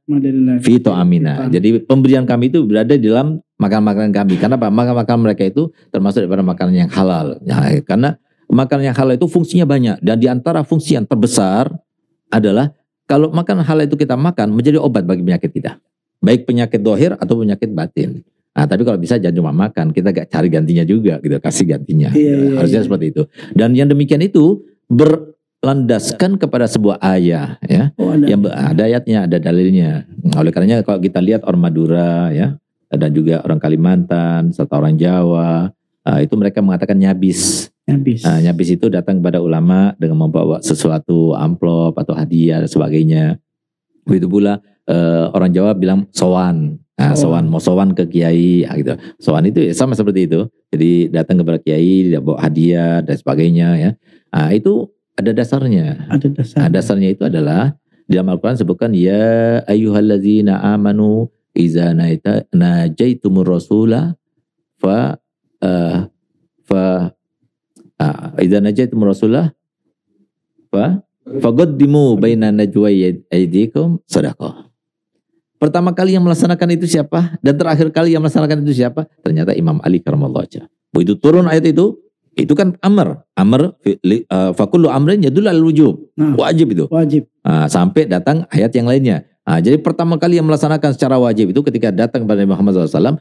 Fito 0.60 0.92
amina. 0.92 1.48
Jadi 1.48 1.80
pemberian 1.88 2.28
kami 2.28 2.52
itu 2.52 2.68
berada 2.68 2.92
di 2.92 3.08
dalam 3.08 3.40
makan-makanan 3.56 4.12
kami. 4.12 4.36
Karena 4.36 4.60
apa? 4.60 4.68
Makan-makan 4.68 5.16
mereka 5.24 5.48
itu 5.48 5.72
termasuk 5.88 6.28
daripada 6.28 6.44
makanan 6.44 6.84
yang 6.84 6.90
halal. 6.92 7.40
Ya, 7.48 7.80
karena 7.80 8.20
makanan 8.52 8.92
yang 8.92 8.96
halal 9.00 9.16
itu 9.16 9.24
fungsinya 9.24 9.64
banyak. 9.64 10.04
Dan 10.04 10.20
di 10.20 10.28
antara 10.28 10.60
fungsi 10.60 11.00
yang 11.00 11.08
terbesar 11.08 11.72
adalah 12.28 12.76
kalau 13.10 13.34
makan 13.34 13.66
halal 13.66 13.90
itu 13.90 13.98
kita 13.98 14.14
makan 14.14 14.54
menjadi 14.54 14.78
obat 14.78 15.02
bagi 15.02 15.26
penyakit 15.26 15.50
kita. 15.50 15.82
Baik 16.22 16.46
penyakit 16.46 16.78
dohir 16.78 17.18
atau 17.18 17.42
penyakit 17.42 17.74
batin. 17.74 18.22
Nah, 18.54 18.66
tapi 18.70 18.86
kalau 18.86 18.98
bisa 18.98 19.18
jangan 19.18 19.34
cuma 19.34 19.50
makan, 19.50 19.90
kita 19.90 20.10
gak 20.14 20.30
cari 20.30 20.46
gantinya 20.46 20.84
juga, 20.86 21.18
gitu, 21.22 21.38
kasih 21.38 21.66
gantinya. 21.70 22.10
Iya, 22.14 22.30
Ya, 22.30 22.34
iya, 22.38 22.54
harusnya 22.60 22.80
iya. 22.82 22.86
seperti 22.86 23.06
itu. 23.10 23.22
Dan 23.56 23.74
yang 23.78 23.88
demikian 23.88 24.20
itu 24.20 24.62
berlandaskan 24.90 26.36
kepada 26.36 26.66
sebuah 26.66 26.98
ayah, 27.14 27.56
ya 27.64 27.94
Oh, 27.96 28.12
ada. 28.12 28.26
yang 28.26 28.42
ada 28.46 28.82
ayatnya, 28.84 29.18
ada 29.26 29.36
dalilnya. 29.38 30.04
Oleh 30.36 30.50
karenanya 30.52 30.82
kalau 30.82 31.00
kita 31.00 31.22
lihat 31.22 31.46
orang 31.46 31.62
Madura 31.62 32.30
ya, 32.34 32.58
dan 32.90 33.10
juga 33.14 33.40
orang 33.46 33.62
Kalimantan, 33.62 34.50
serta 34.50 34.76
orang 34.76 34.98
Jawa, 34.98 35.70
ah, 36.10 36.18
itu 36.18 36.34
mereka 36.34 36.58
mengatakan 36.58 36.98
nyabis. 36.98 37.70
Habis. 37.86 38.26
Ah, 38.26 38.42
nyabis 38.42 38.74
itu 38.74 38.90
datang 38.90 39.22
kepada 39.22 39.38
ulama 39.38 39.94
dengan 39.94 40.26
membawa 40.26 40.58
sesuatu 40.58 41.38
amplop 41.38 41.94
atau 41.94 42.14
hadiah 42.18 42.58
dan 42.58 42.70
sebagainya. 42.70 43.38
Begitu 44.02 44.26
pula 44.26 44.58
eh, 44.90 45.24
orang 45.30 45.54
Jawa 45.54 45.78
bilang 45.78 46.10
sowan. 46.10 46.82
Nah, 47.00 47.16
Sowan. 47.16 47.48
mau 47.48 47.56
sowan 47.56 47.96
ke 47.96 48.04
kiai 48.04 48.68
ah, 48.68 48.76
gitu. 48.76 48.92
Sowan 49.16 49.48
itu 49.48 49.64
ya 49.64 49.72
sama 49.72 49.96
seperti 49.96 50.28
itu. 50.28 50.44
Jadi 50.68 51.08
datang 51.08 51.40
kepada 51.40 51.56
kiai, 51.56 52.12
dia 52.12 52.20
bawa 52.20 52.44
hadiah 52.44 53.00
dan 53.00 53.16
sebagainya 53.16 53.68
ya. 53.80 53.90
Ah, 54.28 54.52
itu 54.52 54.92
ada 55.16 55.32
dasarnya. 55.32 56.12
Ada 56.12 56.28
dasar. 56.28 56.56
Nah, 56.60 56.68
dasarnya 56.68 57.08
itu 57.08 57.24
adalah 57.24 57.72
di 58.04 58.20
dalam 58.20 58.28
Al-Quran 58.36 58.58
sebutkan 58.58 58.92
ya 58.92 59.64
ayyuhalladzina 59.64 60.60
amanu 60.76 61.32
iza 61.56 61.96
najaitumur 62.52 63.46
rasula 63.48 64.18
fa 64.76 65.16
uh, 65.64 66.08
fa 66.66 66.82
uh, 68.00 68.42
iza 68.44 68.58
najaitumur 68.60 69.12
rasula 69.12 69.52
fa 70.72 71.04
fagaddimu 71.24 72.18
baina 72.20 72.52
najwai 72.52 73.24
aydikum 73.30 74.00
sadaqah. 74.08 74.68
Pertama 75.60 75.92
kali 75.92 76.16
yang 76.16 76.24
melaksanakan 76.24 76.68
itu 76.72 76.88
siapa? 76.88 77.36
Dan 77.44 77.60
terakhir 77.60 77.92
kali 77.92 78.16
yang 78.16 78.24
melaksanakan 78.24 78.64
itu 78.64 78.80
siapa? 78.80 79.04
Ternyata 79.20 79.52
Imam 79.52 79.76
Ali 79.84 80.00
karamallahu 80.00 80.48
wajhah. 80.48 80.64
Begitu 80.96 81.20
turun 81.20 81.44
ayat 81.52 81.68
itu, 81.68 82.00
Itu 82.38 82.54
kan 82.54 82.78
amr. 82.80 83.26
Amr 83.34 83.74
uh, 83.74 84.50
fakullu 84.54 84.86
amrin 84.86 85.18
yadul 85.20 85.50
al 85.50 85.58
wujub. 85.58 86.14
Nah. 86.14 86.38
Wajib 86.38 86.78
itu. 86.78 86.86
Wajib. 86.86 87.26
Nah, 87.42 87.66
sampai 87.66 88.06
datang 88.06 88.46
ayat 88.54 88.70
yang 88.70 88.86
lainnya. 88.86 89.26
Nah, 89.42 89.58
jadi 89.58 89.82
pertama 89.82 90.14
kali 90.14 90.38
yang 90.38 90.46
melaksanakan 90.46 90.94
secara 90.94 91.18
wajib 91.18 91.50
itu 91.50 91.60
ketika 91.66 91.90
datang 91.90 92.22
kepada 92.22 92.46
Nabi 92.46 92.54
Muhammad 92.54 92.86
SAW, 92.86 93.18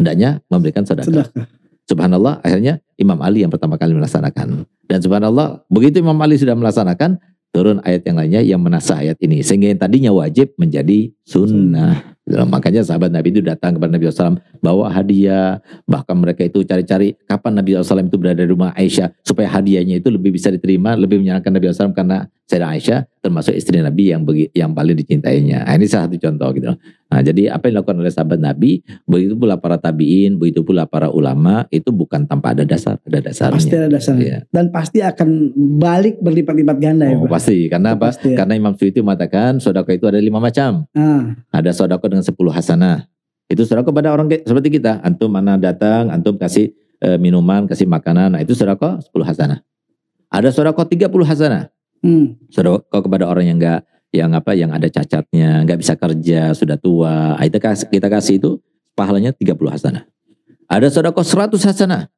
hendaknya 0.00 0.40
memberikan 0.48 0.88
sedekah. 0.88 1.28
Sedekah. 1.28 1.46
Subhanallah, 1.86 2.42
akhirnya 2.42 2.82
Imam 2.98 3.18
Ali 3.22 3.46
yang 3.46 3.52
pertama 3.54 3.78
kali 3.78 3.94
melaksanakan. 3.94 4.66
Dan 4.90 4.98
subhanallah, 4.98 5.62
begitu 5.70 6.02
Imam 6.02 6.18
Ali 6.18 6.34
sudah 6.34 6.58
melaksanakan, 6.58 7.22
turun 7.54 7.78
ayat 7.86 8.02
yang 8.02 8.16
lainnya 8.18 8.42
yang 8.42 8.60
menasah 8.60 9.06
ayat 9.06 9.18
ini. 9.22 9.40
Sehingga 9.46 9.70
yang 9.70 9.78
tadinya 9.78 10.10
wajib 10.10 10.50
menjadi 10.58 11.14
sunnah. 11.22 12.15
Makanya 12.26 12.82
sahabat 12.82 13.14
Nabi 13.14 13.30
itu 13.30 13.38
datang 13.38 13.78
kepada 13.78 13.94
Nabi 13.94 14.10
SAW 14.10 14.42
bawa 14.58 14.90
hadiah. 14.90 15.62
Bahkan 15.86 16.16
mereka 16.18 16.42
itu 16.42 16.66
cari-cari 16.66 17.14
kapan 17.22 17.62
Nabi 17.62 17.78
SAW 17.78 18.02
itu 18.02 18.18
berada 18.18 18.42
di 18.42 18.50
rumah 18.50 18.74
Aisyah. 18.74 19.14
Supaya 19.22 19.46
hadiahnya 19.46 20.02
itu 20.02 20.10
lebih 20.10 20.34
bisa 20.34 20.50
diterima, 20.50 20.98
lebih 20.98 21.22
menyenangkan 21.22 21.54
Nabi 21.54 21.70
SAW 21.70 21.94
karena 21.94 22.26
Sayyidah 22.46 22.70
Aisyah 22.78 23.00
termasuk 23.18 23.58
istri 23.58 23.82
Nabi 23.82 24.14
yang 24.14 24.22
begi, 24.22 24.54
yang 24.54 24.70
paling 24.70 24.94
dicintainya. 24.94 25.66
Nah, 25.66 25.74
ini 25.74 25.86
salah 25.90 26.06
satu 26.06 26.14
contoh 26.14 26.46
gitu. 26.54 26.70
Nah, 27.06 27.18
jadi 27.18 27.50
apa 27.50 27.66
yang 27.66 27.78
dilakukan 27.78 27.98
oleh 27.98 28.12
sahabat 28.14 28.38
Nabi, 28.38 28.82
begitu 29.02 29.34
pula 29.34 29.58
para 29.58 29.78
tabiin, 29.78 30.38
begitu 30.38 30.62
pula 30.62 30.86
para 30.86 31.10
ulama, 31.10 31.66
itu 31.74 31.90
bukan 31.90 32.22
tanpa 32.22 32.54
ada 32.54 32.62
dasar, 32.62 33.02
ada 33.02 33.18
dasarnya. 33.18 33.58
Pasti 33.58 33.74
ada 33.74 33.90
dasarnya. 33.90 34.22
Iya. 34.22 34.38
Dan 34.46 34.70
pasti 34.70 35.02
akan 35.02 35.28
balik 35.74 36.22
berlipat-lipat 36.22 36.76
ganda 36.78 37.10
ya 37.10 37.18
Oh, 37.18 37.26
Pak. 37.26 37.34
pasti. 37.34 37.66
Karena 37.66 37.94
Itu 37.94 37.98
apa? 37.98 38.06
pasti 38.14 38.28
ya. 38.30 38.36
Karena 38.38 38.54
Imam 38.54 38.74
Suyuti 38.78 39.00
mengatakan 39.02 39.58
sodako 39.58 39.90
itu 39.90 40.06
ada 40.06 40.18
lima 40.22 40.38
macam. 40.38 40.86
Ah, 40.94 41.34
Ada 41.50 41.74
sodako 41.74 42.06
dengan 42.16 42.24
10 42.24 42.32
hasanah. 42.56 42.96
Itu 43.46 43.62
sodako 43.68 43.92
pada 43.92 44.10
orang 44.10 44.26
seperti 44.32 44.80
kita. 44.80 45.04
Antum 45.04 45.28
mana 45.30 45.60
datang, 45.60 46.08
antum 46.08 46.34
kasih 46.40 46.72
eh, 46.98 47.20
minuman, 47.20 47.68
kasih 47.68 47.84
makanan. 47.84 48.34
Nah 48.34 48.40
itu 48.40 48.56
sodako 48.56 48.96
10 48.98 49.12
hasanah. 49.28 49.60
Ada 50.32 50.48
sodako 50.50 50.82
30 50.88 51.06
hasanah. 51.28 51.68
hmm. 52.02 52.50
Sodako 52.50 52.98
kepada 53.04 53.28
orang 53.28 53.44
yang 53.46 53.58
enggak 53.60 53.80
yang 54.16 54.32
apa 54.32 54.56
yang 54.56 54.72
ada 54.72 54.88
cacatnya, 54.88 55.60
nggak 55.68 55.78
bisa 55.84 55.92
kerja, 55.92 56.56
sudah 56.56 56.80
tua. 56.80 57.36
Ah, 57.36 57.44
Itu 57.44 57.60
kas- 57.60 57.84
kita 57.84 58.08
kasih 58.08 58.40
itu 58.40 58.50
pahalanya 58.96 59.36
30 59.36 59.68
hasanah. 59.68 60.08
Ada 60.66 60.88
sodako 60.88 61.20
100 61.20 61.60
hasanah. 61.68 62.08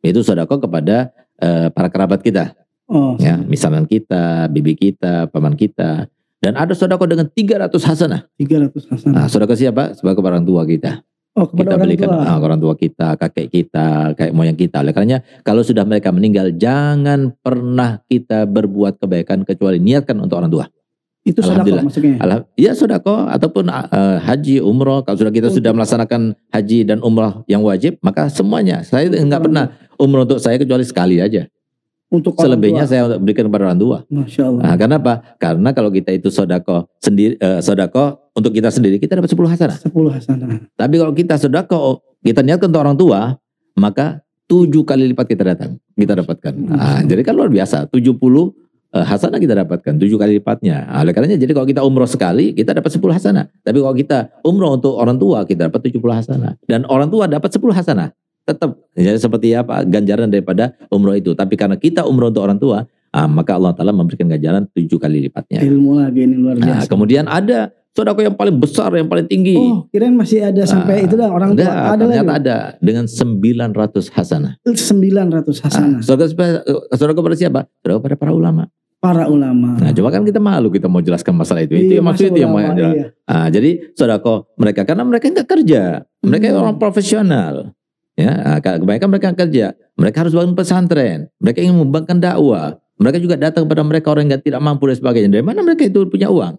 Itu 0.00 0.22
sodako 0.22 0.62
kepada 0.62 1.10
eh, 1.42 1.68
para 1.74 1.90
kerabat 1.90 2.22
kita 2.22 2.54
Oh, 2.88 3.20
ya 3.20 3.36
misalnya 3.36 3.84
kita, 3.84 4.48
bibi 4.48 4.72
kita, 4.72 5.28
paman 5.28 5.52
kita, 5.52 6.08
dan 6.38 6.54
ada 6.54 6.70
sodako 6.74 7.10
dengan 7.10 7.26
300 7.26 7.70
hasanah. 7.74 8.30
300 8.38 8.70
hasanah. 8.94 9.14
Nah, 9.14 9.26
sodako 9.26 9.58
siapa? 9.58 9.94
Sebagai 9.98 10.22
orang 10.22 10.46
tua 10.46 10.62
kita. 10.62 11.02
oh, 11.34 11.50
Kita 11.50 11.74
orang 11.74 11.82
belikan 11.82 12.08
tua. 12.14 12.22
ah, 12.22 12.38
orang 12.38 12.58
tua 12.62 12.74
kita, 12.78 13.18
kakek 13.18 13.46
kita, 13.50 14.14
kakek 14.14 14.30
moyang 14.34 14.54
kita. 14.54 14.82
Oleh 14.82 14.94
karenanya, 14.94 15.26
kalau 15.42 15.66
sudah 15.66 15.82
mereka 15.82 16.14
meninggal, 16.14 16.54
jangan 16.54 17.34
pernah 17.42 17.98
kita 18.06 18.46
berbuat 18.46 19.02
kebaikan 19.02 19.42
kecuali 19.42 19.82
niatkan 19.82 20.14
untuk 20.18 20.38
orang 20.38 20.50
tua. 20.50 20.66
Itu 21.26 21.42
Alhamdulillah. 21.44 21.84
maksudnya. 21.84 22.16
Alah, 22.22 22.46
ya 22.54 22.72
sodako 22.72 23.26
ataupun 23.28 23.68
eh, 23.68 24.18
haji, 24.22 24.62
umroh. 24.62 25.02
Kalau 25.02 25.18
sudah 25.18 25.34
kita 25.34 25.50
sudah 25.50 25.74
melaksanakan 25.74 26.38
haji 26.54 26.86
dan 26.86 27.02
umroh 27.02 27.42
yang 27.50 27.60
wajib, 27.66 27.98
maka 28.00 28.30
semuanya. 28.30 28.86
Saya 28.86 29.10
nggak 29.10 29.42
pernah 29.42 29.74
umroh 29.98 30.22
untuk 30.24 30.38
saya 30.38 30.56
kecuali 30.56 30.86
sekali 30.86 31.18
aja. 31.18 31.50
Untuk 32.08 32.40
orang 32.40 32.56
Selebihnya 32.56 32.84
saya 32.88 33.20
berikan 33.20 33.52
kepada 33.52 33.68
orang 33.68 33.76
tua. 33.76 33.98
Masya 34.08 34.48
Allah. 34.48 34.62
Nah, 34.64 34.74
karena 34.80 34.96
apa? 34.96 35.14
Karena 35.36 35.70
kalau 35.76 35.92
kita 35.92 36.08
itu 36.16 36.32
sodako 36.32 36.88
sendiri, 37.04 37.36
eh, 37.36 37.60
sodako 37.60 38.32
untuk 38.32 38.56
kita 38.56 38.72
sendiri 38.72 38.96
kita 38.96 39.20
dapat 39.20 39.28
10 39.28 39.44
hasanah. 39.44 39.76
10 39.76 40.08
hasanah. 40.16 40.48
Tapi 40.72 40.94
kalau 40.96 41.12
kita 41.12 41.36
sodako, 41.36 42.00
kita 42.24 42.40
niatkan 42.40 42.72
untuk 42.72 42.80
orang 42.80 42.96
tua, 42.96 43.20
maka 43.76 44.24
tujuh 44.48 44.88
kali 44.88 45.12
lipat 45.12 45.28
kita 45.28 45.44
datang, 45.44 45.76
kita 45.92 46.16
dapatkan. 46.16 46.52
Nah, 46.56 47.00
jadi 47.04 47.20
kan 47.20 47.36
luar 47.36 47.52
biasa, 47.52 47.92
70 47.92 48.56
eh, 48.96 49.04
hasanah 49.04 49.36
kita 49.36 49.52
dapatkan, 49.68 49.92
tujuh 50.00 50.16
kali 50.16 50.40
lipatnya. 50.40 50.88
Nah, 50.88 51.04
oleh 51.04 51.12
karenanya, 51.12 51.36
jadi 51.36 51.52
kalau 51.52 51.68
kita 51.68 51.84
umroh 51.84 52.08
sekali, 52.08 52.56
kita 52.56 52.72
dapat 52.72 52.88
10 52.88 53.12
hasanah. 53.12 53.52
Tapi 53.60 53.84
kalau 53.84 53.92
kita 53.92 54.32
umroh 54.48 54.80
untuk 54.80 54.96
orang 54.96 55.20
tua, 55.20 55.44
kita 55.44 55.68
dapat 55.68 55.92
70 55.92 56.16
hasanah. 56.24 56.56
Dan 56.64 56.88
orang 56.88 57.12
tua 57.12 57.28
dapat 57.28 57.52
10 57.52 57.76
hasanah. 57.76 58.16
Tetap, 58.48 58.70
jadi 58.96 59.20
seperti 59.20 59.52
apa 59.52 59.84
ganjaran 59.84 60.26
daripada 60.26 60.72
umroh 60.88 61.12
itu. 61.12 61.36
Tapi 61.36 61.52
karena 61.52 61.76
kita 61.76 62.02
umroh 62.02 62.28
untuk 62.28 62.40
orang 62.40 62.56
tua, 62.56 62.78
ah, 63.10 63.28
maka 63.28 63.52
Allah 63.52 63.72
Ta'ala 63.72 63.92
memberikan 63.92 64.24
ganjaran 64.24 64.64
tujuh 64.66 64.96
kali 64.96 65.20
lipatnya. 65.22 65.60
Ilmu 65.60 66.00
lagi 66.00 66.24
ini 66.24 66.32
luar 66.34 66.56
Nah, 66.56 66.80
biasa. 66.80 66.88
kemudian 66.88 67.24
ada 67.24 67.68
sodako 67.92 68.24
yang 68.24 68.32
paling 68.32 68.56
besar, 68.56 68.88
yang 68.94 69.04
paling 69.04 69.26
tinggi. 69.26 69.52
Oh, 69.52 69.84
kirain 69.86 70.14
masih 70.14 70.40
ada 70.40 70.64
sampai 70.64 71.02
Ah, 71.02 71.04
itu 71.04 71.14
dah 71.14 71.28
orang 71.28 71.52
tua. 71.52 71.68
Ada, 71.68 72.00
ternyata 72.00 72.24
lagi. 72.24 72.40
ada 72.40 72.56
dengan 72.78 73.04
900 73.04 74.08
hasanah. 74.08 74.52
900 74.64 75.60
hasanah. 75.60 75.98
Ah, 75.98 76.02
Sodako, 76.02 76.32
sodako 76.94 77.20
pada 77.20 77.36
siapa? 77.36 77.60
Sodako 77.78 78.00
pada 78.00 78.16
para 78.16 78.32
ulama. 78.32 78.64
Para 78.98 79.30
ulama. 79.30 79.78
Nah, 79.78 79.94
cuma 79.94 80.10
kan 80.10 80.24
kita 80.24 80.42
malu 80.42 80.74
kita 80.74 80.90
mau 80.90 80.98
jelaskan 80.98 81.30
masalah 81.32 81.62
itu. 81.62 81.70
Iya, 81.70 81.82
itu 81.84 81.92
yang 81.94 82.06
maksud 82.06 82.24
masa 82.24 82.32
itu 82.32 82.40
yang 82.40 82.50
mau 82.50 82.58
iya. 82.64 83.14
Ah, 83.24 83.46
jadi 83.46 83.94
sodako 83.94 84.50
mereka 84.56 84.82
karena 84.82 85.04
mereka 85.04 85.28
nggak 85.28 85.46
kerja, 85.46 85.82
mereka 86.18 86.50
Hmm. 86.50 86.60
orang 86.60 86.76
profesional. 86.78 87.54
Ya, 88.18 88.34
ah, 88.42 88.58
kebanyakan 88.58 89.08
mereka 89.14 89.30
kerja. 89.30 89.78
Mereka 89.94 90.26
harus 90.26 90.34
bangun 90.34 90.58
pesantren. 90.58 91.30
Mereka 91.38 91.62
ingin 91.62 91.78
membangun 91.78 92.18
dakwah. 92.18 92.74
Mereka 92.98 93.22
juga 93.22 93.38
datang 93.38 93.62
kepada 93.62 93.86
mereka 93.86 94.10
orang 94.10 94.26
yang 94.26 94.42
tidak 94.42 94.58
mampu 94.58 94.90
dan 94.90 94.98
sebagainya. 94.98 95.30
Dari 95.38 95.46
mana 95.46 95.62
mereka 95.62 95.86
itu 95.86 96.02
punya 96.10 96.26
uang? 96.26 96.58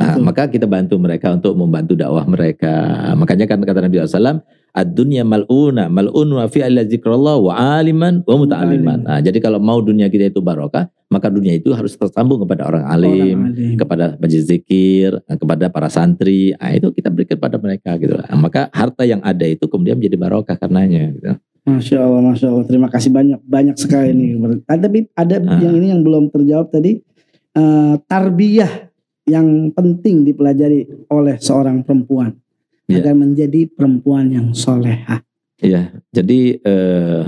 Ah, 0.00 0.16
Betul. 0.16 0.24
maka 0.24 0.42
kita 0.48 0.64
bantu 0.64 0.96
mereka 0.96 1.36
untuk 1.36 1.52
membantu 1.52 1.92
dakwah 1.96 2.24
mereka. 2.24 3.12
Makanya 3.12 3.44
kan 3.44 3.60
kata 3.60 3.84
Nabi 3.84 4.00
SAW, 4.08 4.40
ad-dunya 4.76 5.24
mal'una, 5.24 5.88
mal'un 5.88 6.28
wa 6.28 6.44
fi 6.52 6.60
alla 6.60 6.84
zikrullah 6.84 7.40
wa 7.40 7.80
aliman 7.80 8.20
wa 8.28 8.34
muta'aliman. 8.36 8.98
Nah, 9.08 9.18
jadi 9.24 9.40
kalau 9.40 9.56
mau 9.56 9.80
dunia 9.80 10.12
kita 10.12 10.28
itu 10.28 10.44
barokah, 10.44 10.92
maka 11.08 11.32
dunia 11.32 11.56
itu 11.56 11.72
harus 11.72 11.96
tersambung 11.96 12.44
kepada 12.44 12.68
orang 12.68 12.84
alim, 12.84 13.38
Orang 13.40 13.56
alim. 13.56 13.76
kepada 13.80 14.04
majlis 14.20 14.44
zikir, 14.44 15.16
kepada 15.24 15.72
para 15.72 15.88
santri. 15.88 16.52
Nah, 16.60 16.76
itu 16.76 16.92
kita 16.92 17.08
berikan 17.08 17.40
pada 17.40 17.56
mereka 17.56 17.96
gitu. 17.96 18.20
Nah, 18.20 18.36
maka 18.36 18.68
harta 18.68 19.08
yang 19.08 19.24
ada 19.24 19.48
itu 19.48 19.64
kemudian 19.64 19.96
menjadi 19.96 20.16
barokah 20.20 20.60
karenanya 20.60 21.08
gitu. 21.16 21.32
Masya 21.66 21.98
Allah, 21.98 22.20
Masya 22.22 22.46
Allah. 22.52 22.64
Terima 22.68 22.88
kasih 22.92 23.10
banyak, 23.10 23.40
banyak 23.42 23.74
sekali 23.80 24.12
nih. 24.12 24.30
Ada, 24.68 24.86
tapi 24.86 24.98
ada 25.16 25.36
Ah. 25.40 25.58
yang 25.58 25.74
ini 25.74 25.86
yang 25.90 26.04
belum 26.04 26.28
terjawab 26.30 26.68
tadi. 26.70 27.00
Eh, 27.56 27.94
tarbiyah 28.06 28.92
yang 29.26 29.72
penting 29.72 30.22
dipelajari 30.22 30.84
oleh 31.08 31.40
seorang 31.40 31.82
perempuan 31.82 32.36
Iya. 32.86 33.02
agar 33.02 33.14
menjadi 33.18 33.66
perempuan 33.66 34.30
yang 34.30 34.54
soleha. 34.54 35.26
Iya, 35.58 35.90
jadi 36.14 36.40
eh, 36.62 37.24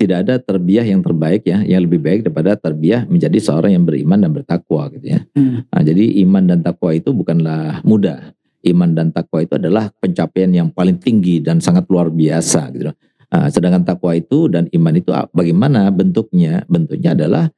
tidak 0.00 0.18
ada 0.24 0.34
terbiah 0.40 0.86
yang 0.88 1.04
terbaik 1.04 1.44
ya, 1.44 1.60
yang 1.60 1.84
lebih 1.84 2.00
baik 2.00 2.20
daripada 2.24 2.56
terbiah 2.56 3.04
menjadi 3.04 3.36
seorang 3.36 3.76
yang 3.76 3.84
beriman 3.84 4.16
dan 4.24 4.32
bertakwa 4.32 4.88
gitu 4.96 5.12
ya. 5.12 5.20
Hmm. 5.36 5.68
Nah, 5.68 5.82
jadi 5.84 6.04
iman 6.24 6.44
dan 6.48 6.58
takwa 6.64 6.96
itu 6.96 7.12
bukanlah 7.12 7.84
mudah. 7.84 8.32
Iman 8.64 8.96
dan 8.96 9.12
takwa 9.12 9.44
itu 9.44 9.60
adalah 9.60 9.92
pencapaian 10.00 10.48
yang 10.48 10.68
paling 10.72 10.96
tinggi 10.96 11.44
dan 11.44 11.60
sangat 11.60 11.84
luar 11.92 12.08
biasa 12.08 12.72
gitu. 12.72 12.88
Nah, 13.30 13.46
sedangkan 13.52 13.84
takwa 13.84 14.16
itu 14.16 14.48
dan 14.48 14.72
iman 14.72 14.94
itu 14.96 15.12
ah, 15.12 15.28
bagaimana 15.28 15.92
bentuknya? 15.92 16.64
Bentuknya 16.64 17.12
adalah 17.12 17.52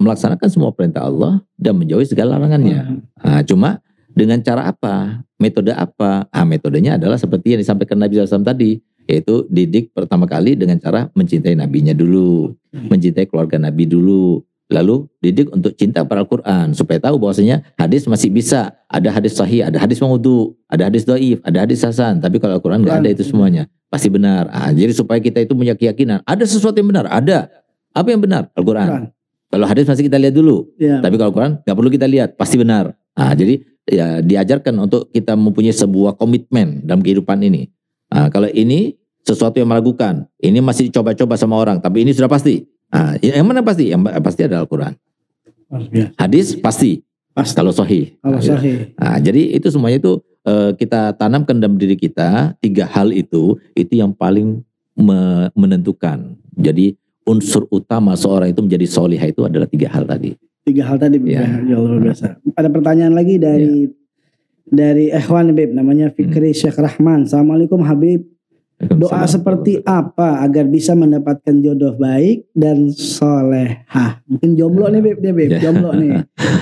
melaksanakan 0.00 0.48
semua 0.48 0.72
perintah 0.72 1.04
Allah 1.04 1.44
dan 1.60 1.76
menjauhi 1.76 2.08
segala 2.08 2.40
larangannya. 2.40 3.04
Nah, 3.20 3.40
cuma 3.44 3.84
dengan 4.12 4.38
cara 4.44 4.68
apa? 4.68 5.24
Metode 5.40 5.72
apa? 5.74 6.28
Ah, 6.30 6.46
metodenya 6.46 6.96
adalah 7.00 7.18
seperti 7.18 7.56
yang 7.56 7.60
disampaikan 7.60 7.98
Nabi 7.98 8.20
SAW 8.20 8.46
tadi, 8.46 8.78
yaitu 9.08 9.44
didik 9.50 9.90
pertama 9.90 10.28
kali 10.28 10.54
dengan 10.54 10.78
cara 10.78 11.10
mencintai 11.16 11.58
nabinya 11.58 11.92
dulu, 11.96 12.54
mencintai 12.70 13.26
keluarga 13.26 13.58
Nabi 13.58 13.88
dulu, 13.88 14.38
lalu 14.70 15.04
didik 15.20 15.52
untuk 15.52 15.74
cinta 15.76 16.06
pada 16.06 16.24
Al-Quran 16.24 16.72
supaya 16.72 17.02
tahu 17.02 17.18
bahwasanya 17.20 17.60
hadis 17.76 18.06
masih 18.08 18.32
bisa, 18.32 18.72
ada 18.88 19.12
hadis 19.12 19.36
sahih, 19.36 19.66
ada 19.68 19.76
hadis 19.76 19.98
mengudhu, 19.98 20.54
ada 20.70 20.88
hadis 20.88 21.04
doif, 21.04 21.42
ada 21.44 21.66
hadis 21.66 21.82
hasan, 21.84 22.22
tapi 22.22 22.38
kalau 22.40 22.56
Al-Quran 22.56 22.80
nggak 22.86 22.96
ada 23.04 23.10
itu 23.12 23.26
semuanya, 23.26 23.68
pasti 23.92 24.08
benar. 24.08 24.48
Ah, 24.54 24.70
jadi 24.72 24.94
supaya 24.96 25.18
kita 25.18 25.42
itu 25.42 25.52
punya 25.52 25.76
keyakinan, 25.76 26.22
ada 26.24 26.44
sesuatu 26.46 26.78
yang 26.78 26.88
benar, 26.88 27.10
ada. 27.10 27.50
Apa 27.92 28.08
yang 28.08 28.24
benar? 28.24 28.48
Al-Quran. 28.56 28.88
Quran. 28.88 29.04
Kalau 29.52 29.66
hadis 29.68 29.84
masih 29.84 30.08
kita 30.08 30.16
lihat 30.16 30.32
dulu, 30.32 30.64
Ya. 30.80 31.04
tapi 31.04 31.20
kalau 31.20 31.28
Quran 31.28 31.60
nggak 31.60 31.76
perlu 31.76 31.90
kita 31.92 32.08
lihat, 32.08 32.40
pasti 32.40 32.56
benar. 32.56 32.96
Nah, 33.12 33.36
jadi 33.36 33.60
ya 33.86 34.22
diajarkan 34.22 34.74
untuk 34.78 35.10
kita 35.10 35.34
mempunyai 35.34 35.74
sebuah 35.74 36.14
komitmen 36.18 36.82
dalam 36.86 37.02
kehidupan 37.02 37.38
ini. 37.42 37.68
Nah, 38.12 38.28
kalau 38.28 38.48
ini 38.52 38.94
sesuatu 39.22 39.56
yang 39.58 39.70
meragukan, 39.70 40.26
ini 40.42 40.58
masih 40.60 40.90
dicoba-coba 40.90 41.34
sama 41.38 41.56
orang, 41.56 41.78
tapi 41.78 42.04
ini 42.04 42.12
sudah 42.12 42.28
pasti. 42.28 42.66
Nah, 42.92 43.16
yang 43.22 43.46
mana 43.48 43.64
pasti? 43.64 43.88
Yang 43.88 44.04
pasti 44.20 44.40
adalah 44.44 44.68
Al-Quran. 44.68 44.92
Hadis 46.20 46.52
pasti, 46.60 47.00
Pasti. 47.32 47.56
kalau 47.56 47.72
sahih. 47.72 48.12
Kalau 48.20 48.40
sahih. 48.44 48.92
Nah, 49.00 49.16
jadi 49.16 49.56
itu 49.56 49.72
semuanya 49.72 49.96
itu 50.04 50.20
eh, 50.44 50.70
kita 50.76 51.16
tanamkan 51.16 51.56
dalam 51.56 51.80
diri 51.80 51.96
kita 51.96 52.52
tiga 52.60 52.84
hal 52.84 53.08
itu 53.08 53.56
itu 53.72 53.96
yang 53.96 54.12
paling 54.12 54.60
me- 54.92 55.48
menentukan. 55.56 56.36
Jadi 56.52 56.92
unsur 57.24 57.64
utama 57.72 58.12
seorang 58.12 58.52
itu 58.52 58.60
menjadi 58.60 58.84
solihah 58.84 59.24
itu 59.32 59.40
adalah 59.48 59.64
tiga 59.64 59.88
hal 59.88 60.04
tadi. 60.04 60.36
Tiga 60.62 60.86
hal 60.86 60.96
tadi 60.96 61.18
Ya. 61.26 61.42
ya. 61.58 61.74
luar 61.74 61.98
biasa. 62.00 62.38
Ada 62.54 62.70
pertanyaan 62.70 63.12
lagi 63.12 63.34
dari 63.34 63.90
dari 64.62 65.10
Ikhwan 65.10 65.50
Bib 65.52 65.74
namanya 65.74 66.08
Fikri 66.08 66.54
Syekh 66.54 66.78
Rahman. 66.78 67.26
Assalamualaikum 67.26 67.82
Habib. 67.82 68.30
Doa 68.82 69.22
seperti 69.26 69.78
apa 69.80 70.42
agar 70.42 70.66
bisa 70.66 70.90
mendapatkan 70.92 71.54
jodoh 71.56 71.94
baik 71.94 72.50
dan 72.50 72.90
solehah? 72.90 74.18
Mungkin 74.26 74.58
jomblo 74.58 74.90
nih 74.90 74.98
Beb, 75.00 75.18
dia 75.18 75.30
Beb, 75.32 75.48
Ya. 75.48 75.58
jomblo 75.60 75.94
nih. 75.94 76.18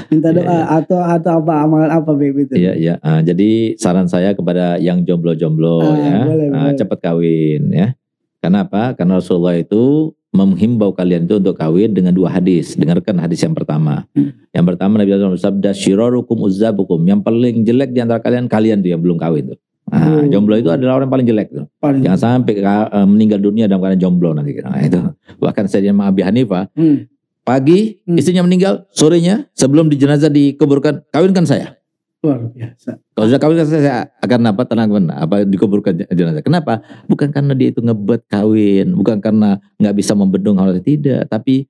Minta 0.09 0.29
doa 0.37 0.45
Ya, 0.45 0.53
ya. 0.53 0.65
atau 0.77 1.01
atau 1.01 1.33
apa 1.41 1.65
amalan 1.65 1.89
apa 1.89 2.13
Beb 2.13 2.37
itu? 2.39 2.53
Iya, 2.57 2.73
iya. 2.77 2.95
Ah, 3.01 3.21
jadi 3.21 3.73
saran 3.77 4.05
saya 4.05 4.37
kepada 4.37 4.77
yang 4.77 5.01
jomblo-jomblo 5.01 5.81
Ah, 5.81 5.97
ya, 5.97 6.17
boleh, 6.25 6.49
ah, 6.53 6.61
boleh. 6.69 6.77
cepat 6.77 6.99
kawin 7.01 7.63
ya. 7.73 7.97
Karena 8.41 8.65
apa? 8.65 8.97
Karena 8.97 9.21
Rasulullah 9.21 9.55
itu 9.55 10.13
menghimbau 10.31 10.95
kalian 10.95 11.27
itu 11.27 11.43
untuk 11.43 11.59
kawin 11.59 11.91
dengan 11.93 12.15
dua 12.15 12.31
hadis. 12.31 12.79
Dengarkan 12.79 13.19
hadis 13.19 13.43
yang 13.43 13.53
pertama. 13.53 14.07
Hmm. 14.15 14.33
Yang 14.55 14.65
pertama 14.75 14.93
Nabi 14.97 15.11
SAW 15.13 15.37
bersabda, 15.37 15.71
"Syirarukum 15.75 16.39
uzzabukum." 16.41 17.03
Yang 17.03 17.21
paling 17.27 17.57
jelek 17.67 17.91
di 17.93 18.01
antara 18.01 18.23
kalian 18.23 18.47
kalian 18.47 18.79
tuh 18.81 18.91
yang 18.95 19.03
belum 19.03 19.19
kawin 19.19 19.53
tuh. 19.55 19.59
Ah, 19.91 20.07
Oh. 20.07 20.23
jomblo 20.23 20.55
itu 20.55 20.71
adalah 20.71 21.03
orang 21.03 21.11
yang 21.11 21.15
paling 21.19 21.29
jelek 21.29 21.49
tuh. 21.51 21.67
Paling- 21.83 22.03
Jangan 22.07 22.47
sampai 22.47 22.63
eh, 22.63 23.07
meninggal 23.11 23.43
dunia 23.43 23.67
dalam 23.67 23.83
keadaan 23.83 23.99
jomblo 23.99 24.31
nanti. 24.31 24.55
Nah, 24.63 24.79
itu. 24.79 25.03
Bahkan 25.43 25.67
saya 25.67 25.91
Imam 25.91 26.07
Abi 26.07 26.23
Hanifah, 26.23 26.71
Hmm. 26.79 27.11
pagi 27.43 27.99
Hmm. 28.07 28.15
istrinya 28.15 28.47
meninggal, 28.47 28.87
sorenya 28.95 29.51
sebelum 29.51 29.91
di 29.91 29.99
jenazah 29.99 30.31
dikuburkan, 30.31 31.03
kawinkan 31.11 31.43
saya. 31.43 31.75
Luar 32.21 32.53
biasa. 32.53 33.01
Kalau 33.17 33.27
sudah 33.33 33.41
kawin 33.41 33.65
saya 33.65 34.05
akan 34.21 34.53
apa 34.53 34.63
tenang 34.69 34.93
benar 34.93 35.25
apa 35.25 35.41
dikuburkan 35.49 36.05
jenazah. 36.13 36.45
Kenapa? 36.45 36.85
Bukan 37.09 37.33
karena 37.33 37.57
dia 37.57 37.73
itu 37.73 37.81
ngebet 37.81 38.29
kawin, 38.29 38.93
bukan 38.93 39.25
karena 39.25 39.57
nggak 39.81 39.95
bisa 39.97 40.13
membendung 40.13 40.61
hal 40.61 40.77
tidak, 40.85 41.25
tapi 41.33 41.65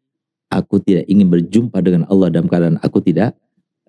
aku 0.50 0.82
tidak 0.82 1.06
ingin 1.06 1.30
berjumpa 1.30 1.78
dengan 1.78 2.02
Allah 2.10 2.34
dalam 2.34 2.50
keadaan 2.50 2.82
aku 2.82 2.98
tidak 2.98 3.38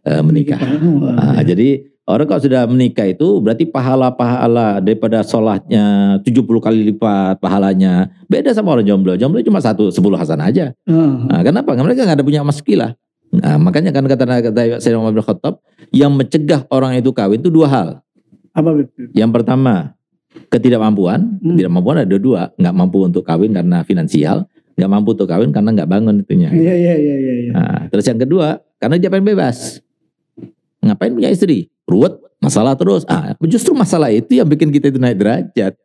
eh, 0.06 0.22
menikah. 0.22 0.62
Wah, 1.02 1.34
Ah, 1.34 1.42
jadi 1.42 1.82
orang 2.06 2.30
kalau 2.30 2.42
sudah 2.46 2.70
menikah 2.70 3.10
itu 3.10 3.42
berarti 3.42 3.66
pahala-pahala 3.66 4.78
daripada 4.86 5.26
sholatnya 5.26 6.18
70 6.22 6.46
kali 6.62 6.94
lipat 6.94 7.42
pahalanya. 7.42 8.14
Beda 8.30 8.54
sama 8.54 8.78
orang 8.78 8.86
jomblo. 8.86 9.18
Jomblo 9.18 9.42
cuma 9.42 9.58
satu 9.66 9.90
10 9.90 9.98
hasan 10.14 10.38
aja. 10.38 10.78
Ah, 10.86 11.26
Nah, 11.26 11.42
kenapa? 11.42 11.74
Mereka 11.74 12.06
nggak 12.06 12.22
ada 12.22 12.26
punya 12.26 12.46
emas. 12.46 12.62
Nah, 13.32 13.56
makanya 13.56 13.96
kan 13.96 14.04
kata 14.04 14.24
kata 14.28 14.84
Sayyidina 14.84 15.00
Umar 15.00 15.16
bin 15.16 15.24
Khattab 15.24 15.64
yang 15.96 16.12
mencegah 16.12 16.68
orang 16.68 17.00
itu 17.00 17.16
kawin 17.16 17.40
itu 17.40 17.48
dua 17.48 17.68
hal. 17.72 17.90
apa 18.52 18.70
Beb? 18.76 18.92
Yang 19.16 19.32
pertama, 19.32 19.96
ketidakmampuan. 20.52 21.40
Hmm. 21.40 21.56
Ketidakmampuan 21.56 22.04
ada 22.04 22.18
dua, 22.20 22.52
nggak 22.60 22.76
mampu 22.76 23.08
untuk 23.08 23.24
kawin 23.24 23.56
karena 23.56 23.88
finansial, 23.88 24.44
nggak 24.76 24.90
mampu 24.92 25.16
untuk 25.16 25.32
kawin 25.32 25.56
karena 25.56 25.72
nggak 25.72 25.88
bangun 25.88 26.16
itunya. 26.20 26.52
Iya 26.52 26.76
iya 26.76 26.96
iya 27.00 27.16
iya. 27.16 27.34
iya. 27.48 27.52
Nah, 27.56 27.82
terus 27.88 28.04
yang 28.04 28.20
kedua, 28.20 28.60
karena 28.76 29.00
dia 29.00 29.08
pengen 29.08 29.32
bebas. 29.32 29.80
Ngapain 30.84 31.16
punya 31.16 31.32
istri? 31.32 31.72
Ruwet, 31.88 32.20
masalah 32.44 32.76
terus. 32.76 33.08
Ah, 33.08 33.32
justru 33.48 33.72
masalah 33.72 34.12
itu 34.12 34.36
yang 34.36 34.50
bikin 34.50 34.76
kita 34.76 34.92
itu 34.92 35.00
naik 35.00 35.16
derajat. 35.16 35.80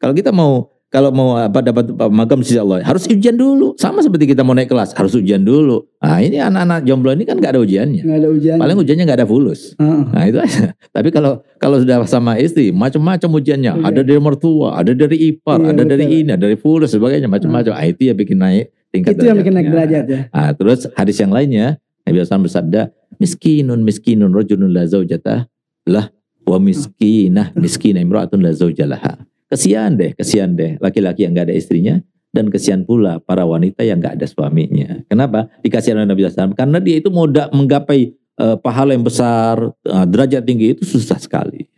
Kalau 0.00 0.16
kita 0.16 0.32
mau 0.32 0.75
kalau 0.86 1.10
mau 1.10 1.34
apa 1.34 1.60
dapat 1.60 1.90
magam 2.08 2.40
sisi 2.40 2.56
Allah 2.56 2.78
harus 2.80 3.04
ujian 3.04 3.34
dulu. 3.34 3.74
Sama 3.76 4.00
seperti 4.00 4.30
kita 4.30 4.46
mau 4.46 4.54
naik 4.54 4.70
kelas 4.70 4.94
harus 4.94 5.12
ujian 5.12 5.42
dulu. 5.42 5.82
Nah 5.98 6.22
ini 6.22 6.38
anak-anak 6.38 6.86
jomblo 6.86 7.10
ini 7.10 7.26
kan 7.26 7.36
nggak 7.36 7.52
ada 7.52 7.60
ujiannya. 7.60 8.02
Nggak 8.06 8.18
ada 8.22 8.28
ujian. 8.30 8.56
Paling 8.56 8.76
ujiannya 8.78 9.04
nggak 9.04 9.18
ada 9.18 9.28
fulus. 9.28 9.74
Ah, 9.76 10.06
Nah 10.06 10.22
itu 10.24 10.38
aja. 10.38 10.72
Tapi 10.96 11.08
kalau 11.10 11.42
kalau 11.58 11.82
sudah 11.82 12.06
sama 12.06 12.38
istri, 12.38 12.70
macam-macam 12.70 13.28
ujiannya. 13.34 13.72
Iya. 13.76 13.82
Ada 13.82 14.00
dari 14.06 14.20
mertua, 14.22 14.78
ada 14.78 14.94
dari 14.94 15.16
ipar, 15.28 15.58
Iya, 15.58 15.74
ada 15.74 15.82
dari 15.84 16.04
betul. 16.06 16.18
ini, 16.22 16.30
ada 16.32 16.42
dari 16.46 16.56
fulus, 16.56 16.90
sebagainya 16.94 17.26
macam-macam. 17.26 17.72
Ah, 17.74 17.84
itu 17.84 18.06
ya 18.06 18.14
bikin 18.14 18.38
naik 18.38 18.70
tingkat 18.94 19.18
itu 19.18 19.26
yang 19.26 19.36
bikin 19.36 19.52
naik 19.52 19.68
derajatnya. 19.68 20.30
derajat 20.30 20.32
ya. 20.32 20.38
Ah, 20.38 20.50
terus 20.54 20.86
hadis 20.94 21.16
yang 21.18 21.34
lainnya 21.34 21.66
Nabi 22.06 22.22
SAW 22.22 22.46
bersabda, 22.46 22.94
miskinun 23.18 23.82
miskinun 23.82 24.30
rojulun 24.30 24.70
la 24.70 24.86
zaujatah 24.86 25.50
lah 25.90 26.14
wa 26.46 26.58
miskinah 26.62 27.50
miskinah 27.58 27.98
imra'atun 27.98 28.38
la 28.38 28.54
zaujalaha. 28.54 29.18
Kesian 29.46 29.94
deh, 29.94 30.10
kesian 30.18 30.58
deh 30.58 30.74
laki-laki 30.82 31.22
yang 31.22 31.34
gak 31.34 31.50
ada 31.50 31.56
istrinya 31.56 32.02
dan 32.34 32.50
kesian 32.50 32.82
pula 32.82 33.22
para 33.22 33.46
wanita 33.46 33.86
yang 33.86 34.02
gak 34.02 34.18
ada 34.18 34.26
suaminya. 34.26 35.00
Kenapa? 35.06 35.46
Dikasih 35.62 35.94
oleh 35.94 36.04
Nabi 36.04 36.26
SAW 36.26 36.52
karena 36.58 36.78
dia 36.82 36.98
itu 36.98 37.08
mau 37.08 37.30
menggapai 37.30 38.12
eh, 38.16 38.56
pahala 38.60 38.92
yang 38.92 39.06
besar, 39.06 39.70
eh, 39.70 40.06
derajat 40.10 40.42
tinggi 40.42 40.74
itu 40.76 40.82
susah 40.84 41.16
sekali. 41.16 41.70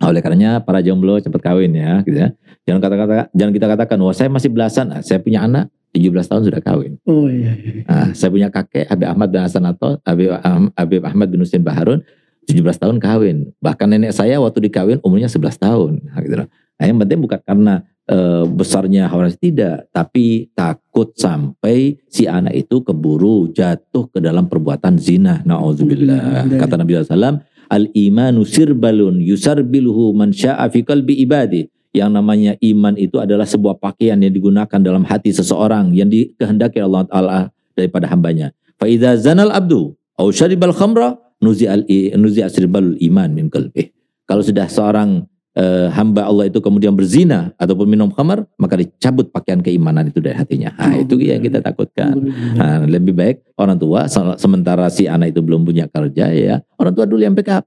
Oleh 0.00 0.24
karenanya 0.24 0.64
para 0.64 0.80
jomblo 0.80 1.20
cepat 1.20 1.44
kawin 1.44 1.76
ya, 1.76 2.00
gitu 2.08 2.16
ya. 2.16 2.32
Jangan 2.64 2.80
kata-kata 2.80 3.14
jangan 3.36 3.52
kita 3.52 3.66
katakan, 3.68 3.96
wah 4.00 4.16
saya 4.16 4.32
masih 4.32 4.48
belasan, 4.48 4.88
Ah, 4.96 5.04
saya 5.04 5.20
punya 5.20 5.44
anak 5.44 5.68
17 5.92 6.24
tahun 6.24 6.42
sudah 6.48 6.60
kawin. 6.64 6.96
Oh 7.04 7.28
iya. 7.28 7.52
iya. 7.52 7.82
Nah, 7.84 8.08
saya 8.16 8.30
punya 8.32 8.48
kakek 8.48 8.88
Habib 8.88 9.10
Ahmad 9.10 9.28
bin 9.28 9.40
Hasan 9.42 9.66
Ato, 9.68 10.00
Habib, 10.06 10.32
Habib 10.72 11.02
Ahmad 11.04 11.28
bin 11.28 11.44
Husin 11.44 11.60
Baharun 11.60 12.00
17 12.48 12.62
tahun 12.80 12.96
kawin. 13.02 13.52
Bahkan 13.60 13.86
nenek 13.90 14.16
saya 14.16 14.38
waktu 14.40 14.70
dikawin 14.70 14.98
umurnya 15.02 15.28
11 15.28 15.58
tahun. 15.60 15.92
Nah, 16.00 16.18
gitu 16.22 16.36
loh. 16.40 16.48
Nah, 16.80 16.88
yang 16.88 16.96
penting 17.04 17.20
bukan 17.20 17.40
karena 17.44 17.84
eh, 18.08 18.44
besarnya 18.48 19.04
hawa 19.12 19.28
nafsu 19.28 19.36
tidak, 19.36 19.92
tapi 19.92 20.48
takut 20.56 21.12
sampai 21.12 22.00
si 22.08 22.24
anak 22.24 22.56
itu 22.56 22.80
keburu 22.80 23.52
jatuh 23.52 24.08
ke 24.08 24.16
dalam 24.24 24.48
perbuatan 24.48 24.96
zina. 24.96 25.44
Nauzubillah. 25.44 26.48
Kata 26.56 26.80
Nabi 26.80 26.96
SAW, 27.04 27.44
al 27.68 27.84
imanu 27.92 28.48
sirbalun 28.48 29.20
yusarbiluhu 29.20 30.16
man 30.16 30.32
sya'a 30.32 30.72
fi 30.72 30.80
qalbi 30.80 31.20
ibadi. 31.20 31.68
Yang 31.90 32.10
namanya 32.16 32.52
iman 32.62 32.94
itu 32.94 33.18
adalah 33.18 33.44
sebuah 33.44 33.76
pakaian 33.82 34.14
yang 34.22 34.30
digunakan 34.30 34.78
dalam 34.78 35.02
hati 35.02 35.34
seseorang 35.34 35.90
yang 35.90 36.06
dikehendaki 36.06 36.78
Allah 36.78 37.02
Taala 37.04 37.38
daripada 37.74 38.06
hambanya. 38.08 38.54
Fa 38.78 38.86
idza 38.86 39.18
zanal 39.18 39.50
abdu 39.50 39.98
au 40.14 40.30
syaribal 40.30 40.70
khamra 40.70 41.18
nuzi 41.42 41.66
al 41.66 41.82
nuzi 42.14 42.46
asribal 42.46 42.94
iman 42.94 43.28
min 43.34 43.50
qalbi. 43.50 43.90
Kalau 44.22 44.46
sudah 44.46 44.70
seorang 44.70 45.26
eh, 45.56 45.88
hamba 45.90 46.26
Allah 46.30 46.46
itu 46.46 46.62
kemudian 46.62 46.94
berzina 46.94 47.50
ataupun 47.58 47.86
minum 47.90 48.10
khamar, 48.10 48.46
maka 48.58 48.78
dicabut 48.78 49.30
pakaian 49.34 49.58
keimanan 49.58 50.10
itu 50.10 50.22
dari 50.22 50.36
hatinya. 50.38 50.70
Nah, 50.78 50.94
itu 50.98 51.18
yang 51.18 51.42
kita 51.42 51.58
takutkan. 51.58 52.14
Nah, 52.54 52.86
lebih 52.86 53.14
baik 53.14 53.42
orang 53.58 53.78
tua 53.78 54.06
se- 54.06 54.38
sementara 54.38 54.86
si 54.92 55.10
anak 55.10 55.34
itu 55.34 55.40
belum 55.42 55.66
punya 55.66 55.90
kerja 55.90 56.30
ya, 56.30 56.54
orang 56.78 56.92
tua 56.94 57.04
dulu 57.06 57.20
yang 57.22 57.34
backup. 57.34 57.66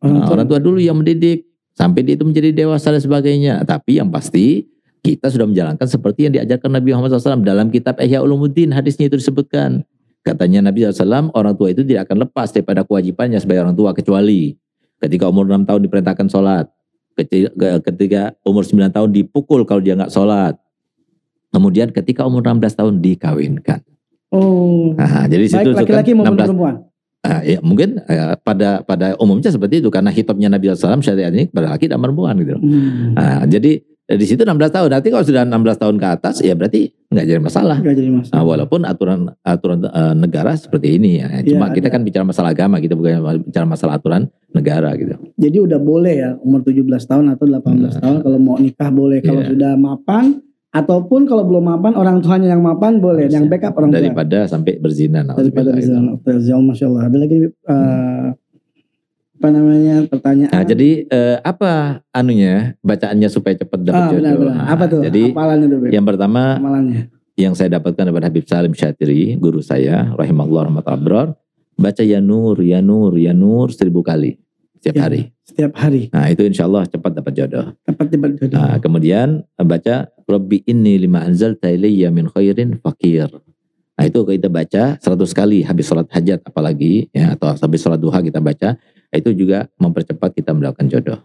Nah, 0.00 0.30
orang 0.32 0.46
tua 0.48 0.58
dulu 0.62 0.80
yang 0.80 0.96
mendidik 0.96 1.44
sampai 1.76 2.00
dia 2.04 2.16
itu 2.16 2.24
menjadi 2.24 2.54
dewasa 2.54 2.92
dan 2.94 3.02
sebagainya. 3.02 3.60
Tapi 3.68 4.00
yang 4.00 4.08
pasti 4.08 4.64
kita 5.00 5.32
sudah 5.32 5.48
menjalankan 5.48 5.84
seperti 5.88 6.28
yang 6.28 6.32
diajarkan 6.36 6.76
Nabi 6.76 6.92
Muhammad 6.92 7.16
SAW 7.16 7.40
dalam 7.40 7.72
kitab 7.72 7.96
Ihya 8.00 8.20
Ulumuddin 8.20 8.72
hadisnya 8.72 9.08
itu 9.08 9.16
disebutkan. 9.16 9.84
Katanya 10.20 10.68
Nabi 10.68 10.84
SAW 10.84 11.32
orang 11.32 11.56
tua 11.56 11.72
itu 11.72 11.80
tidak 11.80 12.08
akan 12.08 12.28
lepas 12.28 12.52
daripada 12.52 12.84
kewajibannya 12.84 13.40
sebagai 13.40 13.64
orang 13.64 13.76
tua 13.76 13.96
kecuali 13.96 14.52
ketika 15.00 15.24
umur 15.24 15.48
6 15.48 15.64
tahun 15.64 15.80
diperintahkan 15.88 16.26
sholat, 16.28 16.68
ketika 17.84 18.34
umur 18.46 18.62
9 18.62 18.92
tahun 18.92 19.10
dipukul 19.10 19.66
kalau 19.66 19.82
dia 19.82 19.98
nggak 19.98 20.12
sholat, 20.12 20.56
kemudian 21.50 21.90
ketika 21.90 22.24
umur 22.24 22.40
16 22.40 22.78
tahun 22.78 22.94
dikawinkan. 23.02 23.80
Oh. 24.30 24.94
Nah, 24.94 25.26
jadi 25.26 25.44
situ 25.50 25.74
Baik 25.74 25.90
laki-laki 25.90 26.10
kan 26.14 26.18
maupun 26.22 26.36
16 26.38 26.48
perempuan. 26.54 26.76
Ah, 27.20 27.44
ya, 27.44 27.60
mungkin 27.60 28.00
eh, 28.08 28.32
pada 28.40 28.80
pada 28.80 29.12
umumnya 29.20 29.52
seperti 29.52 29.84
itu 29.84 29.92
karena 29.92 30.08
hitopnya 30.08 30.48
Nabi 30.48 30.72
SAW 30.72 31.04
syariat 31.04 31.28
ini 31.28 31.52
kepada 31.52 31.76
laki 31.76 31.84
dan 31.84 32.00
perempuan 32.00 32.32
gitu. 32.40 32.56
Hmm. 32.56 33.12
Nah, 33.12 33.44
jadi 33.44 33.84
eh, 33.84 34.16
di 34.16 34.24
situ 34.24 34.40
16 34.40 34.56
tahun. 34.72 34.88
Nanti 34.88 35.08
kalau 35.12 35.24
sudah 35.26 35.44
16 35.44 35.82
tahun 35.82 35.96
ke 36.00 36.06
atas 36.08 36.40
ya 36.40 36.56
berarti 36.56 36.88
nggak 37.10 37.26
jadi 37.26 37.40
masalah. 37.42 37.76
Nggak 37.82 37.96
jadi 37.98 38.10
masalah. 38.12 38.34
Nah, 38.34 38.44
walaupun 38.46 38.80
aturan 38.82 39.20
aturan 39.42 39.78
eh, 39.82 40.14
negara 40.14 40.54
seperti 40.54 40.94
ini 40.94 41.18
ya. 41.18 41.26
Cuma 41.42 41.66
Iya, 41.66 41.74
kita 41.74 41.88
ada. 41.90 41.94
kan 41.98 42.02
bicara 42.02 42.24
masalah 42.24 42.50
agama, 42.50 42.78
kita 42.78 42.94
bukan 42.94 43.18
bicara 43.42 43.66
masalah 43.66 43.98
aturan 43.98 44.22
negara 44.50 44.94
gitu. 44.94 45.18
Jadi 45.34 45.58
udah 45.58 45.78
boleh 45.78 46.14
ya 46.16 46.30
umur 46.38 46.62
17 46.62 46.86
tahun 47.04 47.34
atau 47.34 47.44
18 47.44 47.98
Nah. 47.98 48.00
tahun 48.00 48.16
kalau 48.22 48.38
mau 48.38 48.56
nikah 48.56 48.90
boleh. 48.90 49.18
Kalau 49.20 49.42
Iya. 49.42 49.50
sudah 49.50 49.72
mapan 49.74 50.38
ataupun 50.70 51.26
kalau 51.26 51.42
belum 51.42 51.64
mapan 51.66 51.92
orang 51.94 52.22
tuanya 52.22 52.54
yang 52.54 52.62
mapan 52.62 53.02
boleh. 53.02 53.26
Bisa. 53.26 53.42
Yang 53.42 53.46
backup 53.50 53.74
orang 53.74 53.90
tua. 53.90 53.98
Daripada 53.98 54.38
sampai 54.46 54.72
berzina. 54.78 55.26
Daripada 55.26 55.74
nauzubillah, 55.74 56.14
bisa 56.22 56.38
gitu. 56.46 56.62
Masya 56.62 56.84
Allah. 56.86 57.02
Ada 57.10 57.16
lagi 57.18 57.36
eh, 57.42 58.26
apa 59.40 59.48
namanya 59.48 60.04
pertanyaan. 60.04 60.52
Nah, 60.52 60.64
jadi 60.68 60.90
eh, 61.08 61.36
apa 61.40 62.04
anunya 62.12 62.76
bacaannya 62.84 63.28
supaya 63.32 63.56
cepat 63.56 63.80
dapat 63.80 64.12
benar, 64.12 64.12
jodoh? 64.12 64.36
benar. 64.44 64.52
Nah, 64.52 64.66
Apa 64.68 64.84
tuh? 64.84 65.00
Jadi 65.00 65.22
yang 65.88 66.04
pertama 66.04 66.60
Amalannya. 66.60 67.08
yang 67.40 67.56
saya 67.56 67.80
dapatkan 67.80 68.04
daripada 68.04 68.28
Habib 68.28 68.44
Salim 68.44 68.76
Syatiri, 68.76 69.40
guru 69.40 69.64
saya, 69.64 70.12
rahimahullah 70.12 70.68
rahmatullah 70.68 71.32
baca 71.80 72.02
ya 72.04 72.20
nur, 72.20 72.60
ya 72.60 72.84
nur, 72.84 73.16
ya 73.16 73.32
nur 73.32 73.72
seribu 73.72 74.04
kali 74.04 74.36
setiap 74.76 75.00
Ya. 75.00 75.02
hari. 75.08 75.20
Setiap 75.40 75.72
hari. 75.72 76.12
Nah 76.12 76.28
itu 76.28 76.44
insya 76.44 76.68
Allah 76.68 76.84
cepat 76.84 77.12
dapat 77.16 77.32
jodoh. 77.32 77.72
Dapat 77.88 78.06
dapat 78.12 78.30
jodoh. 78.36 78.60
Nah, 78.60 78.76
kemudian 78.76 79.28
baca 79.56 80.12
Rabbi 80.28 80.68
inni 80.68 81.00
lima 81.00 81.24
anzal 81.24 81.56
ilayya 81.64 82.12
min 82.12 82.28
khairin 82.28 82.76
fakir. 82.76 83.32
Nah 84.00 84.08
itu 84.08 84.24
kita 84.24 84.48
baca 84.48 84.96
100 84.96 85.04
kali 85.36 85.60
habis 85.60 85.84
sholat 85.84 86.08
hajat 86.08 86.40
apalagi 86.48 87.12
ya 87.12 87.36
atau 87.36 87.52
habis 87.52 87.84
sholat 87.84 88.00
duha 88.00 88.16
kita 88.24 88.40
baca 88.40 88.80
itu 89.12 89.30
juga 89.36 89.68
mempercepat 89.76 90.32
kita 90.32 90.56
mendapatkan 90.56 90.88
jodoh. 90.88 91.20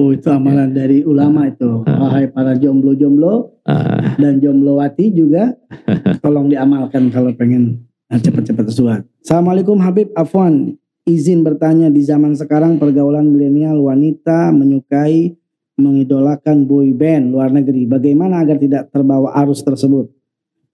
Oh 0.00 0.08
itu 0.08 0.32
amalan 0.32 0.72
dari 0.72 1.04
ulama 1.04 1.44
itu. 1.52 1.84
Ah. 1.84 2.08
Wahai 2.08 2.32
para 2.32 2.56
jomblo-jomblo 2.56 3.60
Ah, 3.68 4.16
dan 4.16 4.40
jomblowati 4.40 5.12
juga 5.12 5.52
tolong 6.24 6.48
diamalkan 6.48 7.12
kalau 7.12 7.36
pengen 7.36 7.84
cepat-cepat 8.08 8.64
sesuatu. 8.72 9.04
Assalamualaikum 9.20 9.76
Habib 9.84 10.08
Afwan. 10.16 10.72
Izin 11.04 11.44
bertanya 11.44 11.92
di 11.92 12.00
zaman 12.00 12.32
sekarang 12.32 12.80
pergaulan 12.80 13.28
milenial 13.28 13.76
wanita 13.76 14.56
menyukai 14.56 15.36
mengidolakan 15.76 16.64
boy 16.64 16.96
band 16.96 17.36
luar 17.36 17.52
negeri. 17.52 17.84
Bagaimana 17.84 18.40
agar 18.40 18.56
tidak 18.56 18.88
terbawa 18.88 19.36
arus 19.44 19.60
tersebut? 19.60 20.08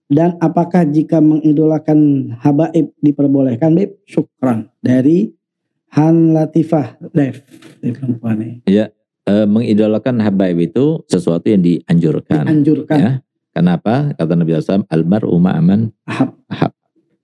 Dan 0.07 0.39
apakah 0.39 0.87
jika 0.87 1.19
mengidolakan 1.19 2.31
habaib 2.39 2.95
diperbolehkan, 3.03 3.75
Beb? 3.75 3.99
Syukran. 4.07 4.71
Dari 4.79 5.35
Han 5.99 6.31
Latifah 6.31 6.95
Dev. 7.11 7.43
Di 7.83 7.91
perempuan 7.91 8.39
ini. 8.39 8.55
Ya, 8.63 8.87
eh, 9.23 9.43
mengidolakan 9.43 10.23
habaib 10.23 10.63
itu 10.63 11.03
sesuatu 11.07 11.43
yang 11.47 11.59
dianjurkan. 11.59 12.47
Dianjurkan. 12.47 12.97
Ya. 12.97 13.11
Kenapa? 13.51 14.13
Kata 14.13 14.37
Nabi 14.37 14.53
SAW, 14.53 14.87
almar 14.87 15.25
umma 15.25 15.57
aman 15.57 15.89
Ahab. 16.05 16.37
ahab. 16.47 16.71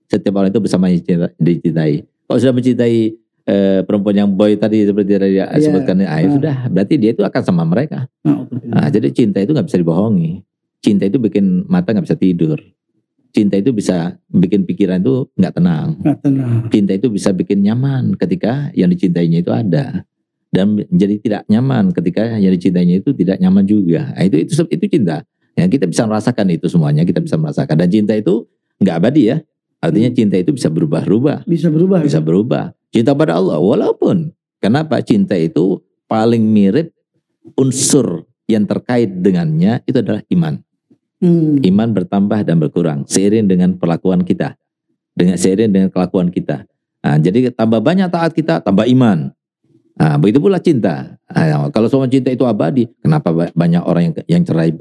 Setiap 0.04 0.34
orang 0.36 0.50
itu 0.50 0.60
bersama 0.60 0.90
dicintai. 1.38 2.04
Kalau 2.26 2.38
sudah 2.40 2.52
mencintai 2.52 3.16
eh, 3.44 3.84
perempuan 3.84 4.16
yang 4.16 4.28
boy 4.32 4.56
tadi 4.56 4.88
seperti 4.88 5.20
tadi 5.20 5.36
dia 5.36 5.44
Iya. 5.46 5.60
sebutkan, 5.68 6.00
ah, 6.00 6.16
ya 6.16 6.26
Ah. 6.26 6.32
sudah, 6.32 6.56
berarti 6.72 6.94
dia 6.96 7.12
itu 7.12 7.20
akan 7.20 7.42
sama 7.44 7.60
mereka. 7.68 8.08
Nah, 8.24 8.88
jadi 8.88 9.12
cinta 9.12 9.36
itu 9.36 9.52
nggak 9.52 9.68
bisa 9.68 9.76
dibohongi. 9.76 10.40
Cinta 10.84 11.08
itu 11.08 11.16
bikin 11.16 11.64
mata 11.64 11.96
nggak 11.96 12.04
bisa 12.04 12.18
tidur. 12.20 12.60
Cinta 13.32 13.56
itu 13.56 13.72
bisa 13.72 14.20
bikin 14.28 14.68
pikiran 14.68 15.00
itu 15.00 15.26
nggak 15.34 15.54
tenang. 15.56 15.96
Nggak 15.96 16.18
tenang. 16.20 16.54
Cinta 16.68 16.92
itu 16.92 17.08
bisa 17.08 17.32
bikin 17.32 17.64
nyaman 17.64 18.12
ketika 18.20 18.68
yang 18.76 18.92
dicintainya 18.92 19.40
itu 19.40 19.48
ada 19.48 20.04
dan 20.54 20.78
menjadi 20.78 21.14
tidak 21.18 21.42
nyaman 21.50 21.90
ketika 21.90 22.36
yang 22.38 22.52
dicintainya 22.54 23.00
itu 23.00 23.10
tidak 23.16 23.40
nyaman 23.40 23.64
juga. 23.64 24.12
Nah, 24.12 24.22
itu 24.28 24.44
itu 24.44 24.52
itu 24.68 24.84
cinta. 24.86 25.24
Ya, 25.56 25.66
kita 25.66 25.88
bisa 25.88 26.04
merasakan 26.04 26.46
itu 26.52 26.66
semuanya, 26.70 27.02
kita 27.02 27.18
bisa 27.24 27.34
merasakan 27.40 27.74
dan 27.74 27.88
cinta 27.88 28.12
itu 28.14 28.44
nggak 28.78 28.96
abadi 29.00 29.32
ya. 29.34 29.40
Artinya 29.82 30.10
cinta 30.14 30.36
itu 30.36 30.52
bisa 30.54 30.68
berubah-ubah, 30.68 31.44
Bisa 31.48 31.68
berubah. 31.72 32.00
bisa 32.04 32.20
berubah. 32.22 32.64
Cinta 32.92 33.16
pada 33.16 33.40
Allah 33.40 33.58
walaupun 33.58 34.30
kenapa 34.62 35.00
cinta 35.02 35.34
itu 35.34 35.82
paling 36.06 36.40
mirip 36.44 36.94
unsur 37.58 38.24
yang 38.46 38.64
terkait 38.68 39.10
dengannya 39.10 39.82
itu 39.88 39.98
adalah 39.98 40.22
iman. 40.30 40.60
Hmm. 41.24 41.56
Iman 41.64 41.88
bertambah 41.90 42.44
dan 42.44 42.60
berkurang 42.60 43.08
seiring 43.08 43.48
dengan 43.48 43.72
perlakuan 43.72 44.20
kita. 44.20 44.60
Dengan 45.16 45.40
seiring 45.40 45.72
dengan 45.72 45.88
kelakuan 45.88 46.28
kita. 46.28 46.68
Nah, 47.00 47.16
jadi 47.16 47.48
tambah 47.48 47.80
banyak 47.80 48.12
taat 48.12 48.32
kita, 48.32 48.60
tambah 48.60 48.84
iman. 48.84 49.32
Nah, 49.94 50.14
begitu 50.20 50.36
pula 50.36 50.58
cinta. 50.58 51.16
Nah, 51.24 51.70
kalau 51.70 51.88
semua 51.88 52.04
cinta 52.04 52.28
itu 52.28 52.44
abadi, 52.44 52.90
kenapa 52.98 53.30
ba- 53.30 53.54
banyak 53.54 53.80
orang 53.80 54.02
yang 54.04 54.14
yang 54.26 54.42
cerai? 54.42 54.74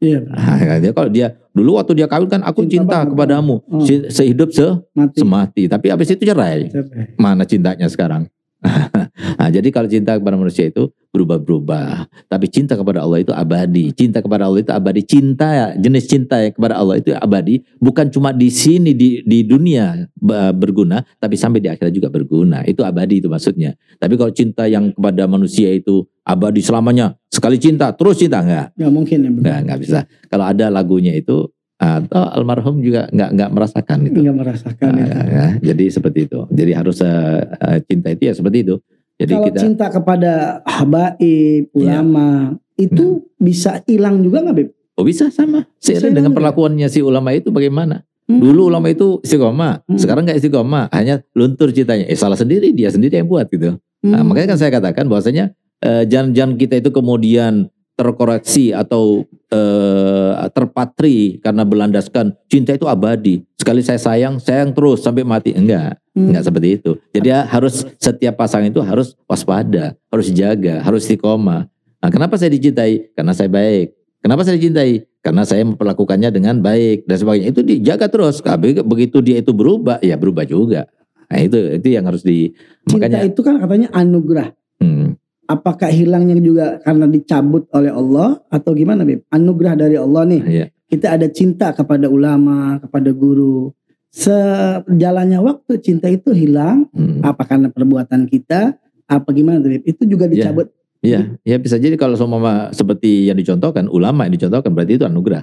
Iya. 0.00 0.18
Nah, 0.24 0.78
dia 0.80 0.92
kalau 0.94 1.10
dia 1.10 1.26
dulu 1.52 1.76
waktu 1.76 1.92
dia 1.94 2.08
kawin 2.08 2.26
kan 2.26 2.40
aku 2.42 2.64
Cinta 2.64 3.04
cinta, 3.04 3.10
kepadamu 3.12 3.60
Oh. 3.68 3.84
Se- 3.84 4.08
sehidup 4.08 4.50
se 4.50 4.64
Mati. 4.94 5.18
semati. 5.20 5.62
Tapi 5.68 5.86
habis 5.92 6.08
itu 6.08 6.24
cerai. 6.24 6.72
Cerai. 6.72 7.14
Mana 7.14 7.44
cintanya 7.44 7.86
sekarang? 7.86 8.26
nah, 9.38 9.50
jadi 9.50 9.68
kalau 9.74 9.90
cinta 9.90 10.14
kepada 10.14 10.38
manusia 10.38 10.70
itu 10.70 10.90
berubah-berubah. 11.12 12.08
Tapi 12.30 12.46
cinta 12.48 12.78
kepada 12.78 13.04
Allah 13.04 13.20
itu 13.20 13.34
abadi. 13.34 13.92
Cinta 13.92 14.22
kepada 14.22 14.48
Allah 14.48 14.64
itu 14.64 14.72
abadi. 14.72 15.00
Cinta, 15.04 15.74
jenis 15.76 16.08
cinta 16.08 16.40
yang 16.40 16.54
kepada 16.54 16.78
Allah 16.78 17.02
itu 17.02 17.12
abadi. 17.12 17.60
Bukan 17.82 18.08
cuma 18.08 18.32
di 18.32 18.48
sini, 18.48 18.96
di, 18.96 19.20
di 19.26 19.44
dunia 19.44 20.08
berguna. 20.56 21.04
Tapi 21.20 21.34
sampai 21.36 21.60
di 21.60 21.68
akhirat 21.68 21.92
juga 21.92 22.08
berguna. 22.08 22.64
Itu 22.64 22.86
abadi 22.86 23.20
itu 23.20 23.28
maksudnya. 23.28 23.76
Tapi 24.00 24.14
kalau 24.16 24.32
cinta 24.32 24.64
yang 24.70 24.94
kepada 24.94 25.28
manusia 25.28 25.68
itu 25.74 26.06
abadi 26.24 26.62
selamanya. 26.64 27.18
Sekali 27.28 27.60
cinta, 27.60 27.92
terus 27.92 28.16
cinta. 28.16 28.40
Enggak. 28.40 28.72
Nggak 28.78 28.92
mungkin 28.94 29.18
ya. 29.20 29.30
Enggak, 29.30 29.58
enggak 29.68 29.78
bisa. 29.84 29.98
Kalau 30.30 30.44
ada 30.48 30.66
lagunya 30.72 31.12
itu, 31.12 31.50
atau 31.82 32.22
almarhum 32.30 32.78
juga 32.78 33.10
enggak, 33.10 33.30
enggak 33.34 33.50
merasakan 33.50 33.98
itu. 34.06 34.18
Nggak 34.22 34.36
merasakan 34.38 34.86
Nah, 34.86 35.02
itu. 35.02 35.18
ya, 35.26 35.46
jadi 35.72 35.84
seperti 35.90 36.18
itu. 36.30 36.38
Jadi 36.46 36.72
harus 36.72 36.96
eh, 37.02 37.42
cinta 37.82 38.08
itu 38.08 38.22
ya 38.22 38.34
seperti 38.38 38.58
itu. 38.62 38.74
Jadi 39.18 39.32
Kalau 39.34 39.46
kita 39.50 39.58
cinta 39.58 39.86
kepada 39.90 40.32
habaib, 40.64 41.68
ulama, 41.74 42.54
itu 42.74 43.26
bisa 43.36 43.82
hilang 43.84 44.22
juga 44.22 44.42
nggak, 44.42 44.56
Beb? 44.56 44.68
oh 44.92 45.04
bisa 45.04 45.26
sama. 45.28 45.66
Seiring 45.78 46.12
Bisa 46.12 46.16
dengan 46.16 46.32
perlakuannya 46.32 46.86
si 46.86 47.02
ulama 47.02 47.32
itu 47.32 47.50
bagaimana? 47.50 48.06
Hmm. 48.28 48.38
Dulu 48.38 48.70
ulama 48.70 48.86
itu 48.86 49.18
istiqomah, 49.20 49.82
Hmm. 49.82 49.98
sekarang 49.98 50.22
nggak 50.22 50.38
istiqomah, 50.38 50.86
hanya 50.94 51.18
luntur 51.34 51.74
cintanya. 51.74 52.06
Eh 52.06 52.14
salah 52.14 52.38
sendiri 52.38 52.70
dia 52.70 52.88
sendiri 52.88 53.18
yang 53.18 53.26
buat 53.26 53.50
gitu. 53.50 53.74
Nah, 54.02 54.22
Hmm. 54.22 54.26
makanya 54.30 54.54
kan 54.54 54.58
saya 54.58 54.70
katakan 54.70 55.10
bahwasanya 55.10 55.50
eh, 55.82 56.06
jangan-jangan 56.06 56.54
kita 56.54 56.78
itu 56.78 56.94
kemudian 56.94 57.66
terkoreksi 58.02 58.74
atau 58.74 59.22
eh, 59.54 60.32
terpatri 60.50 61.38
karena 61.38 61.62
berlandaskan 61.62 62.34
cinta 62.50 62.74
itu 62.74 62.90
abadi. 62.90 63.46
Sekali 63.54 63.78
saya 63.78 64.02
sayang, 64.02 64.42
sayang 64.42 64.74
terus 64.74 65.06
sampai 65.06 65.22
mati. 65.22 65.54
Enggak. 65.54 66.02
Hmm. 66.18 66.34
Enggak 66.34 66.50
seperti 66.50 66.68
itu. 66.82 66.98
Jadi 67.14 67.30
ya 67.30 67.46
harus 67.46 67.86
setiap 68.02 68.34
pasangan 68.34 68.66
itu 68.66 68.82
harus 68.82 69.14
waspada, 69.30 69.94
harus 70.10 70.26
jaga, 70.34 70.82
harus 70.82 71.06
istiqomah. 71.06 71.70
Nah, 72.02 72.10
kenapa 72.10 72.34
saya 72.34 72.50
dicintai? 72.50 73.14
Karena 73.14 73.30
saya 73.30 73.46
baik. 73.46 73.94
Kenapa 74.18 74.42
saya 74.42 74.58
dicintai? 74.58 75.06
Karena 75.22 75.46
saya 75.46 75.62
memperlakukannya 75.62 76.34
dengan 76.34 76.58
baik 76.58 77.06
dan 77.06 77.16
sebagainya. 77.22 77.54
Itu 77.54 77.62
dijaga 77.62 78.10
terus. 78.10 78.42
Tapi 78.42 78.82
begitu 78.82 79.22
dia 79.22 79.38
itu 79.38 79.54
berubah, 79.54 80.02
ya 80.02 80.18
berubah 80.18 80.42
juga. 80.42 80.90
Nah, 81.30 81.38
itu 81.38 81.58
itu 81.78 81.88
yang 81.94 82.04
harus 82.10 82.26
di 82.26 82.50
Cinta 82.84 83.08
makanya 83.08 83.24
itu 83.24 83.40
kan 83.40 83.56
katanya 83.62 83.88
anugerah. 83.94 84.52
hmm, 84.82 85.21
Apakah 85.52 85.92
hilangnya 85.92 86.40
juga 86.40 86.80
karena 86.80 87.04
dicabut 87.04 87.68
oleh 87.76 87.92
Allah 87.92 88.40
atau 88.48 88.72
gimana, 88.72 89.04
Beb? 89.04 89.28
Anugerah 89.28 89.76
dari 89.76 90.00
Allah 90.00 90.24
nih. 90.24 90.40
Iya. 90.48 90.66
Kita 90.88 91.12
ada 91.12 91.28
cinta 91.28 91.76
kepada 91.76 92.08
ulama, 92.08 92.80
kepada 92.80 93.12
guru. 93.12 93.68
Sejalannya 94.12 95.40
waktu 95.44 95.76
cinta 95.84 96.08
itu 96.08 96.32
hilang, 96.32 96.88
hmm. 96.96 97.20
apa 97.20 97.44
karena 97.44 97.68
perbuatan 97.68 98.24
kita, 98.28 98.80
apa 99.04 99.28
gimana, 99.36 99.60
tuh, 99.60 99.76
Beb? 99.76 99.84
Itu 99.84 100.08
juga 100.08 100.24
Iya. 100.24 100.32
dicabut. 100.32 100.72
Ya, 101.02 101.34
ya 101.42 101.58
bisa 101.58 101.82
jadi 101.82 101.98
kalau 101.98 102.14
semua 102.14 102.70
seperti 102.70 103.26
yang 103.26 103.34
dicontohkan 103.34 103.90
ulama 103.90 104.22
yang 104.24 104.38
dicontohkan 104.38 104.70
berarti 104.70 105.02
itu 105.02 105.04
anugerah. 105.04 105.42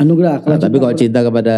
Anugerah. 0.00 0.40
Nah, 0.40 0.56
tapi 0.56 0.80
kalau 0.80 0.96
cinta 0.96 1.20
kepada 1.20 1.56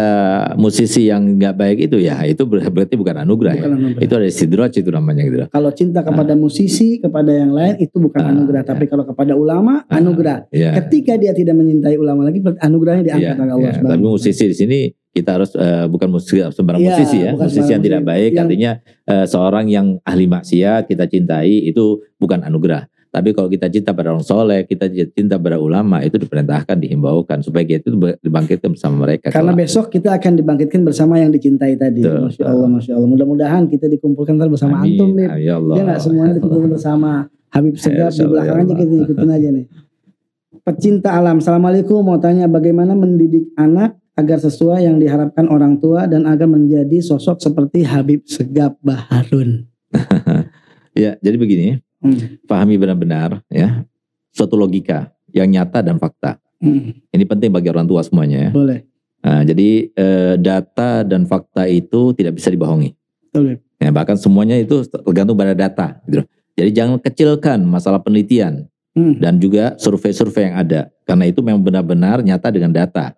musisi 0.53 1.07
yang 1.07 1.39
nggak 1.39 1.55
baik 1.55 1.77
itu 1.81 1.95
ya 1.97 2.27
itu 2.27 2.43
ber- 2.43 2.59
berarti 2.67 2.99
bukan 2.99 3.23
anugerah 3.23 3.55
bukan 3.55 3.71
ya. 3.71 3.77
anugerah. 3.79 4.03
Itu 4.03 4.13
ada 4.13 4.27
sidraj 4.27 4.73
itu 4.75 4.89
namanya 4.91 5.21
gitu. 5.23 5.35
Kalau 5.47 5.71
cinta 5.71 6.03
kepada 6.03 6.35
musisi, 6.35 6.99
kepada 6.99 7.31
yang 7.31 7.55
lain 7.55 7.79
itu 7.79 7.95
bukan 7.95 8.19
Ah, 8.19 8.35
anugerah. 8.35 8.61
ya. 8.61 8.67
Tapi 8.67 8.83
kalau 8.85 9.07
kepada 9.07 9.31
ulama, 9.33 9.87
Ah, 9.87 10.03
anugerah. 10.03 10.51
Ya. 10.51 10.75
Ketika 10.75 11.15
dia 11.15 11.31
tidak 11.31 11.55
mencintai 11.55 11.95
ulama 11.95 12.27
lagi, 12.27 12.43
anugerahnya 12.59 13.03
diangkat 13.05 13.31
Iya, 13.31 13.39
oleh 13.39 13.53
Allah. 13.53 13.71
Subhanahu 13.73 13.95
Tapi 13.95 14.03
musisi 14.11 14.43
di 14.43 14.55
sini 14.55 14.79
kita 15.09 15.29
harus 15.31 15.51
eh, 15.53 15.85
bukan 15.87 16.07
musisi 16.09 16.41
sembarang 16.43 16.81
Iya, 16.81 16.89
musisi 16.91 17.17
ya, 17.17 17.31
musisi 17.31 17.47
yang 17.55 17.63
sembarang 17.63 17.83
tidak 17.85 18.01
baik 18.03 18.29
Yang- 18.29 18.43
artinya 18.43 18.71
eh, 19.05 19.25
seorang 19.25 19.65
yang 19.67 19.87
ahli 20.03 20.25
maksiat 20.27 20.81
kita 20.85 21.07
cintai 21.07 21.63
itu 21.63 21.85
bukan 22.17 22.43
anugerah. 22.43 22.91
Tapi 23.13 23.29
kalau 23.29 23.45
kita 23.45 23.69
cinta 23.69 23.93
pada 23.93 24.09
orang 24.09 24.25
soleh, 24.25 24.65
kita 24.65 24.89
cinta 24.89 25.37
pada 25.37 25.61
ulama 25.61 26.01
itu 26.01 26.17
diperintahkan, 26.17 26.81
dihimbaukan 26.81 27.45
supaya 27.45 27.61
kita 27.61 27.85
itu 27.85 27.93
dibangkitkan 28.25 28.73
bersama 28.73 29.05
mereka. 29.05 29.29
Karena 29.29 29.53
Kalau- 29.53 29.61
besok 29.61 29.85
kita 29.93 30.17
akan 30.17 30.33
dibangkitkan 30.41 30.81
bersama 30.81 31.21
yang 31.21 31.29
dicintai 31.29 31.77
tadi. 31.77 32.01
Betul, 32.01 32.33
Masya 32.33 32.43
Allah, 32.49 32.69
Masya 32.73 32.91
Allah. 32.97 33.09
Mudah-mudahan 33.13 33.69
kita 33.69 33.85
dikumpulkan 33.85 34.33
bersama 34.49 34.81
Amin. 34.81 34.97
antum, 34.97 35.09
Beb. 35.13 35.29
Ya 35.37 35.61
Allah. 35.61 35.75
Ya 35.77 35.81
nggak 35.85 36.01
semuanya 36.01 36.33
dikumpulkan 36.41 36.69
bersama 36.73 37.09
Habib 37.53 37.75
Segaf 37.77 38.09
di 38.09 38.17
Insya 38.17 38.25
Allah, 38.25 38.33
belakang 38.33 38.57
ya 38.57 38.65
aja 38.65 38.73
kita 38.81 38.93
ikutin 39.05 39.29
aja 39.29 39.49
nih. 39.53 39.65
Pecinta 40.65 41.09
alam. 41.13 41.37
Assalamualaikum. 41.37 42.01
Mau 42.01 42.17
tanya 42.17 42.49
bagaimana 42.49 42.97
mendidik 42.97 43.53
anak 43.53 43.93
agar 44.17 44.41
sesuai 44.41 44.89
yang 44.89 44.97
diharapkan 44.97 45.45
orang 45.53 45.77
tua 45.77 46.09
dan 46.09 46.25
agar 46.25 46.49
menjadi 46.49 46.97
sosok 46.97 47.37
seperti 47.37 47.85
Habib 47.85 48.25
Segaf 48.25 48.73
Baharun. 48.81 49.69
Ya, 50.93 51.17
jadi 51.25 51.41
begini, 51.41 51.81
Hmm. 52.03 52.35
pahami 52.43 52.75
benar-benar 52.75 53.39
ya 53.47 53.87
suatu 54.35 54.59
logika 54.59 55.15
yang 55.31 55.47
nyata 55.47 55.79
dan 55.79 55.95
fakta. 55.95 56.35
Hmm, 56.59 56.99
Ini 57.11 57.23
penting 57.23 57.47
bagi 57.51 57.71
orang 57.71 57.87
tua 57.87 58.03
semuanya 58.03 58.47
ya. 58.47 58.51
boleh. 58.51 58.83
Nah, 59.23 59.41
jadi 59.47 59.87
eh, 59.87 60.35
data 60.35 61.07
dan 61.07 61.23
fakta 61.23 61.63
itu 61.67 62.11
tidak 62.11 62.35
bisa 62.35 62.51
dibohongi. 62.51 62.91
Beb. 63.31 63.63
Ya, 63.79 63.91
bahkan 63.91 64.15
semuanya 64.15 64.55
itu 64.55 64.83
tergantung 64.83 65.35
pada 65.35 65.55
data. 65.55 65.99
Gitu. 66.07 66.23
Jadi 66.59 66.69
jangan 66.71 66.99
kecilkan 66.99 67.59
masalah 67.63 67.99
penelitian 68.03 68.67
Hmm. 68.93 69.17
dan 69.17 69.41
juga 69.41 69.73
survei-survei 69.81 70.53
yang 70.53 70.61
ada, 70.61 70.85
karena 71.01 71.25
itu 71.25 71.41
memang 71.41 71.65
benar-benar 71.65 72.21
nyata 72.21 72.53
dengan 72.53 72.69
data. 72.69 73.17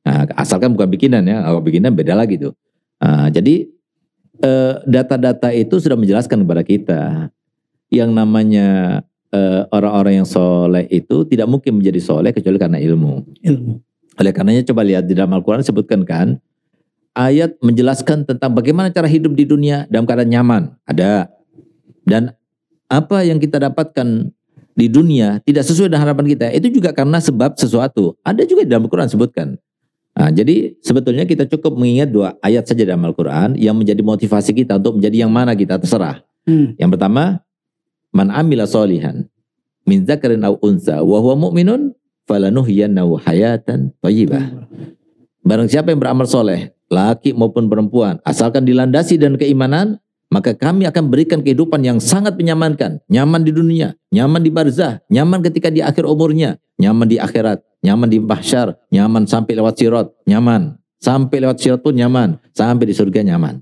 Nah, 0.00 0.24
asalkan 0.32 0.72
bukan 0.72 0.88
bikinan 0.88 1.20
ya, 1.28 1.44
kalau 1.44 1.60
bikinan 1.60 1.92
beda 1.92 2.16
lagi 2.16 2.40
tuh. 2.40 2.56
Nah, 2.96 3.28
jadi 3.28 3.68
eh, 4.40 4.74
data-data 4.88 5.52
itu 5.52 5.76
sudah 5.76 6.00
menjelaskan 6.00 6.40
kepada 6.40 6.62
kita 6.64 7.00
yang 7.90 8.14
namanya 8.14 9.02
eh, 9.34 9.62
orang-orang 9.74 10.22
yang 10.22 10.28
soleh 10.28 10.86
itu 10.90 11.26
tidak 11.26 11.50
mungkin 11.50 11.82
menjadi 11.82 12.00
soleh 12.00 12.30
kecuali 12.30 12.56
karena 12.56 12.78
ilmu. 12.78 13.26
Ilmu. 13.42 13.72
Oleh 14.18 14.32
karenanya 14.34 14.62
coba 14.66 14.82
lihat 14.86 15.06
di 15.06 15.14
dalam 15.14 15.34
Al-Quran 15.34 15.62
disebutkan 15.62 16.02
kan 16.06 16.38
ayat 17.14 17.58
menjelaskan 17.58 18.26
tentang 18.26 18.54
bagaimana 18.54 18.92
cara 18.94 19.10
hidup 19.10 19.34
di 19.34 19.44
dunia 19.46 19.86
dalam 19.90 20.06
keadaan 20.06 20.30
nyaman 20.30 20.62
ada 20.86 21.30
dan 22.06 22.34
apa 22.86 23.22
yang 23.26 23.38
kita 23.42 23.58
dapatkan 23.58 24.30
di 24.78 24.86
dunia 24.86 25.42
tidak 25.42 25.66
sesuai 25.66 25.90
dengan 25.90 26.06
harapan 26.06 26.26
kita 26.30 26.46
itu 26.54 26.80
juga 26.80 26.94
karena 26.94 27.18
sebab 27.18 27.58
sesuatu 27.58 28.14
ada 28.22 28.46
juga 28.46 28.62
di 28.62 28.70
dalam 28.70 28.86
Al-Quran 28.86 29.10
disebutkan 29.10 29.58
nah, 30.14 30.30
jadi 30.30 30.78
sebetulnya 30.80 31.26
kita 31.26 31.50
cukup 31.50 31.74
mengingat 31.74 32.08
dua 32.14 32.28
ayat 32.40 32.64
saja 32.70 32.86
dalam 32.86 33.02
Al-Quran 33.02 33.58
yang 33.58 33.74
menjadi 33.74 34.00
motivasi 34.00 34.54
kita 34.54 34.78
untuk 34.78 35.02
menjadi 35.02 35.26
yang 35.26 35.32
mana 35.32 35.54
kita 35.54 35.78
terserah 35.78 36.22
Hmm. 36.48 36.72
yang 36.80 36.88
pertama 36.88 37.44
man 38.10 38.30
amila 38.30 38.66
solihan 38.66 39.26
min 39.86 40.06
zakarin 40.06 40.46
aw 40.46 40.54
unsa 40.62 41.02
wa 41.02 41.18
huwa 41.18 41.50
mu'minun 41.50 41.94
falanuhyiyannahu 42.30 43.18
hayatan 43.26 43.90
thayyibah. 43.98 44.70
Barang 45.42 45.66
siapa 45.66 45.90
yang 45.90 45.98
beramal 45.98 46.30
soleh, 46.30 46.70
laki 46.92 47.34
maupun 47.34 47.66
perempuan, 47.66 48.22
asalkan 48.22 48.62
dilandasi 48.62 49.18
dan 49.18 49.34
keimanan, 49.34 49.98
maka 50.30 50.54
kami 50.54 50.86
akan 50.86 51.10
berikan 51.10 51.42
kehidupan 51.42 51.82
yang 51.82 51.98
sangat 51.98 52.38
menyamankan, 52.38 53.02
nyaman 53.10 53.42
di 53.42 53.50
dunia, 53.50 53.98
nyaman 54.14 54.46
di 54.46 54.50
barzah, 54.52 55.02
nyaman 55.10 55.42
ketika 55.42 55.74
di 55.74 55.82
akhir 55.82 56.06
umurnya, 56.06 56.60
nyaman 56.78 57.10
di 57.10 57.18
akhirat, 57.18 57.66
nyaman 57.82 58.06
di 58.06 58.22
mahsyar, 58.22 58.78
nyaman 58.94 59.26
sampai 59.26 59.58
lewat 59.58 59.74
sirot, 59.74 60.14
nyaman, 60.28 60.78
sampai 61.02 61.36
lewat 61.42 61.58
sirot 61.58 61.80
pun 61.82 61.98
nyaman, 61.98 62.38
sampai 62.54 62.84
di 62.86 62.94
surga 62.94 63.26
nyaman. 63.26 63.58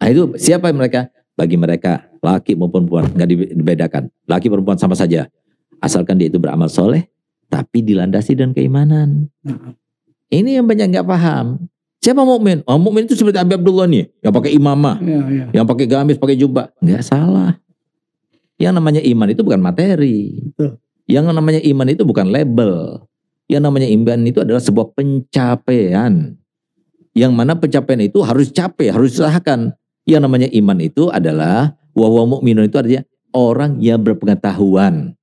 Nah 0.00 0.08
itu 0.08 0.32
siapa 0.40 0.72
mereka? 0.72 1.12
Bagi 1.36 1.60
mereka 1.60 2.07
laki 2.20 2.54
maupun 2.58 2.86
perempuan 2.86 3.04
nggak 3.14 3.28
dibedakan, 3.56 4.02
laki 4.26 4.46
perempuan 4.50 4.78
sama 4.78 4.94
saja, 4.94 5.26
asalkan 5.78 6.18
dia 6.18 6.28
itu 6.30 6.38
beramal 6.38 6.66
soleh, 6.70 7.06
tapi 7.46 7.82
dilandasi 7.82 8.38
dan 8.38 8.50
keimanan. 8.52 9.30
Ini 10.28 10.60
yang 10.60 10.66
banyak 10.68 10.92
nggak 10.92 11.08
paham. 11.08 11.70
Siapa 11.98 12.22
mukmin? 12.22 12.62
Oh, 12.62 12.78
mukmin 12.78 13.10
itu 13.10 13.18
seperti 13.18 13.42
Abi 13.42 13.58
Abdullah 13.58 13.90
nih, 13.90 14.06
yang 14.22 14.30
pakai 14.30 14.54
imamah, 14.54 14.96
Ya, 15.02 15.18
ya. 15.26 15.44
yang 15.60 15.66
pakai 15.66 15.86
gamis, 15.90 16.14
pakai 16.14 16.38
jubah. 16.38 16.70
Nggak 16.78 17.02
salah. 17.02 17.58
Yang 18.58 18.72
namanya 18.78 19.02
iman 19.02 19.28
itu 19.30 19.42
bukan 19.42 19.60
materi. 19.62 20.46
Betul. 20.54 20.78
Yang 21.08 21.24
namanya 21.32 21.60
iman 21.62 21.88
itu 21.88 22.02
bukan 22.04 22.26
label. 22.28 23.02
Yang 23.48 23.62
namanya 23.64 23.88
iman 23.88 24.18
itu 24.28 24.38
adalah 24.44 24.60
sebuah 24.62 24.92
pencapaian. 24.92 26.36
Yang 27.16 27.32
mana 27.32 27.56
pencapaian 27.56 28.02
itu 28.04 28.20
harus 28.22 28.52
capek, 28.52 28.92
harus 28.92 29.16
diusahakan. 29.16 29.72
Yang 30.04 30.20
namanya 30.22 30.48
iman 30.52 30.78
itu 30.78 31.08
adalah 31.08 31.74
wahwa 31.98 32.38
mukminun 32.38 32.70
itu 32.70 32.78
artinya 32.78 33.02
orang 33.34 33.82
yang 33.82 33.98
berpengetahuan. 34.00 35.18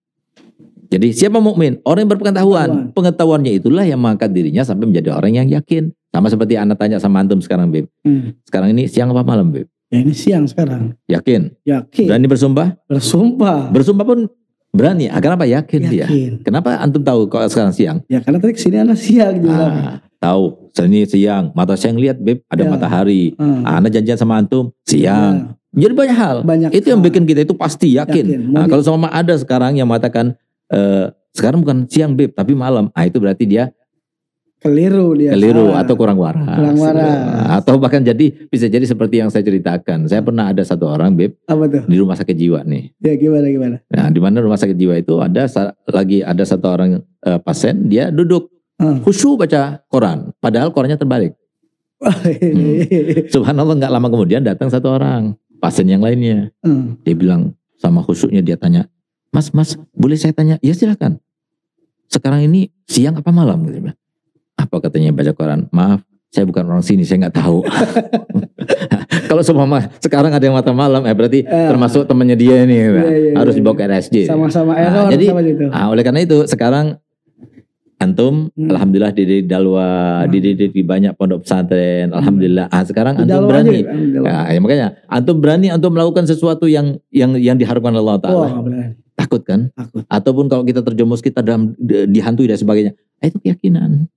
Jadi 0.86 1.12
siapa 1.12 1.42
mukmin? 1.42 1.82
Orang 1.82 2.06
yang 2.06 2.12
berpengetahuan. 2.14 2.68
Pengetahuan. 2.70 2.94
Pengetahuannya 2.94 3.52
itulah 3.58 3.84
yang 3.84 3.98
mengangkat 3.98 4.30
dirinya 4.32 4.62
sampai 4.62 4.86
menjadi 4.86 5.18
orang 5.18 5.34
yang 5.34 5.48
yakin. 5.50 5.90
Sama 6.14 6.30
seperti 6.30 6.56
anak 6.56 6.78
tanya 6.78 7.02
sama 7.02 7.20
antum 7.20 7.42
sekarang, 7.42 7.74
Beb. 7.74 7.90
Hmm. 8.06 8.38
Sekarang 8.48 8.72
ini 8.72 8.86
siang 8.88 9.12
apa 9.12 9.26
malam, 9.26 9.52
Beb? 9.52 9.68
Ya 9.92 10.00
ini 10.00 10.14
siang 10.16 10.46
sekarang. 10.48 10.96
Yakin? 11.10 11.52
Yakin. 11.66 12.06
Berani 12.08 12.28
bersumpah? 12.30 12.68
Bersumpah. 12.88 13.74
Bersumpah 13.74 14.06
pun 14.06 14.20
berani. 14.72 15.10
Ah, 15.10 15.20
Kenapa 15.20 15.44
yakin 15.44 15.82
dia? 15.90 16.06
Yakin. 16.08 16.46
Kenapa 16.46 16.80
antum 16.80 17.02
tahu 17.04 17.28
kalau 17.28 17.50
sekarang 17.50 17.74
siang? 17.76 17.98
Ya 18.08 18.22
karena 18.22 18.40
tadi 18.40 18.54
ke 18.56 18.62
sini 18.62 18.78
anak 18.80 18.96
siang 18.96 19.36
juga. 19.42 19.66
Ah, 19.68 19.96
tahu. 20.22 20.72
Seni 20.72 21.04
siang. 21.04 21.52
Mata 21.52 21.76
saya 21.76 21.92
ngeliat, 21.98 22.22
Beb, 22.22 22.46
ada 22.48 22.64
Ya. 22.64 22.70
matahari. 22.72 23.34
Hmm. 23.36 23.66
Ah, 23.68 23.82
Anak 23.82 23.92
janjian 23.92 24.16
sama 24.16 24.40
antum 24.40 24.72
siang. 24.88 25.58
Jadi 25.76 25.94
banyak 25.94 26.18
hal. 26.18 26.38
Banyak 26.42 26.70
itu 26.72 26.88
yang 26.88 27.04
hal. 27.04 27.08
bikin 27.12 27.24
kita 27.28 27.44
itu 27.44 27.54
pasti 27.54 27.94
yakin. 27.94 28.24
Yakin. 28.26 28.42
Nah, 28.50 28.64
kalau 28.66 28.80
sama 28.82 29.12
ada 29.12 29.36
sekarang 29.36 29.76
yang 29.76 29.86
mengatakan 29.86 30.34
eh, 30.72 31.12
sekarang 31.36 31.62
bukan 31.62 31.84
siang, 31.92 32.16
Beb, 32.16 32.32
tapi 32.32 32.56
malam. 32.56 32.88
Ah, 32.96 33.04
itu 33.04 33.20
berarti 33.20 33.44
dia 33.44 33.76
keliru 34.56 35.14
dia. 35.14 35.30
keliru 35.38 35.70
salah. 35.70 35.86
atau 35.86 35.94
kurang 35.94 36.18
waras. 36.18 36.58
Kurang 36.58 36.78
waras. 36.82 37.18
Atau 37.62 37.78
bahkan 37.78 38.02
jadi 38.02 38.34
bisa 38.50 38.66
jadi 38.66 38.82
seperti 38.82 39.22
yang 39.22 39.30
saya 39.30 39.46
ceritakan. 39.46 40.10
Saya 40.10 40.26
pernah 40.26 40.50
ada 40.50 40.64
satu 40.66 40.90
orang, 40.90 41.14
Beb, 41.14 41.38
apa 41.46 41.70
tuh? 41.70 41.84
di 41.86 41.96
rumah 42.00 42.18
sakit 42.18 42.34
jiwa 42.34 42.66
nih. 42.66 42.90
Ya 42.98 43.14
gimana 43.14 43.46
gimana? 43.46 43.76
Nah, 43.94 44.08
di 44.10 44.18
mana 44.18 44.42
rumah 44.42 44.58
sakit 44.58 44.74
jiwa 44.74 44.98
itu 44.98 45.22
ada 45.22 45.46
lagi 45.92 46.26
ada 46.26 46.42
satu 46.42 46.66
orang 46.66 46.90
eh, 47.22 47.40
pasien 47.40 47.86
dia 47.86 48.10
duduk 48.10 48.50
Hmm. 48.76 49.00
khusyuk 49.00 49.40
baca 49.40 49.80
Quran, 49.88 50.36
padahal 50.44 50.68
Qurannya 50.68 51.00
terbalik. 51.00 51.32
Subhanallah 53.32 53.76
nggak 53.80 53.88
lama 53.88 54.08
kemudian 54.12 54.44
datang 54.44 54.68
satu 54.68 54.92
orang 54.92 55.32
pasien 55.66 55.90
yang 55.90 56.06
lainnya. 56.06 56.54
Hmm. 56.62 57.02
Dia 57.02 57.18
bilang 57.18 57.58
sama 57.82 58.06
khusyuknya 58.06 58.46
dia 58.46 58.54
tanya, 58.54 58.86
Mas, 59.34 59.50
Mas, 59.50 59.74
boleh 59.92 60.14
saya 60.14 60.30
tanya? 60.32 60.62
Ya 60.62 60.72
silakan. 60.72 61.18
Sekarang 62.06 62.46
ini 62.46 62.70
siang 62.86 63.18
apa 63.18 63.34
malam? 63.34 63.66
Apa 64.56 64.78
katanya 64.78 65.10
baca 65.10 65.34
Quran? 65.34 65.66
Maaf, 65.74 66.06
saya 66.30 66.46
bukan 66.46 66.64
orang 66.64 66.86
sini, 66.86 67.02
saya 67.02 67.26
nggak 67.26 67.36
tahu. 67.36 67.66
Kalau 69.26 69.42
semua 69.42 69.66
sekarang 69.98 70.30
ada 70.30 70.40
yang 70.40 70.54
mata 70.54 70.70
malam, 70.70 71.02
eh 71.04 71.12
berarti 71.12 71.42
Eh. 71.42 71.68
termasuk 71.68 72.06
temannya 72.06 72.38
dia 72.38 72.62
ini, 72.64 72.78
Iya, 72.78 72.90
iya, 72.94 73.34
harus 73.36 73.58
iya, 73.58 73.60
dibawa 73.60 73.74
iya. 73.74 73.82
ke 73.82 73.92
RSJ. 73.92 74.16
Sama-sama 74.30 74.72
Nah, 74.72 74.80
error 74.80 75.06
jadi- 75.12 75.30
sama 75.34 75.42
itu. 75.42 75.66
Ah, 75.74 75.86
oleh 75.90 76.04
karena 76.06 76.22
itu 76.22 76.38
sekarang 76.46 76.86
antum 77.98 78.52
Hmm. 78.52 78.70
alhamdulillah 78.70 79.12
dididik 79.12 79.46
dalwa, 79.46 79.88
Hmm. 80.22 80.30
dididik 80.30 80.72
di 80.72 80.82
banyak 80.82 81.14
pondok 81.14 81.42
pesantren, 81.42 82.12
alhamdulillah. 82.12 82.68
Ah, 82.68 82.82
sekarang 82.82 83.16
antum 83.18 83.30
dalam 83.30 83.48
berani. 83.48 83.82
aja. 83.82 83.92
Nah, 84.22 84.46
ya 84.48 84.60
makanya 84.60 84.88
antum 85.06 85.38
berani 85.38 85.68
antum 85.70 85.90
melakukan 85.90 86.24
sesuatu 86.24 86.66
yang 86.66 87.00
yang 87.10 87.34
yang 87.36 87.56
diharapkan 87.56 87.92
Allah 87.92 88.18
taala. 88.18 88.48
Benar. 88.60 89.00
Takut 89.16 89.42
kan? 89.42 89.72
Takut. 89.72 90.04
Ataupun 90.06 90.46
kalau 90.46 90.62
kita 90.62 90.82
terjemus 90.82 91.20
kita 91.20 91.40
dalam 91.40 91.72
di- 91.74 92.04
dihantui 92.10 92.46
dan 92.46 92.56
sebagainya. 92.56 92.92
Ah, 93.18 93.28
itu 93.28 93.40
keyakinan. 93.40 94.12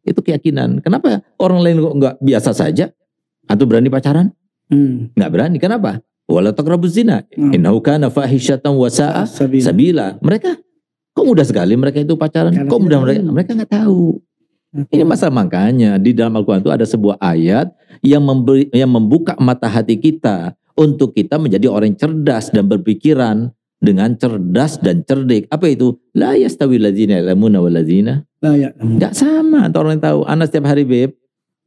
Itu 0.00 0.20
keyakinan. 0.20 0.80
Kenapa 0.80 1.20
orang 1.36 1.60
lain 1.60 1.76
kok 1.78 1.94
nggak 1.94 2.14
biasa 2.18 2.50
saja? 2.50 2.88
Antum 3.44 3.68
berani 3.68 3.86
pacaran? 3.86 4.32
Hmm. 4.66 5.12
Nggak 5.12 5.30
berani. 5.30 5.56
Kenapa? 5.58 6.00
Wala 6.24 6.50
taqrabuz 6.50 6.94
zina. 6.94 7.26
Hmm. 7.28 7.52
Innahu 7.52 7.82
kana 7.82 8.08
fahisyatan 8.08 8.72
wa 8.72 8.86
sa'a 8.86 9.26
Sabila. 9.26 9.60
sabila. 9.60 10.06
Mereka 10.20 10.56
kok 11.14 11.24
mudah 11.26 11.46
sekali 11.46 11.74
mereka 11.74 12.02
itu 12.02 12.14
pacaran. 12.14 12.52
Karena 12.54 12.70
kok 12.70 12.80
mudah 12.80 12.98
mereka 13.02 13.20
tahu. 13.20 13.32
mereka 13.32 13.50
nggak 13.56 13.72
tahu. 13.72 14.04
Ini 14.70 15.02
masalah 15.02 15.34
makanya 15.34 15.98
di 15.98 16.14
dalam 16.14 16.30
Al-Quran 16.38 16.62
itu 16.62 16.70
ada 16.70 16.86
sebuah 16.86 17.18
ayat 17.18 17.74
yang 18.06 18.22
memberi, 18.22 18.70
yang 18.70 18.86
membuka 18.86 19.34
mata 19.42 19.66
hati 19.66 19.98
kita 19.98 20.54
untuk 20.78 21.10
kita 21.18 21.42
menjadi 21.42 21.66
orang 21.66 21.90
yang 21.90 21.98
cerdas 21.98 22.54
dan 22.54 22.70
berpikiran 22.70 23.50
dengan 23.82 24.14
cerdas 24.14 24.78
dan 24.78 25.02
cerdik. 25.02 25.50
Apa 25.50 25.74
itu? 25.74 25.98
La 26.14 26.38
yastawi 26.38 26.78
lazina 26.78 27.18
ya'lamuna 27.18 27.58
wal 27.58 27.74
lazina. 27.74 28.22
Ya. 28.46 28.70
Enggak 28.78 29.18
sama 29.18 29.66
orang 29.74 29.98
yang 29.98 30.04
tahu. 30.06 30.20
Anak 30.30 30.54
setiap 30.54 30.70
hari 30.70 30.86
beb, 30.86 31.18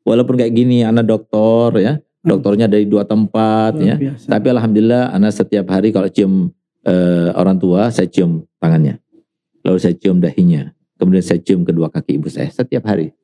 walaupun 0.08 0.40
kayak 0.40 0.56
gini 0.56 0.88
anak 0.88 1.04
dokter 1.04 1.84
ya, 1.84 1.94
dokternya 2.24 2.72
dari 2.72 2.88
dua 2.88 3.04
tempat 3.04 3.84
ya. 3.84 4.00
Biasa. 4.00 4.32
Tapi 4.32 4.48
alhamdulillah 4.48 5.12
anak 5.12 5.36
setiap 5.36 5.68
hari 5.76 5.92
kalau 5.92 6.08
cium 6.08 6.56
eh, 6.88 7.36
orang 7.36 7.60
tua, 7.60 7.92
saya 7.92 8.08
cium 8.08 8.48
tangannya. 8.64 9.03
Lalu 9.64 9.78
saya 9.80 9.96
cium 9.96 10.20
dahinya. 10.20 10.76
Kemudian 11.00 11.24
saya 11.24 11.40
cium 11.40 11.64
kedua 11.64 11.90
kaki 11.90 12.20
ibu 12.20 12.28
saya 12.30 12.52
setiap 12.52 12.88
hari. 12.88 13.16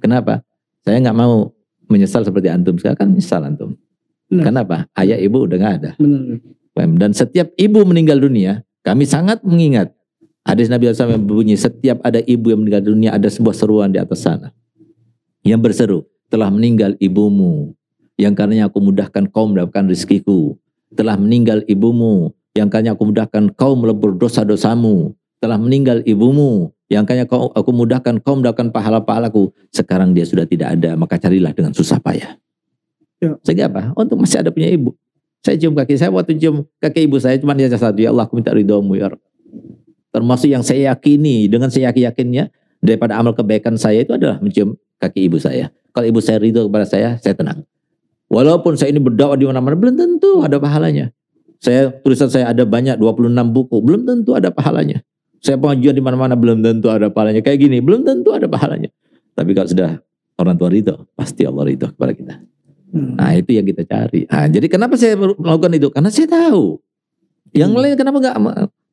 Kenapa? 0.00 0.44
Saya 0.84 1.00
nggak 1.02 1.16
mau 1.16 1.52
menyesal 1.90 2.22
seperti 2.22 2.48
antum. 2.52 2.78
Sekarang 2.78 2.98
kan 3.00 3.08
menyesal 3.10 3.42
antum. 3.44 3.74
Benar. 4.30 4.44
Kenapa? 4.46 4.76
Ayah 4.94 5.18
ibu 5.18 5.44
udah 5.44 5.56
nggak 5.58 5.74
ada. 5.82 5.90
Benar. 5.98 6.38
Dan 6.96 7.10
setiap 7.12 7.50
ibu 7.58 7.82
meninggal 7.82 8.22
dunia, 8.22 8.62
kami 8.86 9.04
sangat 9.04 9.42
mengingat. 9.42 9.92
Hadis 10.40 10.72
Nabi 10.72 10.88
SAW 10.88 11.20
yang 11.20 11.24
berbunyi, 11.28 11.52
setiap 11.58 12.00
ada 12.00 12.22
ibu 12.24 12.48
yang 12.48 12.64
meninggal 12.64 12.80
dunia, 12.80 13.12
ada 13.12 13.28
sebuah 13.28 13.52
seruan 13.52 13.92
di 13.92 14.00
atas 14.00 14.24
sana. 14.24 14.56
Yang 15.44 15.60
berseru, 15.60 16.00
telah 16.32 16.48
meninggal 16.48 16.96
ibumu, 16.96 17.76
yang 18.16 18.32
karenanya 18.32 18.72
aku 18.72 18.80
mudahkan 18.80 19.28
kau 19.28 19.44
mendapatkan 19.44 19.92
rezekiku. 19.92 20.56
Telah 20.96 21.20
meninggal 21.20 21.60
ibumu, 21.68 22.32
yang 22.56 22.72
karenanya 22.72 22.96
aku 22.96 23.04
mudahkan 23.12 23.52
kau 23.52 23.76
melebur 23.76 24.16
dosa-dosamu. 24.16 25.12
Telah 25.40 25.56
meninggal 25.56 26.04
ibumu, 26.04 26.68
yang 26.92 27.08
karenanya 27.08 27.24
kau, 27.30 27.48
aku 27.54 27.70
mudahkan 27.72 28.20
kau 28.20 28.36
mendapatkan 28.36 28.68
pahala-pahalaku. 28.68 29.48
Sekarang 29.72 30.12
dia 30.12 30.28
sudah 30.28 30.44
tidak 30.44 30.76
ada, 30.76 30.92
maka 31.00 31.16
carilah 31.16 31.56
dengan 31.56 31.72
susah 31.72 31.96
payah. 31.96 32.36
Ya. 33.20 33.36
Sehingga 33.44 33.72
apa? 33.72 33.96
Untuk 33.96 34.20
masih 34.20 34.44
ada 34.44 34.52
punya 34.52 34.68
ibu. 34.68 34.92
Saya 35.40 35.56
cium 35.56 35.72
kaki 35.72 35.96
saya 35.96 36.12
waktu 36.12 36.36
cium 36.36 36.68
kaki 36.84 37.08
ibu 37.08 37.16
saya 37.16 37.40
cuma 37.40 37.56
dia 37.56 37.72
satu 37.72 37.96
ya 37.96 38.12
Allah 38.12 38.28
aku 38.28 38.36
minta 38.36 38.52
ridhomu 38.52 38.92
ya. 38.92 39.08
Termasuk 40.12 40.52
yang 40.52 40.60
saya 40.60 40.92
yakini 40.92 41.48
dengan 41.48 41.72
saya 41.72 41.88
yakin 41.88 42.12
yakinnya 42.12 42.44
daripada 42.84 43.16
amal 43.16 43.32
kebaikan 43.32 43.80
saya 43.80 44.04
itu 44.04 44.12
adalah 44.12 44.36
mencium 44.44 44.76
kaki 45.00 45.32
ibu 45.32 45.40
saya. 45.40 45.72
Kalau 45.96 46.06
ibu 46.06 46.20
saya 46.20 46.36
ridho 46.42 46.68
kepada 46.68 46.84
saya, 46.84 47.16
saya 47.24 47.32
tenang. 47.32 47.64
Walaupun 48.28 48.76
saya 48.76 48.92
ini 48.92 49.00
berdakwah 49.00 49.34
di 49.34 49.48
mana-mana 49.48 49.74
belum 49.74 49.94
tentu 49.96 50.44
ada 50.44 50.60
pahalanya. 50.60 51.10
Saya 51.60 51.92
tulisan 51.92 52.28
saya 52.28 52.52
ada 52.52 52.62
banyak 52.64 52.96
26 52.96 53.32
buku, 53.52 53.76
belum 53.80 54.06
tentu 54.06 54.36
ada 54.36 54.52
pahalanya. 54.52 55.02
Saya 55.40 55.56
pengajuan 55.56 55.96
di 55.96 56.04
mana-mana 56.04 56.36
belum 56.36 56.60
tentu 56.60 56.92
ada 56.92 57.08
pahalanya. 57.08 57.40
Kayak 57.40 57.68
gini, 57.68 57.80
belum 57.80 58.04
tentu 58.04 58.30
ada 58.36 58.44
pahalanya. 58.44 58.92
Tapi 59.32 59.56
kalau 59.56 59.68
sudah 59.72 59.90
orang 60.36 60.54
tua 60.60 60.68
ridho, 60.68 61.08
pasti 61.16 61.48
Allah 61.48 61.64
ridho 61.64 61.88
kepada 61.88 62.12
kita. 62.12 62.34
Hmm. 62.92 63.16
Nah 63.16 63.32
itu 63.32 63.56
yang 63.56 63.64
kita 63.64 63.86
cari. 63.88 64.28
Nah, 64.28 64.46
jadi 64.50 64.66
kenapa 64.68 65.00
saya 65.00 65.16
melakukan 65.16 65.72
itu? 65.72 65.88
Karena 65.88 66.10
saya 66.12 66.28
tahu. 66.28 66.76
Yang 67.56 67.70
Hmm. 67.72 67.80
lain 67.80 67.94
kenapa 67.96 68.16
nggak? 68.20 68.36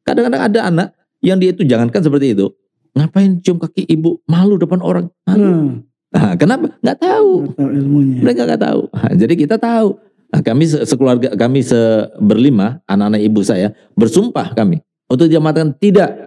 Kadang-kadang 0.08 0.42
ada 0.42 0.60
anak 0.72 0.88
yang 1.20 1.38
dia 1.38 1.52
itu 1.52 1.68
jangankan 1.68 2.00
seperti 2.00 2.32
itu. 2.32 2.48
Ngapain 2.96 3.44
cium 3.44 3.60
kaki 3.60 3.84
ibu 3.86 4.24
malu 4.26 4.56
depan 4.56 4.80
orang? 4.80 5.12
Malu. 5.28 5.44
Hmm. 5.44 5.68
Nah, 6.14 6.34
kenapa? 6.40 6.80
Nggak 6.80 6.98
tahu. 7.04 7.30
Nggak 7.44 7.58
tahu 7.60 7.70
ilmunya. 7.76 8.20
Mereka 8.24 8.42
nggak 8.48 8.62
tahu. 8.64 8.82
Nah, 8.96 9.12
jadi 9.14 9.34
kita 9.36 9.56
tahu. 9.60 9.88
Nah, 10.28 10.42
kami 10.44 10.64
se- 10.68 10.84
sekeluarga 10.84 11.30
kami 11.36 11.60
seberlima 11.64 12.84
anak-anak 12.84 13.22
ibu 13.24 13.40
saya 13.44 13.72
bersumpah 13.96 14.52
kami 14.54 14.84
untuk 15.08 15.32
dia 15.32 15.40
mengatakan 15.40 15.72
tidak 15.80 16.27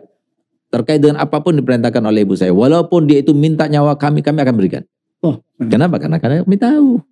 terkait 0.71 1.03
dengan 1.03 1.19
apa 1.19 1.43
pun 1.43 1.59
diperintahkan 1.59 2.03
oleh 2.07 2.23
ibu 2.23 2.39
saya. 2.39 2.55
Walaupun 2.55 3.11
dia 3.11 3.21
itu 3.21 3.35
minta 3.35 3.67
nyawa 3.67 3.99
kami, 3.99 4.23
kami 4.23 4.39
akan 4.41 4.55
berikan. 4.55 4.83
Oh, 5.21 5.43
Kenapa? 5.59 6.01
Karena 6.01 6.17
karena 6.17 6.47
kami 6.47 6.57
tahu. 6.57 7.03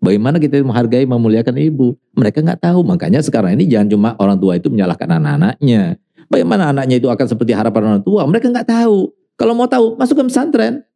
Bagaimana 0.00 0.38
kita 0.38 0.62
menghargai, 0.62 1.04
memuliakan 1.04 1.56
ibu. 1.58 1.98
Mereka 2.14 2.40
nggak 2.40 2.62
tahu. 2.62 2.86
Makanya 2.86 3.20
sekarang 3.20 3.58
ini 3.58 3.66
jangan 3.66 3.88
cuma 3.90 4.08
orang 4.22 4.38
tua 4.38 4.56
itu 4.56 4.70
menyalahkan 4.70 5.08
anak-anaknya. 5.08 5.98
Bagaimana 6.30 6.72
anaknya 6.72 6.96
itu 7.02 7.10
akan 7.10 7.26
seperti 7.26 7.52
harapan 7.52 7.82
orang 7.92 8.02
tua? 8.06 8.24
Mereka 8.24 8.48
nggak 8.48 8.68
tahu. 8.70 9.12
Kalau 9.36 9.52
mau 9.52 9.68
tahu, 9.68 10.00
masuk 10.00 10.16
ke 10.16 10.24
pesantren. 10.32 10.86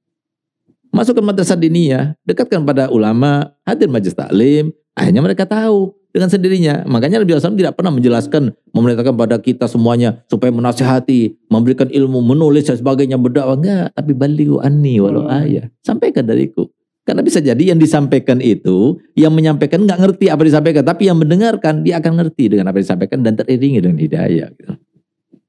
Masuk 0.90 1.18
ke 1.18 1.22
madrasah 1.22 1.54
diniyah, 1.54 2.18
dekatkan 2.26 2.66
pada 2.66 2.90
ulama, 2.90 3.54
hadir 3.62 3.86
majlis 3.86 4.10
taklim, 4.10 4.74
akhirnya 4.90 5.22
mereka 5.22 5.46
tahu 5.46 5.94
dengan 6.10 6.28
sendirinya. 6.30 6.84
Makanya 6.86 7.22
Nabi 7.22 7.38
SAW 7.38 7.58
tidak 7.58 7.78
pernah 7.78 7.94
menjelaskan, 7.94 8.54
memerintahkan 8.74 9.14
pada 9.14 9.36
kita 9.38 9.66
semuanya 9.70 10.22
supaya 10.26 10.50
menasihati, 10.50 11.38
memberikan 11.50 11.86
ilmu, 11.90 12.22
menulis 12.22 12.66
dan 12.66 12.76
sebagainya, 12.78 13.16
berdakwah. 13.16 13.58
Enggak, 13.58 13.94
tapi 13.94 14.12
baliu 14.14 14.58
anni 14.62 14.98
walau 14.98 15.26
ayah. 15.30 15.70
Sampaikan 15.82 16.26
dariku. 16.26 16.68
Karena 17.06 17.26
bisa 17.26 17.42
jadi 17.42 17.74
yang 17.74 17.80
disampaikan 17.80 18.38
itu, 18.38 19.00
yang 19.18 19.34
menyampaikan 19.34 19.82
nggak 19.82 19.98
ngerti 19.98 20.30
apa 20.30 20.42
disampaikan, 20.46 20.84
tapi 20.86 21.10
yang 21.10 21.18
mendengarkan 21.18 21.82
dia 21.82 21.98
akan 21.98 22.22
ngerti 22.22 22.54
dengan 22.54 22.70
apa 22.70 22.78
disampaikan 22.78 23.24
dan 23.24 23.34
teriringi 23.34 23.82
dengan 23.82 23.98
hidayah. 23.98 24.48
Gitu. 24.54 24.72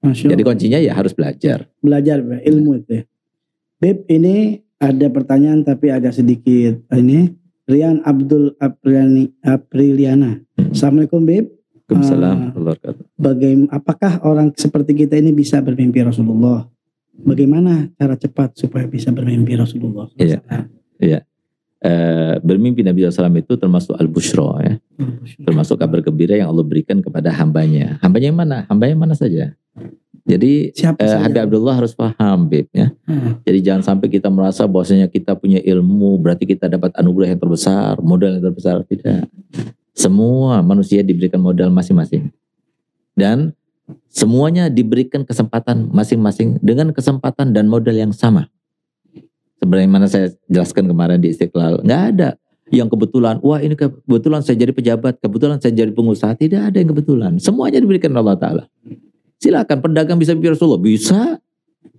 Jadi 0.01 0.41
kuncinya 0.41 0.82
ya 0.82 0.97
harus 0.97 1.14
belajar. 1.14 1.70
Belajar 1.78 2.24
ilmu 2.24 2.82
itu. 2.82 2.91
Ya. 2.97 3.03
Beb 3.78 4.09
ini 4.09 4.66
ada 4.82 5.07
pertanyaan 5.14 5.62
tapi 5.62 5.93
agak 5.93 6.18
sedikit 6.18 6.82
ini 6.97 7.30
Rian 7.72 8.03
Abdul 8.03 8.59
Apriliani, 8.59 9.32
Apriliana. 9.39 10.43
Assalamualaikum 10.59 11.24
Bib. 11.24 11.61
Waalaikumsalam. 11.91 12.38
Uh, 12.55 12.95
bagaimana 13.19 13.72
apakah 13.72 14.19
orang 14.28 14.51
seperti 14.55 14.91
kita 14.95 15.15
ini 15.19 15.32
bisa 15.32 15.63
bermimpi 15.63 16.03
Rasulullah? 16.03 16.67
Bagaimana 17.11 17.91
cara 17.95 18.15
cepat 18.15 18.59
supaya 18.59 18.88
bisa 18.88 19.11
bermimpi 19.11 19.55
Rasulullah? 19.55 20.07
Iya. 20.19 20.39
Iya. 20.99 21.19
Uh, 21.82 22.38
bermimpi 22.45 22.86
Nabi 22.86 23.09
SAW 23.09 23.34
itu 23.39 23.57
termasuk 23.57 23.97
al-bushro 23.97 24.59
ya. 24.61 24.76
Termasuk 25.41 25.80
kabar 25.82 25.99
gembira 26.03 26.36
yang 26.36 26.51
Allah 26.51 26.63
berikan 26.67 26.99
kepada 26.99 27.32
hambanya. 27.36 27.99
Hambanya 27.99 28.28
yang 28.32 28.39
mana? 28.39 28.57
Hambanya 28.67 28.91
yang 28.95 29.03
mana 29.03 29.15
saja. 29.17 29.55
Jadi 30.32 30.71
Siapa 30.71 31.03
eh, 31.03 31.19
Habib 31.19 31.43
Abdullah 31.43 31.75
harus 31.75 31.91
paham, 31.91 32.47
Bib 32.47 32.71
ya. 32.71 32.88
Hmm. 33.03 33.43
Jadi 33.43 33.59
jangan 33.59 33.84
sampai 33.84 34.07
kita 34.07 34.32
merasa 34.32 34.63
bahwasanya 34.63 35.11
kita 35.11 35.36
punya 35.36 35.59
ilmu 35.59 36.15
berarti 36.23 36.47
kita 36.47 36.71
dapat 36.71 36.95
anugerah 36.95 37.36
yang 37.36 37.41
terbesar, 37.43 37.99
modal 37.99 38.39
yang 38.39 38.43
terbesar 38.47 38.79
tidak. 38.88 39.27
Semua 39.91 40.63
manusia 40.63 41.03
diberikan 41.03 41.43
modal 41.43 41.67
masing-masing. 41.67 42.32
Dan 43.11 43.51
semuanya 44.07 44.71
diberikan 44.71 45.27
kesempatan 45.27 45.91
masing-masing 45.91 46.55
dengan 46.63 46.95
kesempatan 46.95 47.51
dan 47.51 47.67
modal 47.67 47.91
yang 47.91 48.15
sama. 48.15 48.47
Sebenarnya 49.59 49.89
mana 49.91 50.07
saya 50.07 50.32
jelaskan 50.47 50.88
kemarin 50.88 51.19
di 51.19 51.36
Istiqlal, 51.36 51.84
nggak 51.84 52.03
ada 52.15 52.29
yang 52.71 52.88
kebetulan, 52.88 53.38
wah 53.43 53.59
ini 53.59 53.75
kebetulan 53.75 54.39
saya 54.41 54.57
jadi 54.57 54.71
pejabat, 54.71 55.19
kebetulan 55.19 55.59
saya 55.59 55.75
jadi 55.75 55.91
pengusaha, 55.91 56.34
tidak 56.39 56.71
ada 56.71 56.77
yang 56.79 56.89
kebetulan. 56.95 57.36
Semuanya 57.38 57.84
diberikan 57.84 58.15
Allah 58.15 58.39
Ta'ala. 58.39 58.63
Silakan 59.41 59.81
pedagang 59.81 60.21
bisa 60.21 60.37
mimpi 60.37 60.53
Rasulullah, 60.53 60.77
bisa. 60.77 61.41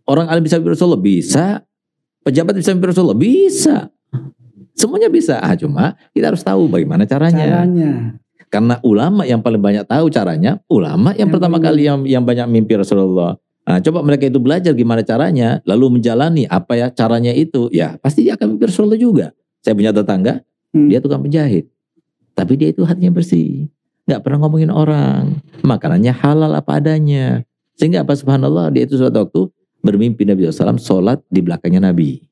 Orang 0.07 0.31
alim 0.31 0.47
bisa 0.47 0.63
mimpi 0.63 0.79
Rasulullah, 0.79 1.03
bisa. 1.03 1.67
Pejabat 2.23 2.55
bisa 2.55 2.71
mimpi 2.71 2.95
Rasulullah, 2.95 3.19
bisa. 3.19 3.91
Semuanya 4.79 5.11
bisa. 5.11 5.43
Ah, 5.43 5.59
cuma 5.59 5.99
kita 6.15 6.31
harus 6.31 6.47
tahu 6.47 6.71
bagaimana 6.71 7.03
caranya. 7.03 7.67
Caranya. 7.67 7.93
Karena 8.47 8.79
ulama 8.87 9.27
yang 9.27 9.43
paling 9.43 9.59
banyak 9.59 9.85
tahu 9.89 10.07
caranya, 10.13 10.61
ulama 10.71 11.11
yang, 11.17 11.27
yang 11.27 11.31
pertama 11.33 11.57
benar. 11.59 11.73
kali 11.73 11.83
yang 11.89 11.99
yang 12.07 12.23
banyak 12.23 12.47
mimpi 12.47 12.79
Rasulullah. 12.79 13.35
Nah, 13.63 13.79
coba 13.83 14.05
mereka 14.07 14.29
itu 14.29 14.39
belajar 14.39 14.77
gimana 14.77 15.03
caranya, 15.03 15.59
lalu 15.67 15.99
menjalani 15.99 16.47
apa 16.47 16.77
ya 16.79 16.87
caranya 16.93 17.33
itu, 17.33 17.73
ya 17.73 17.97
pasti 17.99 18.29
dia 18.29 18.39
akan 18.39 18.55
mimpi 18.55 18.71
Rasulullah 18.71 19.01
juga. 19.01 19.27
Saya 19.65 19.73
punya 19.73 19.91
tetangga, 19.95 20.45
hmm. 20.77 20.89
dia 20.91 20.99
tukang 21.01 21.23
penjahit, 21.25 21.71
tapi 22.37 22.61
dia 22.61 22.71
itu 22.71 22.85
hatinya 22.85 23.15
bersih 23.15 23.73
nggak 24.07 24.21
pernah 24.23 24.39
ngomongin 24.47 24.71
orang, 24.73 25.39
makanannya 25.63 26.13
halal 26.13 26.53
apa 26.53 26.79
adanya. 26.79 27.47
Sehingga 27.79 28.03
apa 28.03 28.15
subhanallah 28.15 28.71
dia 28.75 28.85
itu 28.85 28.99
suatu 28.99 29.23
waktu 29.23 29.41
bermimpi 29.83 30.23
Nabi 30.23 30.47
SAW 30.47 30.79
sholat 30.79 31.19
di 31.27 31.43
belakangnya 31.43 31.91
Nabi. 31.91 32.23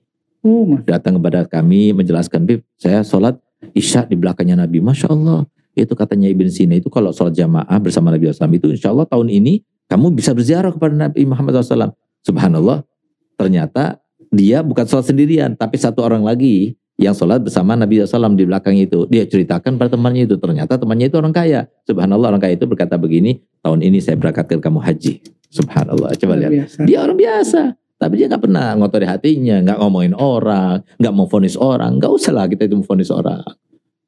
Oh, 0.41 0.79
Datang 0.87 1.21
kepada 1.21 1.45
kami 1.45 1.93
menjelaskan, 1.93 2.49
Bib, 2.49 2.65
saya 2.81 3.05
sholat 3.05 3.37
isya 3.77 4.09
di 4.09 4.17
belakangnya 4.17 4.65
Nabi. 4.65 4.81
Masya 4.81 5.13
Allah. 5.13 5.45
Itu 5.77 5.95
katanya 5.95 6.27
Ibn 6.33 6.49
Sina 6.51 6.75
itu 6.81 6.89
kalau 6.89 7.13
sholat 7.13 7.37
jamaah 7.37 7.79
bersama 7.79 8.11
Nabi 8.11 8.31
SAW 8.33 8.51
itu 8.57 8.69
insya 8.73 8.91
Allah 8.91 9.07
tahun 9.07 9.31
ini 9.31 9.63
kamu 9.87 10.15
bisa 10.15 10.35
berziarah 10.35 10.73
kepada 10.73 10.95
Nabi 10.97 11.23
Muhammad 11.29 11.61
SAW. 11.61 11.93
Subhanallah. 12.25 12.83
Ternyata 13.37 14.01
dia 14.31 14.63
bukan 14.63 14.87
sholat 14.87 15.11
sendirian, 15.11 15.55
tapi 15.59 15.77
satu 15.77 16.03
orang 16.07 16.23
lagi 16.23 16.79
yang 17.01 17.17
sholat 17.17 17.41
bersama 17.41 17.73
Nabi 17.73 18.05
SAW 18.05 18.37
di 18.37 18.45
belakang 18.45 18.77
itu. 18.77 19.09
Dia 19.09 19.25
ceritakan 19.25 19.81
pada 19.81 19.97
temannya 19.97 20.29
itu. 20.29 20.37
Ternyata 20.37 20.77
temannya 20.77 21.09
itu 21.09 21.17
orang 21.17 21.33
kaya. 21.33 21.65
Subhanallah 21.89 22.37
orang 22.37 22.43
kaya 22.45 22.61
itu 22.61 22.69
berkata 22.69 23.01
begini, 23.01 23.41
tahun 23.65 23.81
ini 23.81 24.05
saya 24.05 24.21
berangkatkan 24.21 24.61
kamu 24.61 24.85
haji. 24.85 25.25
Subhanallah. 25.49 26.13
Coba 26.21 26.35
lihat. 26.37 26.53
Biasa. 26.53 26.79
Dia 26.85 26.99
orang 27.01 27.17
biasa. 27.17 27.61
Tapi 28.01 28.13
dia 28.17 28.27
nggak 28.33 28.43
pernah 28.45 28.67
ngotori 28.77 29.05
hatinya, 29.09 29.57
nggak 29.61 29.79
ngomongin 29.81 30.15
orang, 30.17 30.81
nggak 31.01 31.13
mau 31.13 31.29
fonis 31.29 31.57
orang. 31.57 31.97
Nggak 32.01 32.13
usah 32.17 32.33
lah 32.33 32.45
kita 32.49 32.69
itu 32.69 32.81
mau 32.81 32.87
fonis 32.87 33.13
orang. 33.13 33.45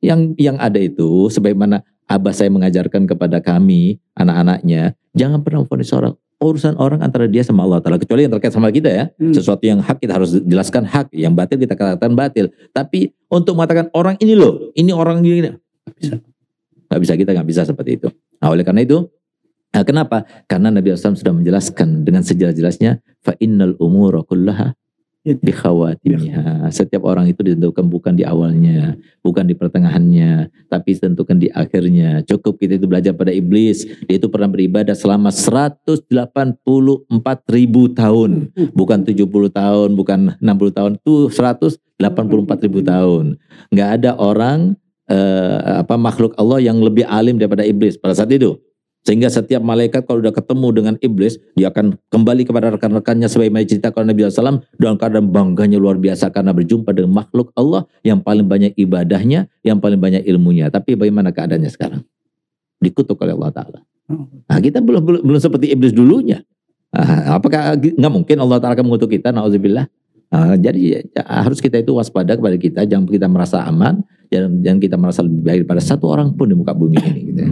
Yang 0.01 0.20
yang 0.40 0.57
ada 0.61 0.80
itu, 0.80 1.28
sebagaimana 1.28 1.84
abah 2.09 2.32
saya 2.32 2.49
mengajarkan 2.49 3.05
kepada 3.05 3.40
kami, 3.45 4.01
anak-anaknya, 4.16 4.97
jangan 5.12 5.45
pernah 5.45 5.64
fonis 5.68 5.93
orang 5.93 6.16
urusan 6.43 6.74
orang 6.76 6.99
antara 7.01 7.30
dia 7.30 7.47
sama 7.47 7.62
Allah 7.62 7.78
Taala 7.78 8.03
kecuali 8.03 8.26
yang 8.26 8.32
terkait 8.34 8.51
sama 8.51 8.68
kita 8.74 8.90
ya. 8.90 9.05
Hmm. 9.16 9.30
sesuatu 9.30 9.62
yang 9.62 9.78
hak 9.78 10.03
kita 10.03 10.18
harus 10.18 10.34
jelaskan 10.43 10.82
hak 10.84 11.14
yang 11.14 11.32
batil 11.38 11.62
kita 11.62 11.78
katakan 11.78 12.18
batil. 12.18 12.51
Tapi 12.74 13.14
untuk 13.30 13.55
mengatakan 13.55 13.88
orang 13.95 14.18
ini 14.18 14.34
loh 14.34 14.74
ini 14.74 14.90
orang 14.90 15.22
ini 15.22 15.55
nggak 15.55 15.97
bisa. 15.97 16.14
Nggak 16.90 17.01
bisa 17.01 17.12
kita 17.14 17.30
nggak 17.32 17.49
bisa 17.49 17.62
seperti 17.62 17.90
itu. 18.03 18.09
Nah 18.43 18.51
oleh 18.51 18.66
karena 18.66 18.82
itu 18.82 19.07
nah 19.72 19.86
kenapa? 19.86 20.28
Karena 20.45 20.68
Nabi 20.68 20.93
Muhammad 20.93 21.16
sudah 21.16 21.32
menjelaskan 21.32 22.05
dengan 22.05 22.20
sejelas-jelasnya 22.26 23.01
fa 23.24 23.32
innal 23.40 23.78
umura 23.80 24.20
kullaha 24.26 24.76
bikhawatimiha. 25.23 26.66
Setiap 26.75 27.07
orang 27.07 27.31
itu 27.31 27.47
ditentukan 27.47 27.87
bukan 27.87 28.18
di 28.18 28.27
awalnya, 28.27 28.99
bukan 29.23 29.47
di 29.47 29.55
pertengahannya, 29.55 30.51
tapi 30.66 30.99
ditentukan 30.99 31.39
di 31.39 31.49
akhirnya. 31.55 32.27
Cukup 32.27 32.59
kita 32.59 32.75
itu 32.75 32.91
belajar 32.91 33.14
pada 33.14 33.31
iblis. 33.31 33.87
Dia 34.11 34.18
itu 34.18 34.27
pernah 34.27 34.51
beribadah 34.51 34.99
selama 34.99 35.31
184 35.31 36.66
ribu 37.55 37.83
tahun. 37.95 38.51
Bukan 38.75 38.99
70 39.07 39.31
tahun, 39.55 39.89
bukan 39.95 40.20
60 40.43 40.77
tahun. 40.77 40.91
Itu 40.99 41.31
184 41.31 42.66
ribu 42.66 42.83
tahun. 42.83 43.39
Nggak 43.70 43.91
ada 44.03 44.11
orang 44.18 44.75
eh, 45.07 45.59
apa 45.87 45.95
makhluk 45.95 46.35
Allah 46.35 46.59
yang 46.59 46.83
lebih 46.83 47.07
alim 47.07 47.39
daripada 47.39 47.62
iblis 47.62 47.95
pada 47.95 48.18
saat 48.18 48.35
itu. 48.35 48.59
Sehingga 49.03 49.26
setiap 49.26 49.59
malaikat 49.66 50.07
kalau 50.07 50.22
sudah 50.22 50.30
ketemu 50.30 50.66
dengan 50.70 50.94
iblis, 51.03 51.34
dia 51.59 51.74
akan 51.74 51.98
kembali 52.07 52.46
kepada 52.46 52.70
rekan-rekannya 52.70 53.26
sebagaimana 53.26 53.66
kalau 53.90 54.07
Nabi 54.07 54.30
SAW 54.30 54.62
dalam 54.78 54.94
keadaan 54.94 55.26
bangganya 55.26 55.74
luar 55.82 55.98
biasa 55.98 56.30
karena 56.30 56.55
berjumpa 56.55 56.94
dengan 56.94 57.11
makhluk 57.11 57.50
Allah 57.59 57.82
yang 58.07 58.22
paling 58.22 58.46
banyak 58.46 58.78
ibadahnya, 58.78 59.50
yang 59.66 59.82
paling 59.82 59.98
banyak 59.98 60.22
ilmunya. 60.22 60.70
Tapi 60.70 60.94
bagaimana 60.94 61.34
keadaannya 61.34 61.70
sekarang? 61.74 62.07
Dikutuk 62.78 63.18
oleh 63.18 63.34
Allah 63.34 63.50
Ta'ala. 63.50 63.78
Nah, 64.46 64.59
kita 64.62 64.78
belum, 64.78 65.03
belum, 65.03 65.20
belum 65.26 65.40
seperti 65.42 65.74
iblis 65.74 65.90
dulunya. 65.90 66.46
Nah, 66.94 67.42
apakah 67.42 67.74
nggak 67.74 68.12
mungkin 68.12 68.36
Allah 68.38 68.62
Ta'ala 68.62 68.78
akan 68.78 68.86
mengutuk 68.86 69.11
kita? 69.11 69.34
Nauzubillah. 69.34 69.90
Nah, 70.33 70.57
jadi 70.57 70.80
ya, 70.80 71.01
harus 71.28 71.61
kita 71.61 71.85
itu 71.85 71.93
waspada 71.93 72.33
kepada 72.33 72.57
kita, 72.57 72.89
jangan 72.89 73.05
kita 73.05 73.28
merasa 73.28 73.68
aman, 73.68 74.01
jangan, 74.33 74.64
jangan 74.64 74.78
kita 74.80 74.97
merasa 74.97 75.20
lebih 75.20 75.45
baik 75.45 75.59
daripada 75.68 75.83
satu 75.85 76.09
orang 76.09 76.33
pun 76.33 76.49
di 76.49 76.57
muka 76.57 76.72
bumi 76.72 76.97
ini. 76.97 77.20
Gitu 77.28 77.41
ya. 77.45 77.51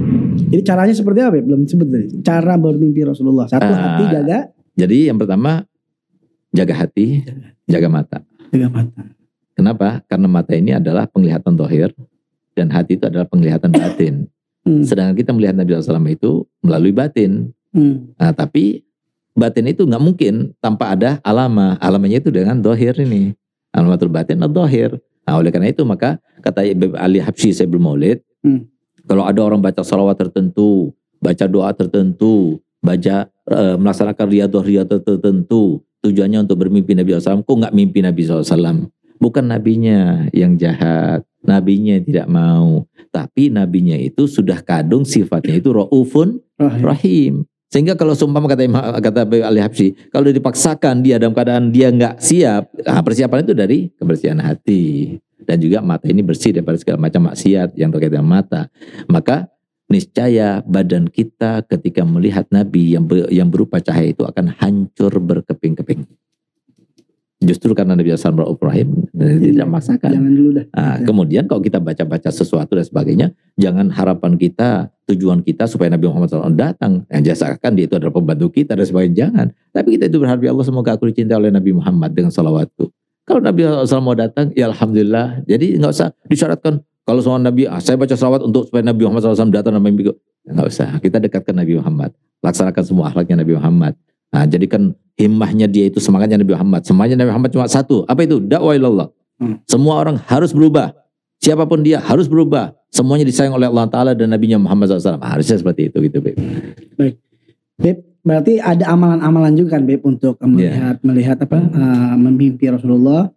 Jadi 0.56 0.62
caranya 0.64 0.94
seperti 0.96 1.18
apa? 1.20 1.36
Belum 1.44 1.68
disebut 1.68 1.86
tadi. 1.92 2.08
Cara 2.24 2.56
bermimpi 2.56 3.04
Rasulullah. 3.04 3.44
Satu 3.52 3.68
uh, 3.68 3.76
hati 3.76 4.04
jaga. 4.08 4.48
Jadi 4.80 5.12
yang 5.12 5.20
pertama 5.20 5.60
jaga 6.56 6.74
hati, 6.80 7.20
jaga 7.68 7.88
mata. 7.92 8.18
Jaga 8.48 8.68
mata. 8.72 9.02
Kenapa? 9.52 10.00
Karena 10.08 10.26
mata 10.32 10.52
ini 10.56 10.72
adalah 10.72 11.04
penglihatan 11.04 11.52
tohir 11.60 11.92
dan 12.56 12.72
hati 12.72 12.96
itu 12.96 13.04
adalah 13.04 13.28
penglihatan 13.28 13.76
batin. 13.76 14.24
Hmm. 14.64 14.80
Sedangkan 14.80 15.16
kita 15.20 15.36
melihat 15.36 15.52
Nabi 15.52 15.76
SAW 15.76 16.00
itu 16.08 16.48
melalui 16.64 16.96
batin. 16.96 17.52
Hmm. 17.76 18.16
Nah, 18.16 18.32
tapi 18.32 18.88
batin 19.34 19.70
itu 19.70 19.86
nggak 19.86 20.02
mungkin 20.02 20.54
tanpa 20.58 20.94
ada 20.94 21.18
alama. 21.22 21.76
Alamanya 21.78 22.22
itu 22.22 22.30
dengan 22.32 22.58
dohir 22.58 22.96
ini. 22.98 23.34
Alamatul 23.70 24.10
batin 24.10 24.42
adalah 24.42 24.66
dohir. 24.66 24.98
Nah 25.26 25.38
oleh 25.38 25.50
karena 25.54 25.70
itu 25.70 25.86
maka 25.86 26.18
kata 26.42 26.66
Ali 26.98 27.22
Habsyi 27.22 27.54
saya 27.54 27.70
belum 27.70 27.86
maulid. 27.86 28.18
Hmm. 28.42 28.66
Kalau 29.06 29.26
ada 29.26 29.40
orang 29.42 29.62
baca 29.62 29.82
salawat 29.82 30.18
tertentu, 30.18 30.94
baca 31.18 31.44
doa 31.50 31.70
tertentu, 31.74 32.58
baca 32.78 33.26
e, 33.48 33.62
melaksanakan 33.74 34.26
riadah-riadah 34.26 35.00
tertentu, 35.02 35.82
tujuannya 36.00 36.46
untuk 36.46 36.62
bermimpi 36.62 36.94
Nabi 36.94 37.18
SAW, 37.18 37.42
kok 37.42 37.56
nggak 37.58 37.74
mimpi 37.74 38.00
Nabi 38.06 38.22
SAW? 38.22 38.86
Bukan 39.20 39.44
nabinya 39.52 40.30
yang 40.32 40.56
jahat, 40.56 41.26
nabinya 41.44 42.00
tidak 42.00 42.24
mau, 42.30 42.88
tapi 43.12 43.52
nabinya 43.52 43.98
itu 43.98 44.24
sudah 44.24 44.64
kadung 44.64 45.04
sifatnya 45.04 45.60
itu 45.60 45.74
raufun 45.74 46.40
rahim. 46.56 46.84
rahim. 46.86 47.34
Sehingga 47.70 47.94
kalau 47.94 48.18
sumpah 48.18 48.42
kata 48.50 48.66
kata 48.98 49.20
Ali 49.46 49.62
Habsyi, 49.62 50.10
kalau 50.10 50.26
dipaksakan 50.26 51.06
dia 51.06 51.22
dalam 51.22 51.30
keadaan 51.30 51.70
dia 51.70 51.94
nggak 51.94 52.18
siap, 52.18 52.66
nah 52.82 52.98
persiapan 52.98 53.46
itu 53.46 53.54
dari 53.54 53.78
kebersihan 53.94 54.42
hati 54.42 55.14
dan 55.46 55.62
juga 55.62 55.78
mata 55.78 56.10
ini 56.10 56.18
bersih 56.26 56.50
daripada 56.50 56.82
segala 56.82 56.98
macam 56.98 57.30
maksiat 57.30 57.78
yang 57.78 57.94
terkait 57.94 58.10
dengan 58.10 58.26
mata. 58.26 58.66
Maka 59.06 59.46
niscaya 59.86 60.66
badan 60.66 61.06
kita 61.06 61.62
ketika 61.66 62.02
melihat 62.02 62.50
Nabi 62.50 62.98
yang 62.98 63.06
ber- 63.06 63.30
yang 63.30 63.46
berupa 63.46 63.78
cahaya 63.78 64.10
itu 64.10 64.26
akan 64.26 64.50
hancur 64.50 65.22
berkeping-keping. 65.22 66.10
Justru 67.40 67.72
karena 67.72 67.96
Nabi 67.96 68.12
SAW 68.12 68.36
berlaku 68.36 68.68
rahim, 68.68 69.08
tidak. 69.40 69.64
Jangan 70.12 70.32
dulu 70.36 70.50
dah. 70.60 70.64
Nah, 70.76 70.96
Ya. 71.00 71.06
kemudian 71.08 71.44
kalau 71.48 71.64
kita 71.64 71.80
baca-baca 71.80 72.28
sesuatu 72.28 72.76
dan 72.76 72.84
sebagainya, 72.84 73.26
jangan 73.56 73.88
harapan 73.88 74.36
kita, 74.36 74.92
tujuan 75.14 75.42
kita 75.42 75.66
supaya 75.66 75.90
Nabi 75.90 76.06
Muhammad 76.06 76.30
SAW 76.30 76.54
datang. 76.54 77.04
Yang 77.10 77.34
jasakan 77.34 77.74
dia 77.74 77.84
itu 77.90 77.98
adalah 77.98 78.14
pembantu 78.14 78.50
kita 78.50 78.78
dan 78.78 78.86
sebagainya. 78.86 79.16
Jangan. 79.26 79.46
Tapi 79.74 79.88
kita 79.98 80.04
itu 80.10 80.16
berharap 80.22 80.40
ya 80.42 80.50
Allah 80.54 80.66
semoga 80.66 80.90
aku 80.94 81.10
dicintai 81.10 81.36
oleh 81.36 81.50
Nabi 81.50 81.70
Muhammad 81.74 82.10
dengan 82.14 82.30
salawatku. 82.30 82.88
Kalau 83.28 83.40
Nabi 83.42 83.62
SAW 83.62 84.02
mau 84.02 84.16
datang, 84.18 84.50
ya 84.58 84.66
Alhamdulillah. 84.70 85.46
Jadi 85.46 85.78
nggak 85.78 85.92
usah 85.94 86.10
disyaratkan. 86.26 86.82
Kalau 87.06 87.20
semua 87.22 87.38
Nabi, 87.42 87.66
ah, 87.66 87.78
saya 87.78 87.98
baca 87.98 88.14
salawat 88.14 88.42
untuk 88.42 88.66
supaya 88.70 88.86
Nabi 88.86 89.06
Muhammad 89.06 89.22
SAW 89.22 89.50
datang 89.54 89.74
dan 89.74 89.82
mimpiku. 89.82 90.14
Nggak 90.46 90.66
usah. 90.66 90.88
Kita 90.98 91.22
dekatkan 91.22 91.54
Nabi 91.54 91.78
Muhammad. 91.78 92.10
Laksanakan 92.42 92.82
semua 92.82 93.12
akhlaknya 93.12 93.42
Nabi 93.42 93.54
Muhammad. 93.54 93.94
Nah, 94.30 94.46
jadikan 94.46 94.94
himmahnya 95.18 95.66
dia 95.66 95.90
itu 95.90 95.98
semangatnya 95.98 96.40
Nabi 96.40 96.54
Muhammad. 96.54 96.82
Semangatnya 96.86 97.18
Nabi 97.22 97.30
Muhammad 97.34 97.50
cuma 97.52 97.66
satu. 97.66 98.06
Apa 98.06 98.24
itu? 98.24 98.38
Dakwah 98.40 98.74
ilallah. 98.78 99.08
Hmm. 99.36 99.58
Semua 99.66 100.00
orang 100.00 100.16
harus 100.30 100.54
berubah. 100.54 100.94
Siapa 101.40 101.64
pun 101.64 101.80
dia 101.80 101.98
harus 102.00 102.28
berubah. 102.28 102.76
Semuanya 102.90 103.22
disayang 103.22 103.54
oleh 103.54 103.70
Allah 103.70 103.86
Ta'ala 103.86 104.12
dan 104.12 104.28
Nabi 104.28 104.50
Muhammad 104.54 104.90
SAW. 104.90 105.22
Harusnya 105.22 105.56
seperti 105.56 105.88
itu 105.88 106.02
gitu. 106.02 106.18
Beb. 106.20 106.36
Beb, 107.78 107.96
berarti 108.20 108.58
ada 108.58 108.90
amalan-amalan 108.90 109.54
juga 109.54 109.78
kan 109.78 109.86
Beb 109.86 110.02
untuk 110.02 110.34
Iya. 110.36 110.46
melihat 110.46 110.96
melihat 111.00 111.36
apa 111.40 111.56
eh, 111.56 112.14
memimpi 112.18 112.66
Rasulullah. 112.66 113.30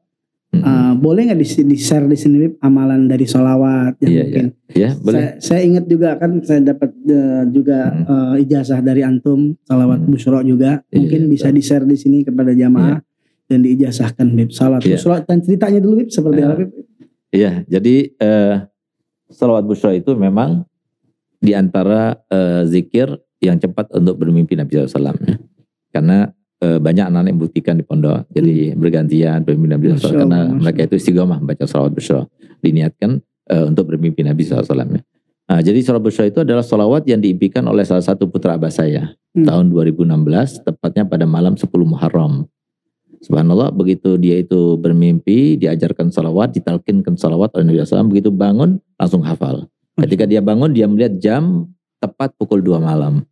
Mm-mm. 0.54 0.62
Eh, 0.62 0.94
boleh 0.98 1.22
nggak 1.26 1.40
di, 1.40 1.48
di 1.66 1.78
share 1.78 2.06
di 2.06 2.14
sini 2.14 2.36
Beb 2.40 2.54
amalan 2.60 3.06
dari 3.06 3.26
sholawat 3.26 3.98
yang 4.02 4.10
Iya, 4.12 4.22
mungkin 4.24 4.46
ya 4.70 4.90
boleh. 4.96 5.18
Saya, 5.18 5.30
saya 5.42 5.62
ingat 5.64 5.86
juga 5.86 6.10
kan 6.14 6.32
saya 6.42 6.60
dapat 6.64 6.90
eh, 7.04 7.44
juga 7.50 7.78
Hmm. 7.90 8.38
eh, 8.38 8.44
ijazah 8.44 8.80
dari 8.80 9.02
antum 9.02 9.54
salawat 9.64 9.98
Hmm. 10.00 10.10
busro 10.10 10.42
juga 10.42 10.82
Iya, 10.84 10.98
mungkin 10.98 11.22
iya, 11.26 11.30
bisa 11.30 11.48
di 11.50 11.62
share 11.62 11.86
di 11.86 11.94
sini 11.94 12.22
kepada 12.22 12.54
jamaah 12.54 13.02
dan 13.44 13.60
diijazahkan 13.62 14.28
Beb 14.30 14.50
salat 14.50 14.82
Iya. 14.82 14.98
busro 14.98 15.14
dan 15.20 15.38
ceritanya 15.40 15.78
dulu 15.78 15.94
Beb 16.02 16.10
seperti 16.10 16.38
Iya. 16.38 16.48
apa 16.48 16.56
Beb? 16.60 16.70
Iya, 17.32 17.52
jadi 17.68 17.96
eh, 18.14 18.56
salawat 19.34 19.66
busra 19.66 19.92
itu 19.98 20.14
memang 20.14 20.64
di 21.44 21.52
antara 21.52 22.16
eh, 22.32 22.64
zikir 22.70 23.12
yang 23.44 23.60
cepat 23.60 23.92
untuk 23.92 24.16
bermimpi 24.22 24.56
Nabi 24.56 24.80
SAW. 24.80 25.12
ya. 25.20 25.36
Karena 25.92 26.32
eh, 26.64 26.80
banyak 26.80 27.12
anak-anak 27.12 27.30
yang 27.36 27.42
buktikan 27.42 27.76
di 27.76 27.84
pondok. 27.84 28.30
Jadi 28.32 28.72
bergantian 28.78 29.44
bermimpi 29.44 29.70
Nabi 29.76 29.86
Masya 29.92 30.08
SAW. 30.08 30.22
Karena 30.24 30.40
mereka 30.48 30.88
itu 30.88 30.96
istiqomah 30.96 31.44
membaca 31.44 31.68
salawat 31.68 31.92
busra. 31.92 32.24
Diniatkan 32.64 33.20
eh, 33.52 33.66
untuk 33.68 33.92
bermimpi 33.92 34.24
Nabi 34.24 34.48
SAW. 34.48 34.64
ya. 34.64 35.02
Nah, 35.44 35.60
jadi 35.60 35.76
salawat 35.84 36.04
busra 36.08 36.24
itu 36.24 36.40
adalah 36.40 36.64
salawat 36.64 37.04
yang 37.04 37.20
diimpikan 37.20 37.68
oleh 37.68 37.84
salah 37.84 38.02
satu 38.02 38.32
putra 38.32 38.56
abah 38.56 38.72
saya. 38.72 39.12
Hmm. 39.36 39.44
Tahun 39.44 39.66
2016, 39.68 40.64
tepatnya 40.64 41.04
pada 41.04 41.28
malam 41.28 41.60
10 41.60 41.68
Muharram. 41.84 42.48
Subhanallah, 43.24 43.72
begitu 43.72 44.20
dia 44.20 44.44
itu 44.44 44.76
bermimpi, 44.76 45.56
diajarkan 45.56 46.12
salawat, 46.12 46.52
ditalkinkan 46.52 47.16
salawat 47.16 47.56
oleh 47.56 47.72
Nabi 47.72 47.88
SAW, 47.88 48.12
begitu 48.12 48.28
bangun, 48.36 48.84
langsung 49.00 49.24
hafal. 49.24 49.72
Ketika 49.96 50.28
dia 50.28 50.44
bangun, 50.44 50.76
dia 50.76 50.92
melihat 50.92 51.16
jam 51.24 51.72
tepat 52.04 52.36
pukul 52.36 52.60
2 52.60 52.84
malam. 52.84 53.24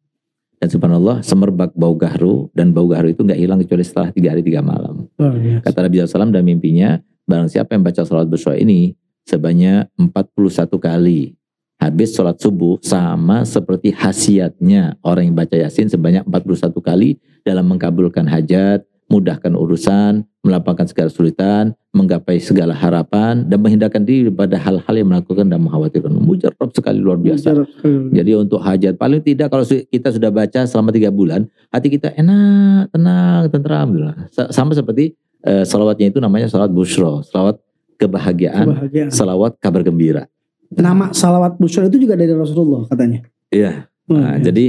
Dan 0.61 0.71
subhanallah, 0.71 1.19
semerbak 1.25 1.75
bau 1.75 1.91
gahru, 1.91 2.47
dan 2.55 2.71
bau 2.71 2.87
gahru 2.87 3.11
itu 3.11 3.25
nggak 3.25 3.35
hilang 3.35 3.59
kecuali 3.59 3.83
setelah 3.83 4.09
tiga 4.15 4.31
hari 4.31 4.45
tiga 4.45 4.63
malam. 4.63 5.11
Kata 5.59 5.83
Nabi 5.83 5.99
SAW 6.07 6.31
dalam 6.31 6.47
mimpinya, 6.47 6.95
barang 7.27 7.51
siapa 7.51 7.75
yang 7.75 7.83
baca 7.83 8.05
salawat 8.07 8.31
bersua 8.31 8.55
ini, 8.55 8.95
sebanyak 9.27 9.91
41 9.99 10.79
kali. 10.79 11.35
Habis 11.81 12.13
sholat 12.13 12.37
subuh 12.37 12.77
sama 12.85 13.41
seperti 13.41 13.89
khasiatnya 13.89 15.01
orang 15.01 15.33
yang 15.33 15.35
baca 15.35 15.57
yasin 15.57 15.89
sebanyak 15.89 16.21
41 16.29 16.77
kali 16.77 17.17
dalam 17.41 17.65
mengkabulkan 17.65 18.29
hajat, 18.29 18.85
mudahkan 19.11 19.51
urusan, 19.51 20.23
melapangkan 20.39 20.87
segala 20.87 21.11
kesulitan, 21.11 21.75
menggapai 21.91 22.39
segala 22.39 22.71
harapan, 22.71 23.43
dan 23.43 23.59
menghindarkan 23.59 24.01
diri 24.01 24.31
pada 24.31 24.55
hal-hal 24.55 24.95
yang 24.95 25.11
melakukan 25.11 25.51
dan 25.51 25.59
mengkhawatirkan. 25.59 26.15
Mujarab 26.15 26.71
sekali 26.71 27.03
luar 27.03 27.19
biasa. 27.19 27.67
Sekali. 27.67 28.15
Jadi 28.15 28.31
untuk 28.33 28.63
hajat 28.63 28.95
paling 28.95 29.19
tidak 29.19 29.51
kalau 29.51 29.67
kita 29.67 30.09
sudah 30.09 30.31
baca 30.31 30.63
selama 30.63 30.95
tiga 30.95 31.11
bulan, 31.11 31.43
hati 31.67 31.91
kita 31.91 32.15
enak, 32.15 32.87
tenang, 32.89 33.51
gitu. 33.51 33.59
Sa- 34.31 34.49
Sama 34.49 34.71
seperti 34.71 35.11
eh, 35.43 35.67
salawatnya 35.67 36.07
itu 36.07 36.23
namanya 36.23 36.47
salawat 36.47 36.71
bushro, 36.71 37.19
salawat 37.21 37.59
kebahagiaan, 37.97 38.65
Kebahagiaan. 38.65 39.09
salawat 39.11 39.51
kabar 39.59 39.83
gembira. 39.83 40.23
Nama 40.71 41.11
salawat 41.11 41.59
busro 41.59 41.83
itu 41.83 41.99
juga 41.99 42.15
dari 42.15 42.31
Rasulullah 42.31 42.87
katanya. 42.87 43.27
Iya. 43.51 43.91
Luar 44.07 44.15
Nah, 44.15 44.31
biasa. 44.39 44.45
jadi 44.47 44.65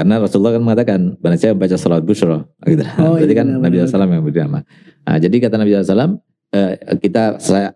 karena 0.00 0.16
Rasulullah 0.16 0.56
kan 0.56 0.62
mengatakan, 0.64 1.00
barang 1.20 1.36
saya 1.36 1.52
baca 1.52 1.76
salawat 1.76 2.08
bushro, 2.08 2.48
gitu. 2.64 2.80
Oh, 2.96 3.14
Berarti 3.20 3.36
iya, 3.36 3.40
kan 3.44 3.46
benar, 3.52 3.68
Nabi. 3.68 3.76
SAW 3.84 4.08
yang 4.08 4.24
beri 4.24 4.40
nama. 4.40 4.60
Nah, 5.04 5.16
jadi 5.20 5.36
kata 5.44 5.54
Nabi 5.60 5.70
SAW, 5.76 6.16
eh, 6.56 6.72
kita 7.04 7.36
saya 7.36 7.68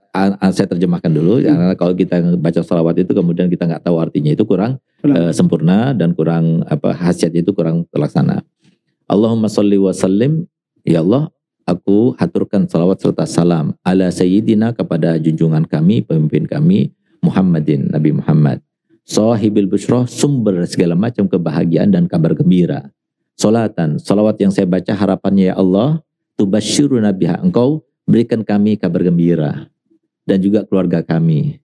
saya 0.48 0.66
terjemahkan 0.72 1.12
dulu, 1.12 1.36
Hmm. 1.44 1.52
karena 1.52 1.74
kalau 1.76 1.92
kita 1.92 2.16
baca 2.40 2.60
salawat 2.64 2.96
itu 2.96 3.12
kemudian 3.12 3.52
kita 3.52 3.68
nggak 3.68 3.84
tahu 3.84 4.00
artinya 4.00 4.32
itu 4.32 4.48
kurang 4.48 4.80
eh, 5.04 5.36
sempurna 5.36 5.92
dan 5.92 6.16
kurang 6.16 6.64
apa 6.64 6.96
khasiatnya 6.96 7.44
itu 7.44 7.52
kurang 7.52 7.84
terlaksana. 7.92 8.40
Allahumma 9.04 9.52
salli 9.52 9.76
wa 9.76 9.92
sallim 9.92 10.48
ya 10.80 11.04
Allah 11.04 11.28
aku 11.68 12.16
haturkan 12.16 12.64
salawat 12.64 13.04
serta 13.04 13.28
salam 13.28 13.76
ala 13.84 14.08
sayyidina 14.08 14.72
kepada 14.72 15.20
junjungan 15.20 15.68
kami 15.68 16.00
pemimpin 16.00 16.48
kami 16.48 16.96
Muhammadin 17.20 17.92
Nabi 17.92 18.16
Muhammad 18.16 18.64
sahibil 19.04 19.68
busyroh 19.68 20.08
sumber 20.08 20.64
segala 20.64 20.96
macam 20.96 21.28
kebahagiaan 21.28 21.92
dan 21.92 22.08
kabar 22.08 22.32
gembira. 22.32 22.88
Solatan 23.36 24.00
salawat 24.00 24.40
yang 24.40 24.50
saya 24.50 24.64
baca 24.64 24.92
harapannya 24.96 25.52
ya 25.52 25.54
Allah 25.60 26.00
tubasyiruna 26.40 27.12
biha 27.12 27.38
engkau 27.44 27.84
berikan 28.08 28.42
kami 28.42 28.80
kabar 28.80 29.04
gembira. 29.04 29.68
Dan 30.24 30.40
juga 30.40 30.64
keluarga 30.64 31.04
kami. 31.04 31.60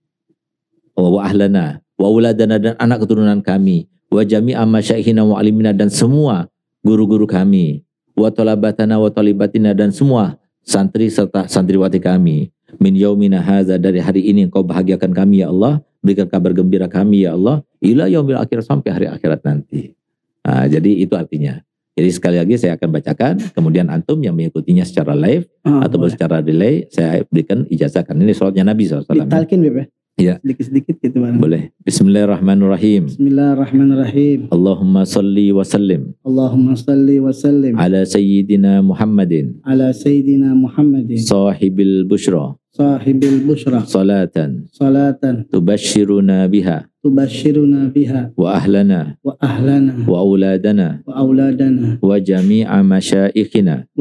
Wa 0.93 1.25
ahlana 1.25 1.81
wa 1.97 2.07
uladana 2.13 2.61
dan 2.61 2.77
anak 2.77 3.01
keturunan 3.01 3.41
kami. 3.41 3.89
Wa 4.13 4.21
jami'a 4.21 4.61
masyaikhina 4.69 5.25
wa 5.25 5.41
alimina 5.41 5.73
dan 5.73 5.89
semua 5.89 6.45
guru-guru 6.85 7.25
kami. 7.25 7.81
Wa 8.13 8.29
talabatana 8.29 9.01
wa 9.01 9.09
talibatina 9.09 9.73
dan 9.73 9.89
semua 9.89 10.37
santri 10.61 11.09
serta 11.09 11.49
santriwati 11.49 11.97
kami 11.97 12.53
min 12.79 12.93
yaumina 12.95 13.41
haza 13.41 13.75
dari 13.75 13.99
hari 13.99 14.21
ini 14.29 14.47
engkau 14.47 14.61
bahagiakan 14.63 15.11
kami 15.11 15.41
ya 15.43 15.49
Allah. 15.49 15.81
Berikan 16.01 16.25
kabar 16.25 16.49
gembira 16.55 16.89
kami 16.89 17.29
ya 17.29 17.37
Allah 17.37 17.61
ila 17.77 18.09
yaumil 18.09 18.37
akhir 18.37 18.65
sampai 18.65 18.89
hari 18.89 19.05
akhirat 19.05 19.45
nanti. 19.45 19.93
Nah, 20.41 20.65
jadi 20.65 20.91
itu 20.97 21.13
artinya. 21.13 21.61
Jadi 21.93 22.09
sekali 22.09 22.37
lagi 22.41 22.55
saya 22.57 22.73
akan 22.79 22.89
bacakan 22.89 23.33
kemudian 23.53 23.85
antum 23.91 24.17
yang 24.23 24.33
mengikutinya 24.33 24.81
secara 24.81 25.13
live 25.13 25.45
Ah, 25.61 25.85
atau 25.85 26.01
boleh. 26.01 26.09
secara 26.09 26.41
delay 26.41 26.87
saya 26.89 27.21
berikan 27.29 27.67
ijazah. 27.69 28.01
Kan 28.01 28.17
ini 28.17 28.33
sholatnya 28.33 28.65
Nabi 28.65 28.89
SAW 28.89 29.05
Ditalkin 29.13 29.61
Beb 29.61 29.91
ya? 30.19 30.37
Sedikit-sedikit 30.43 30.95
gitu 30.99 31.17
Bang. 31.21 31.39
boleh 31.39 31.71
Bismillahirrahmanirrahim 31.87 33.07
Bismillahirrahmanirrahim. 33.11 34.51
Allahumma 34.51 35.07
salli 35.07 35.49
wa 35.55 35.63
sallim 35.63 36.13
Allahumma 36.25 36.75
salli 36.75 37.17
wa 37.21 37.31
sallim 37.33 37.73
ala 37.79 38.05
sayyidina 38.05 38.83
Muhammadin 38.85 39.61
ala 39.63 39.93
sayyidina 39.95 40.51
Muhammadin 40.53 41.21
sahibil 41.21 42.03
bushra 42.05 42.55
sahibil 42.71 43.43
bushra 43.43 43.83
salatan 43.83 44.71
salatan 44.71 45.43
tubashiruna 45.51 46.47
biha 46.47 46.87
tubashiruna 47.03 47.91
biha 47.91 48.31
wa 48.39 48.55
ahlana 48.55 49.19
wa 49.19 49.35
ahlana 49.43 50.07
wa 50.07 50.15
auladana 50.23 51.03
wa 51.03 51.13
auladana 51.19 51.99
wa 51.99 52.15
jami'a 52.15 52.79
masyaikhina 52.79 53.91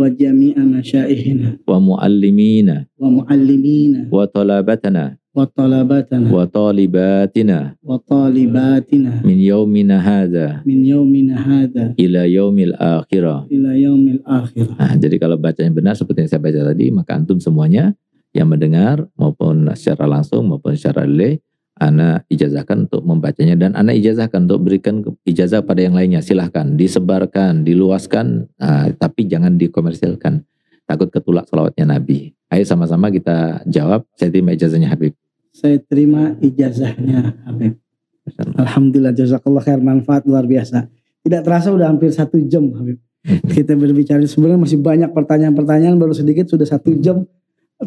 talibatina 6.50 7.78
wa 7.86 7.96
talibatina 8.02 9.22
min 9.22 9.38
yaumina 9.38 10.02
hadha 10.02 10.58
min 10.66 10.82
yaumina 10.82 11.38
hadha 11.38 11.94
ila 11.94 12.26
yaumil 12.26 12.74
akhirah 12.74 13.46
ila 13.46 13.70
yaumil 13.78 14.20
akhir. 14.26 14.66
Nah, 14.74 14.92
jadi 14.98 15.16
kalau 15.22 15.38
bacanya 15.38 15.70
benar 15.70 15.94
seperti 15.94 16.26
yang 16.26 16.30
saya 16.30 16.42
baca 16.42 16.60
tadi, 16.74 16.90
maka 16.90 17.14
antum 17.14 17.38
semuanya 17.38 17.94
yang 18.34 18.50
mendengar 18.50 19.06
maupun 19.18 19.70
secara 19.74 20.06
langsung 20.06 20.46
maupun 20.50 20.74
secara 20.74 21.06
relay, 21.06 21.38
ana 21.78 22.22
ijazahkan 22.30 22.86
untuk 22.86 23.02
membacanya 23.02 23.54
dan 23.58 23.74
ana 23.74 23.90
ijazahkan 23.94 24.46
untuk 24.46 24.66
berikan 24.66 25.02
ijazah 25.26 25.62
pada 25.62 25.82
yang 25.82 25.94
lainnya. 25.94 26.22
Silahkan 26.22 26.74
disebarkan, 26.74 27.66
diluaskan, 27.66 28.50
nah, 28.58 28.86
tapi 28.94 29.26
jangan 29.26 29.58
dikomersilkan. 29.58 30.46
Takut 30.86 31.06
ketulak 31.06 31.46
salawatnya 31.46 31.86
Nabi. 31.86 32.34
Ayo 32.50 32.66
sama-sama 32.66 33.14
kita 33.14 33.62
jawab. 33.70 34.02
Saya 34.18 34.34
terima 34.34 34.50
ijazahnya 34.50 34.90
Habib. 34.90 35.14
Saya 35.50 35.82
terima 35.82 36.38
ijazahnya 36.38 37.42
Habib. 37.46 37.74
Alhamdulillah 38.54 39.10
jazakallah 39.10 39.62
khair 39.66 39.82
manfaat 39.82 40.22
luar 40.22 40.46
biasa. 40.46 40.86
Tidak 41.20 41.42
terasa 41.42 41.74
udah 41.74 41.90
hampir 41.90 42.14
satu 42.14 42.38
jam 42.46 42.70
Habib. 42.70 43.02
Kita 43.50 43.76
berbicara 43.76 44.22
sebenarnya 44.24 44.60
masih 44.62 44.78
banyak 44.80 45.10
pertanyaan-pertanyaan 45.12 46.00
baru 46.00 46.14
sedikit 46.16 46.48
sudah 46.48 46.64
satu 46.64 46.96
jam. 47.02 47.26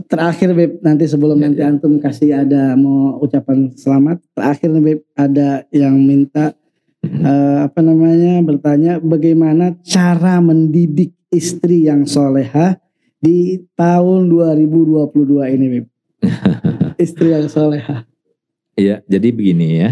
Terakhir 0.09 0.57
Beb 0.57 0.81
nanti 0.81 1.05
sebelum 1.05 1.37
Ya, 1.37 1.49
nanti 1.49 1.61
antum 1.61 2.01
kasih 2.01 2.45
ada 2.45 2.73
mau 2.77 3.17
ucapan 3.21 3.73
selamat. 3.73 4.21
Terakhir 4.33 4.69
Beb 4.77 4.99
ada 5.13 5.65
yang 5.69 5.97
minta 5.97 6.53
eh, 7.01 7.57
apa 7.61 7.79
namanya 7.81 8.41
bertanya 8.41 8.97
bagaimana 9.01 9.77
cara 9.85 10.41
mendidik 10.41 11.13
istri 11.29 11.89
yang 11.89 12.05
soleha 12.05 12.77
di 13.21 13.61
tahun 13.73 14.29
2022 14.29 15.55
ini, 15.55 15.65
Bib. 15.79 15.85
istri 16.97 17.33
yang 17.33 17.47
soleha. 17.49 18.05
Iya, 18.73 19.05
jadi 19.05 19.27
begini 19.29 19.67
ya. 19.79 19.91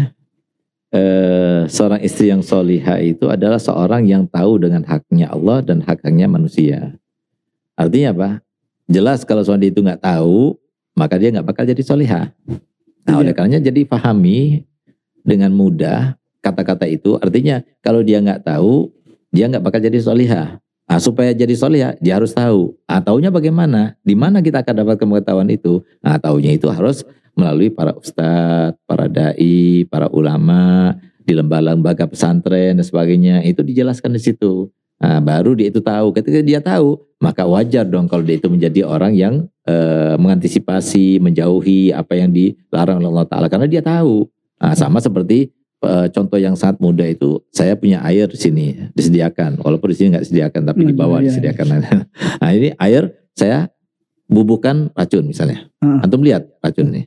Eh, 0.92 1.64
seorang 1.72 2.04
istri 2.04 2.28
yang 2.28 2.44
soliha 2.44 3.00
itu 3.00 3.24
adalah 3.32 3.56
seorang 3.56 4.04
yang 4.04 4.28
tahu 4.28 4.60
dengan 4.60 4.84
haknya 4.84 5.32
Allah 5.32 5.64
dan 5.64 5.80
hak-haknya 5.80 6.28
manusia. 6.28 7.00
Artinya 7.72 8.12
apa? 8.12 8.30
Jelas 8.92 9.24
kalau 9.24 9.40
suami 9.40 9.72
itu 9.72 9.80
nggak 9.80 10.04
tahu, 10.04 10.52
maka 10.92 11.16
dia 11.16 11.32
nggak 11.32 11.48
bakal 11.48 11.64
jadi 11.64 11.80
soliha. 11.80 12.28
Nah, 13.08 13.16
Iya. 13.16 13.20
oleh 13.24 13.32
karenanya 13.32 13.72
jadi 13.72 13.88
pahami 13.88 14.68
dengan 15.24 15.48
mudah 15.56 16.20
kata-kata 16.44 16.84
itu. 16.84 17.16
Artinya 17.16 17.64
kalau 17.80 18.04
dia 18.04 18.20
nggak 18.20 18.44
tahu, 18.44 18.92
dia 19.32 19.48
nggak 19.48 19.64
bakal 19.64 19.80
jadi 19.80 19.96
soliha. 19.96 20.60
Nah, 20.92 21.00
supaya 21.00 21.32
jadi 21.32 21.56
soliha, 21.56 21.96
dia 22.04 22.20
harus 22.20 22.36
tahu. 22.36 22.76
Ah, 22.84 23.00
taunya 23.00 23.32
bagaimana? 23.32 23.96
Di 24.04 24.12
mana 24.12 24.44
kita 24.44 24.60
akan 24.60 24.84
dapatkan 24.84 25.08
pengetahuan 25.08 25.48
itu? 25.48 25.80
Nah, 26.04 26.20
taunya 26.20 26.52
itu 26.52 26.68
harus 26.68 27.00
melalui 27.32 27.72
para 27.72 27.96
ustadz, 27.96 28.76
para 28.84 29.08
dai, 29.08 29.88
para 29.88 30.12
ulama, 30.12 30.92
di 31.24 31.32
lembaga-lembaga 31.32 32.04
pesantren 32.04 32.76
dan 32.76 32.84
sebagainya. 32.84 33.40
Itu 33.40 33.64
dijelaskan 33.64 34.12
di 34.12 34.20
situ. 34.20 34.68
Nah, 35.00 35.24
baru 35.24 35.56
dia 35.56 35.72
itu 35.72 35.80
tahu. 35.80 36.12
Ketika 36.12 36.44
dia 36.44 36.60
tahu, 36.60 37.00
maka 37.24 37.48
wajar 37.48 37.88
dong 37.88 38.04
kalau 38.04 38.20
dia 38.20 38.36
itu 38.36 38.52
menjadi 38.52 38.84
orang 38.84 39.16
yang 39.16 39.48
eh, 39.64 40.20
mengantisipasi, 40.20 41.24
menjauhi 41.24 41.88
apa 41.96 42.20
yang 42.20 42.36
dilarang 42.36 43.00
oleh 43.00 43.08
Allah 43.16 43.28
Taala 43.32 43.48
karena 43.48 43.64
dia 43.64 43.80
tahu. 43.80 44.28
Nah, 44.60 44.76
sama 44.76 45.00
seperti 45.00 45.56
eh, 45.82 46.06
contoh 46.14 46.38
yang 46.38 46.54
sangat 46.54 46.78
mudah 46.78 47.06
itu, 47.06 47.42
saya 47.50 47.74
punya 47.74 48.00
air 48.06 48.30
di 48.30 48.38
sini 48.38 48.66
disediakan, 48.94 49.60
walaupun 49.60 49.90
di 49.92 49.96
sini 49.98 50.06
nggak 50.16 50.24
disediakan, 50.24 50.60
tapi 50.66 50.80
di 50.86 50.94
bawah 50.94 51.18
Iya, 51.18 51.26
iya. 51.26 51.30
disediakan. 51.34 51.66
nah 52.42 52.50
ini 52.54 52.68
air 52.78 53.12
saya 53.34 53.68
bubuhkan 54.30 54.88
racun 54.96 55.28
misalnya. 55.28 55.68
Ah. 55.84 56.04
Antum 56.04 56.24
lihat 56.24 56.48
racun 56.64 56.88
nih. 56.88 57.06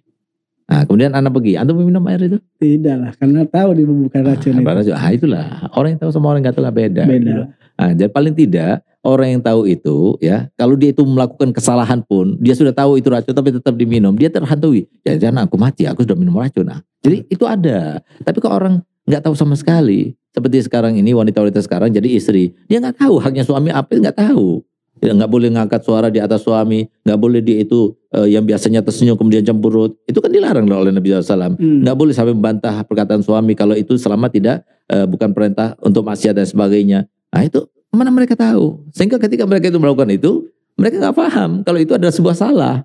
Nah, 0.65 0.81
kemudian 0.89 1.13
anak 1.13 1.29
pergi, 1.29 1.61
antum 1.61 1.77
minum 1.77 2.01
air 2.09 2.25
itu? 2.25 2.37
Tidak 2.57 2.95
lah, 2.97 3.11
karena 3.17 3.45
tahu 3.45 3.69
dibubuhkan 3.77 4.21
racun 4.25 4.53
itu. 4.57 4.65
Ah, 4.65 4.75
racun. 4.77 4.93
Ah, 4.97 5.09
itulah 5.13 5.45
orang 5.77 5.89
yang 5.95 5.99
tahu 6.01 6.11
sama 6.13 6.25
orang 6.33 6.41
yang 6.41 6.45
nggak 6.49 6.57
tahu 6.57 6.65
lah 6.65 6.73
beda. 6.73 7.03
Beda. 7.05 7.33
Nah, 7.75 7.91
jadi 7.93 8.09
paling 8.09 8.33
tidak 8.33 8.81
orang 9.05 9.37
yang 9.37 9.41
tahu 9.45 9.69
itu 9.69 10.17
ya, 10.17 10.49
kalau 10.57 10.73
dia 10.73 10.89
itu 10.89 11.05
melakukan 11.05 11.53
kesalahan 11.53 12.01
pun, 12.01 12.35
dia 12.41 12.57
sudah 12.57 12.73
tahu 12.73 12.97
itu 12.97 13.07
racun 13.07 13.37
tapi 13.37 13.53
tetap 13.53 13.77
diminum, 13.77 14.17
dia 14.17 14.33
terhantui. 14.33 14.89
Ya 15.05 15.13
jangan 15.21 15.45
aku 15.45 15.55
mati, 15.61 15.85
aku 15.85 16.01
sudah 16.01 16.17
minum 16.17 16.33
racun. 16.33 16.65
Nah, 16.65 16.81
jadi 17.05 17.21
itu 17.29 17.45
ada. 17.45 18.01
Tapi 18.25 18.37
kalau 18.41 18.57
orang 18.57 18.75
nggak 19.05 19.21
tahu 19.21 19.37
sama 19.37 19.53
sekali, 19.53 20.17
seperti 20.33 20.65
sekarang 20.65 20.97
ini 20.97 21.13
wanita-wanita 21.13 21.61
sekarang 21.61 21.93
jadi 21.93 22.09
istri, 22.17 22.57
dia 22.65 22.81
nggak 22.81 22.97
tahu 23.05 23.21
haknya 23.21 23.45
suami 23.45 23.69
apa, 23.69 23.93
nggak 23.93 24.17
tahu. 24.17 24.65
Ya, 25.03 25.11
nggak 25.11 25.27
boleh 25.27 25.51
ngangkat 25.51 25.83
suara 25.83 26.07
di 26.07 26.23
atas 26.23 26.47
suami, 26.47 26.87
nggak 27.03 27.19
boleh 27.19 27.43
dia 27.43 27.61
itu 27.61 27.93
eh, 28.15 28.31
yang 28.31 28.47
biasanya 28.47 28.79
tersenyum 28.79 29.19
kemudian 29.19 29.43
cemberut, 29.43 29.99
itu 30.07 30.17
kan 30.23 30.31
dilarang 30.31 30.65
oleh 30.71 30.89
Nabi 30.89 31.11
SAW. 31.11 31.59
Hmm. 31.59 31.83
Nggak 31.83 31.97
boleh 31.99 32.13
sampai 32.15 32.31
membantah 32.31 32.79
perkataan 32.87 33.19
suami 33.19 33.53
kalau 33.59 33.75
itu 33.75 33.99
selama 33.99 34.31
tidak 34.31 34.63
eh, 34.87 35.03
bukan 35.03 35.35
perintah 35.35 35.75
untuk 35.83 36.07
maksiat 36.07 36.33
dan 36.39 36.47
sebagainya. 36.47 37.11
Nah 37.35 37.43
itu 37.43 37.67
mana 37.95 38.11
mereka 38.11 38.35
tahu? 38.35 38.83
Sehingga 38.91 39.17
ketika 39.17 39.43
mereka 39.43 39.67
itu 39.67 39.79
melakukan 39.79 40.11
itu, 40.11 40.45
mereka 40.75 40.99
nggak 40.99 41.15
paham 41.15 41.63
kalau 41.63 41.79
itu 41.79 41.95
adalah 41.95 42.11
sebuah 42.11 42.35
salah. 42.35 42.75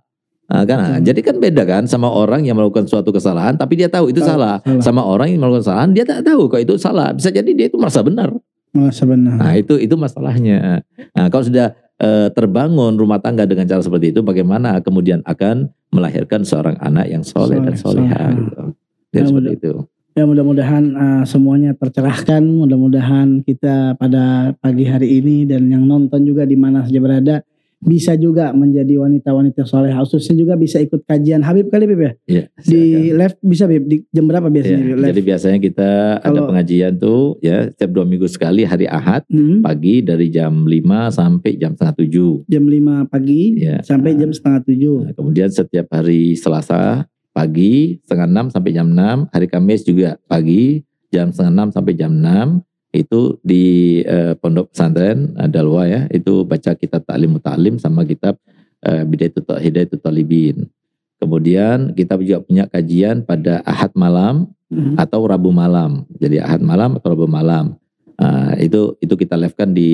Nah, 0.47 0.67
kan, 0.67 0.79
nah, 0.79 0.91
Hmm. 0.99 1.07
jadi 1.07 1.21
kan 1.23 1.37
beda 1.39 1.63
kan 1.63 1.83
sama 1.87 2.07
orang 2.07 2.43
yang 2.43 2.55
melakukan 2.55 2.83
suatu 2.83 3.11
kesalahan 3.11 3.55
tapi 3.55 3.79
dia 3.79 3.87
tahu 3.87 4.11
itu 4.11 4.19
Tahu, 4.19 4.31
salah. 4.35 4.59
salah. 4.59 4.83
Sama 4.83 5.03
orang 5.03 5.31
yang 5.31 5.39
melakukan 5.39 5.63
kesalahan 5.63 5.91
dia 5.91 6.03
tak 6.03 6.27
tahu 6.27 6.47
kalau 6.47 6.59
itu 6.61 6.75
salah. 6.75 7.15
Bisa 7.15 7.31
jadi 7.31 7.47
dia 7.51 7.67
itu 7.67 7.79
merasa 7.79 8.03
benar. 8.03 8.35
Masa 8.71 9.03
benar. 9.03 9.35
Nah 9.35 9.55
itu 9.55 9.75
itu 9.77 9.95
masalahnya. 9.95 10.83
Nah 11.13 11.27
kalau 11.27 11.43
sudah 11.43 11.71
eh, 11.97 12.29
terbangun 12.31 12.97
rumah 12.97 13.19
tangga 13.19 13.45
dengan 13.45 13.63
cara 13.65 13.79
seperti 13.79 14.11
itu, 14.11 14.23
bagaimana 14.23 14.81
kemudian 14.81 15.23
akan 15.23 15.69
melahirkan 15.89 16.43
seorang 16.43 16.75
anak 16.79 17.07
yang 17.07 17.21
soleh 17.21 17.61
dan 17.61 17.77
Soleh, 17.77 18.03
soleha 18.09 18.19
soleh. 18.19 18.39
gitu. 18.41 18.63
Ya, 19.11 19.13
Ya, 19.13 19.23
seperti 19.25 19.51
itu. 19.55 19.73
Ya 20.21 20.29
mudah-mudahan 20.29 20.85
uh, 20.93 21.25
semuanya 21.25 21.73
tercerahkan. 21.73 22.45
Mudah-mudahan 22.45 23.41
kita 23.41 23.97
pada 23.97 24.53
pagi 24.55 24.85
hari 24.85 25.17
ini 25.17 25.49
dan 25.49 25.65
yang 25.65 25.81
nonton 25.83 26.21
juga 26.23 26.45
di 26.45 26.61
mana 26.61 26.85
saja 26.85 27.01
berada 27.01 27.37
bisa 27.81 28.13
juga 28.13 28.53
menjadi 28.53 29.01
wanita-wanita 29.01 29.65
soleh 29.65 29.97
khususnya 29.97 30.37
juga 30.37 30.53
bisa 30.53 30.77
ikut 30.77 31.01
kajian 31.01 31.41
Habib 31.41 31.73
kali 31.73 31.89
Bib 31.89 31.97
ya 31.99 32.13
Ya, 32.29 32.45
di 32.61 32.81
live 33.09 33.41
bisa 33.41 33.65
Bib 33.65 33.89
di 33.89 34.05
jam 34.07 34.29
berapa 34.29 34.45
biasanya 34.45 34.85
Ya? 34.85 34.97
Live? 35.01 35.09
jadi 35.09 35.21
biasanya 35.25 35.59
kita 35.59 35.89
ada 36.21 36.29
Kalau- 36.29 36.49
pengajian 36.53 36.93
tuh 36.95 37.41
ya 37.41 37.73
setiap 37.73 37.91
dua 37.91 38.05
minggu 38.05 38.29
sekali 38.29 38.69
hari 38.69 38.85
Ahad 38.85 39.25
Hmm, 39.27 39.65
pagi 39.65 40.05
dari 40.05 40.29
jam 40.29 40.69
5 40.69 41.09
sampai 41.09 41.57
jam 41.57 41.73
setengah 41.73 41.97
tujuh. 41.97 42.45
jam 42.45 42.69
5 42.69 43.09
pagi 43.09 43.57
Ya. 43.57 43.81
sampai 43.81 44.13
jam 44.13 44.29
setengah 44.29 44.61
tujuh. 44.61 44.97
Nah, 45.01 45.13
kemudian 45.17 45.49
setiap 45.49 45.89
hari 45.89 46.37
Selasa 46.37 47.09
pagi 47.41 47.97
setengah 48.05 48.29
enam 48.29 48.47
sampai 48.53 48.71
jam 48.77 48.89
6, 48.93 49.33
hari 49.33 49.47
Kamis 49.49 49.81
juga 49.89 50.21
pagi 50.29 50.85
jam 51.09 51.33
setengah 51.33 51.53
enam 51.57 51.69
sampai 51.73 51.97
jam 51.97 52.13
6 52.13 52.61
itu 52.93 53.41
di 53.41 53.65
eh, 54.05 54.37
pondok 54.37 54.77
pesantren 54.77 55.33
eh, 55.41 55.49
Dalwa 55.49 55.89
ya 55.89 56.05
itu 56.13 56.45
baca 56.45 56.77
kitab 56.77 57.09
Ta'lim 57.09 57.41
Muta'lim 57.41 57.81
sama 57.81 58.05
kitab 58.05 58.37
eh, 58.85 59.09
Bidayatul 59.09 59.49
Hidayatul 59.57 60.05
Talibin. 60.05 60.69
Kemudian 61.17 61.97
kita 61.97 62.21
juga 62.21 62.45
punya 62.45 62.69
kajian 62.69 63.25
pada 63.25 63.65
Ahad 63.65 63.97
malam 63.97 64.53
Hmm. 64.71 64.95
atau 64.95 65.27
Rabu 65.27 65.51
malam. 65.51 66.07
Jadi 66.23 66.39
Ahad 66.39 66.63
malam 66.63 66.95
atau 66.95 67.11
Rabu 67.11 67.27
malam. 67.27 67.75
Ah, 68.15 68.55
itu 68.55 68.95
itu 69.03 69.19
kita 69.19 69.35
live-kan 69.35 69.75
di 69.75 69.91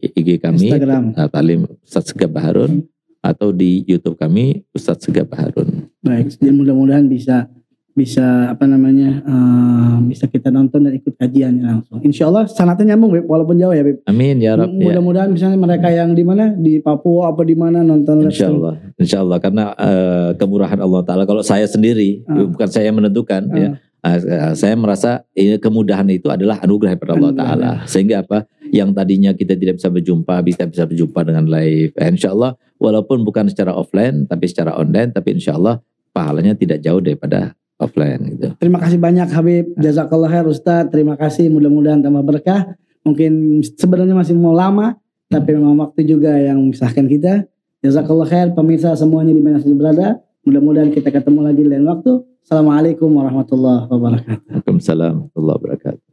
IG 0.00 0.40
kami 0.40 0.72
Instagram. 0.72 1.12
uh, 1.12 1.28
Talim 1.28 1.68
Ustadz 1.84 2.16
Segap 2.16 2.32
Baharun 2.32 2.86
atau 3.20 3.52
di 3.52 3.84
YouTube 3.84 4.16
kami 4.16 4.64
Ustadz 4.72 5.04
Segap 5.04 5.28
Baharun. 5.28 5.84
Baik, 6.06 6.26
jadi 6.38 6.52
mudah-mudahan 6.54 7.10
bisa 7.10 7.50
bisa 7.96 8.52
apa 8.52 8.68
namanya 8.68 9.24
eh, 9.24 9.94
bisa 10.04 10.28
kita 10.28 10.52
nonton 10.52 10.84
dan 10.84 10.92
ikut 10.92 11.16
kajiannya 11.16 11.64
langsung. 11.64 11.96
Insya 12.04 12.28
Allah 12.28 12.44
sanatnya 12.44 12.92
nyambung 12.92 13.16
Bib, 13.16 13.24
walaupun 13.24 13.56
jauh 13.56 13.72
ya 13.72 13.80
Bib. 13.80 14.04
Amin 14.04 14.36
ya 14.36 14.52
Rab. 14.52 14.68
Ya. 14.68 14.84
Mudah-mudahan 14.84 15.32
misalnya 15.32 15.56
mereka 15.56 15.88
yang 15.88 16.12
di 16.12 16.20
mana 16.20 16.52
di 16.52 16.76
Papua 16.84 17.32
apa 17.32 17.40
di 17.40 17.56
mana 17.56 17.80
nonton 17.80 18.28
Insya. 18.28 18.52
Allah, 18.52 18.76
Insya 19.00 19.24
Allah 19.24 19.38
karena 19.40 19.64
eh, 19.72 20.30
kemurahan 20.36 20.76
Allah 20.76 21.00
Taala. 21.08 21.24
Kalau 21.24 21.40
saya 21.40 21.64
sendiri, 21.64 22.20
Ah. 22.28 22.44
bukan 22.44 22.68
saya 22.68 22.92
yang 22.92 23.00
menentukan, 23.00 23.48
Ah. 23.48 23.56
ya, 23.56 23.68
eh, 24.04 24.52
saya 24.52 24.76
merasa 24.76 25.24
ini 25.32 25.56
kemudahan 25.56 26.04
itu 26.12 26.28
adalah 26.28 26.60
anugerah 26.60 27.00
daripada 27.00 27.16
Allah. 27.16 27.32
Taala. 27.32 27.70
Sehingga 27.88 28.20
apa? 28.20 28.44
Yang 28.76 28.92
tadinya 28.92 29.32
kita 29.32 29.56
tidak 29.56 29.80
bisa 29.80 29.88
berjumpa, 29.88 30.36
bisa 30.44 30.68
bisa 30.68 30.84
berjumpa 30.84 31.24
dengan 31.24 31.48
live. 31.48 31.96
Eh, 31.96 32.12
Insya 32.12 32.36
Allah, 32.36 32.60
walaupun 32.76 33.24
bukan 33.24 33.48
secara 33.48 33.72
offline, 33.72 34.28
tapi 34.28 34.52
secara 34.52 34.76
online, 34.76 35.16
tapi 35.16 35.32
Insya 35.32 35.56
Allah 35.56 35.80
pahalanya 36.16 36.56
tidak 36.56 36.80
jauh 36.80 37.04
daripada 37.04 37.52
offline 37.76 38.32
gitu. 38.32 38.56
Terima 38.56 38.80
kasih 38.80 38.96
banyak 38.96 39.28
Habib. 39.28 39.76
Jazakallah 39.76 40.32
khair 40.32 40.46
Ustaz. 40.48 40.88
Terima 40.88 41.12
kasih. 41.20 41.52
Mudah-mudahan 41.52 42.00
tambah 42.00 42.24
berkah. 42.24 42.72
Mungkin 43.04 43.60
sebenarnya 43.76 44.16
masih 44.16 44.34
mau 44.34 44.56
lama, 44.56 44.96
tapi 45.28 45.52
memang 45.52 45.76
waktu 45.78 46.08
juga 46.08 46.32
yang 46.40 46.58
memisahkan 46.64 47.04
kita. 47.04 47.44
Jazakallah 47.84 48.26
khair 48.26 48.48
pemirsa 48.56 48.96
semuanya 48.96 49.36
di 49.36 49.42
mana 49.44 49.60
saja 49.60 49.76
berada. 49.76 50.06
Mudah-mudahan 50.48 50.90
kita 50.90 51.12
ketemu 51.12 51.40
lagi 51.44 51.62
lain 51.62 51.84
waktu. 51.84 52.24
Assalamualaikum 52.46 53.10
warahmatullahi 53.12 53.90
wabarakatuh. 53.90 54.46
Waalaikumsalam 54.48 55.14
warahmatullahi 55.28 55.58
wabarakatuh. 55.60 56.05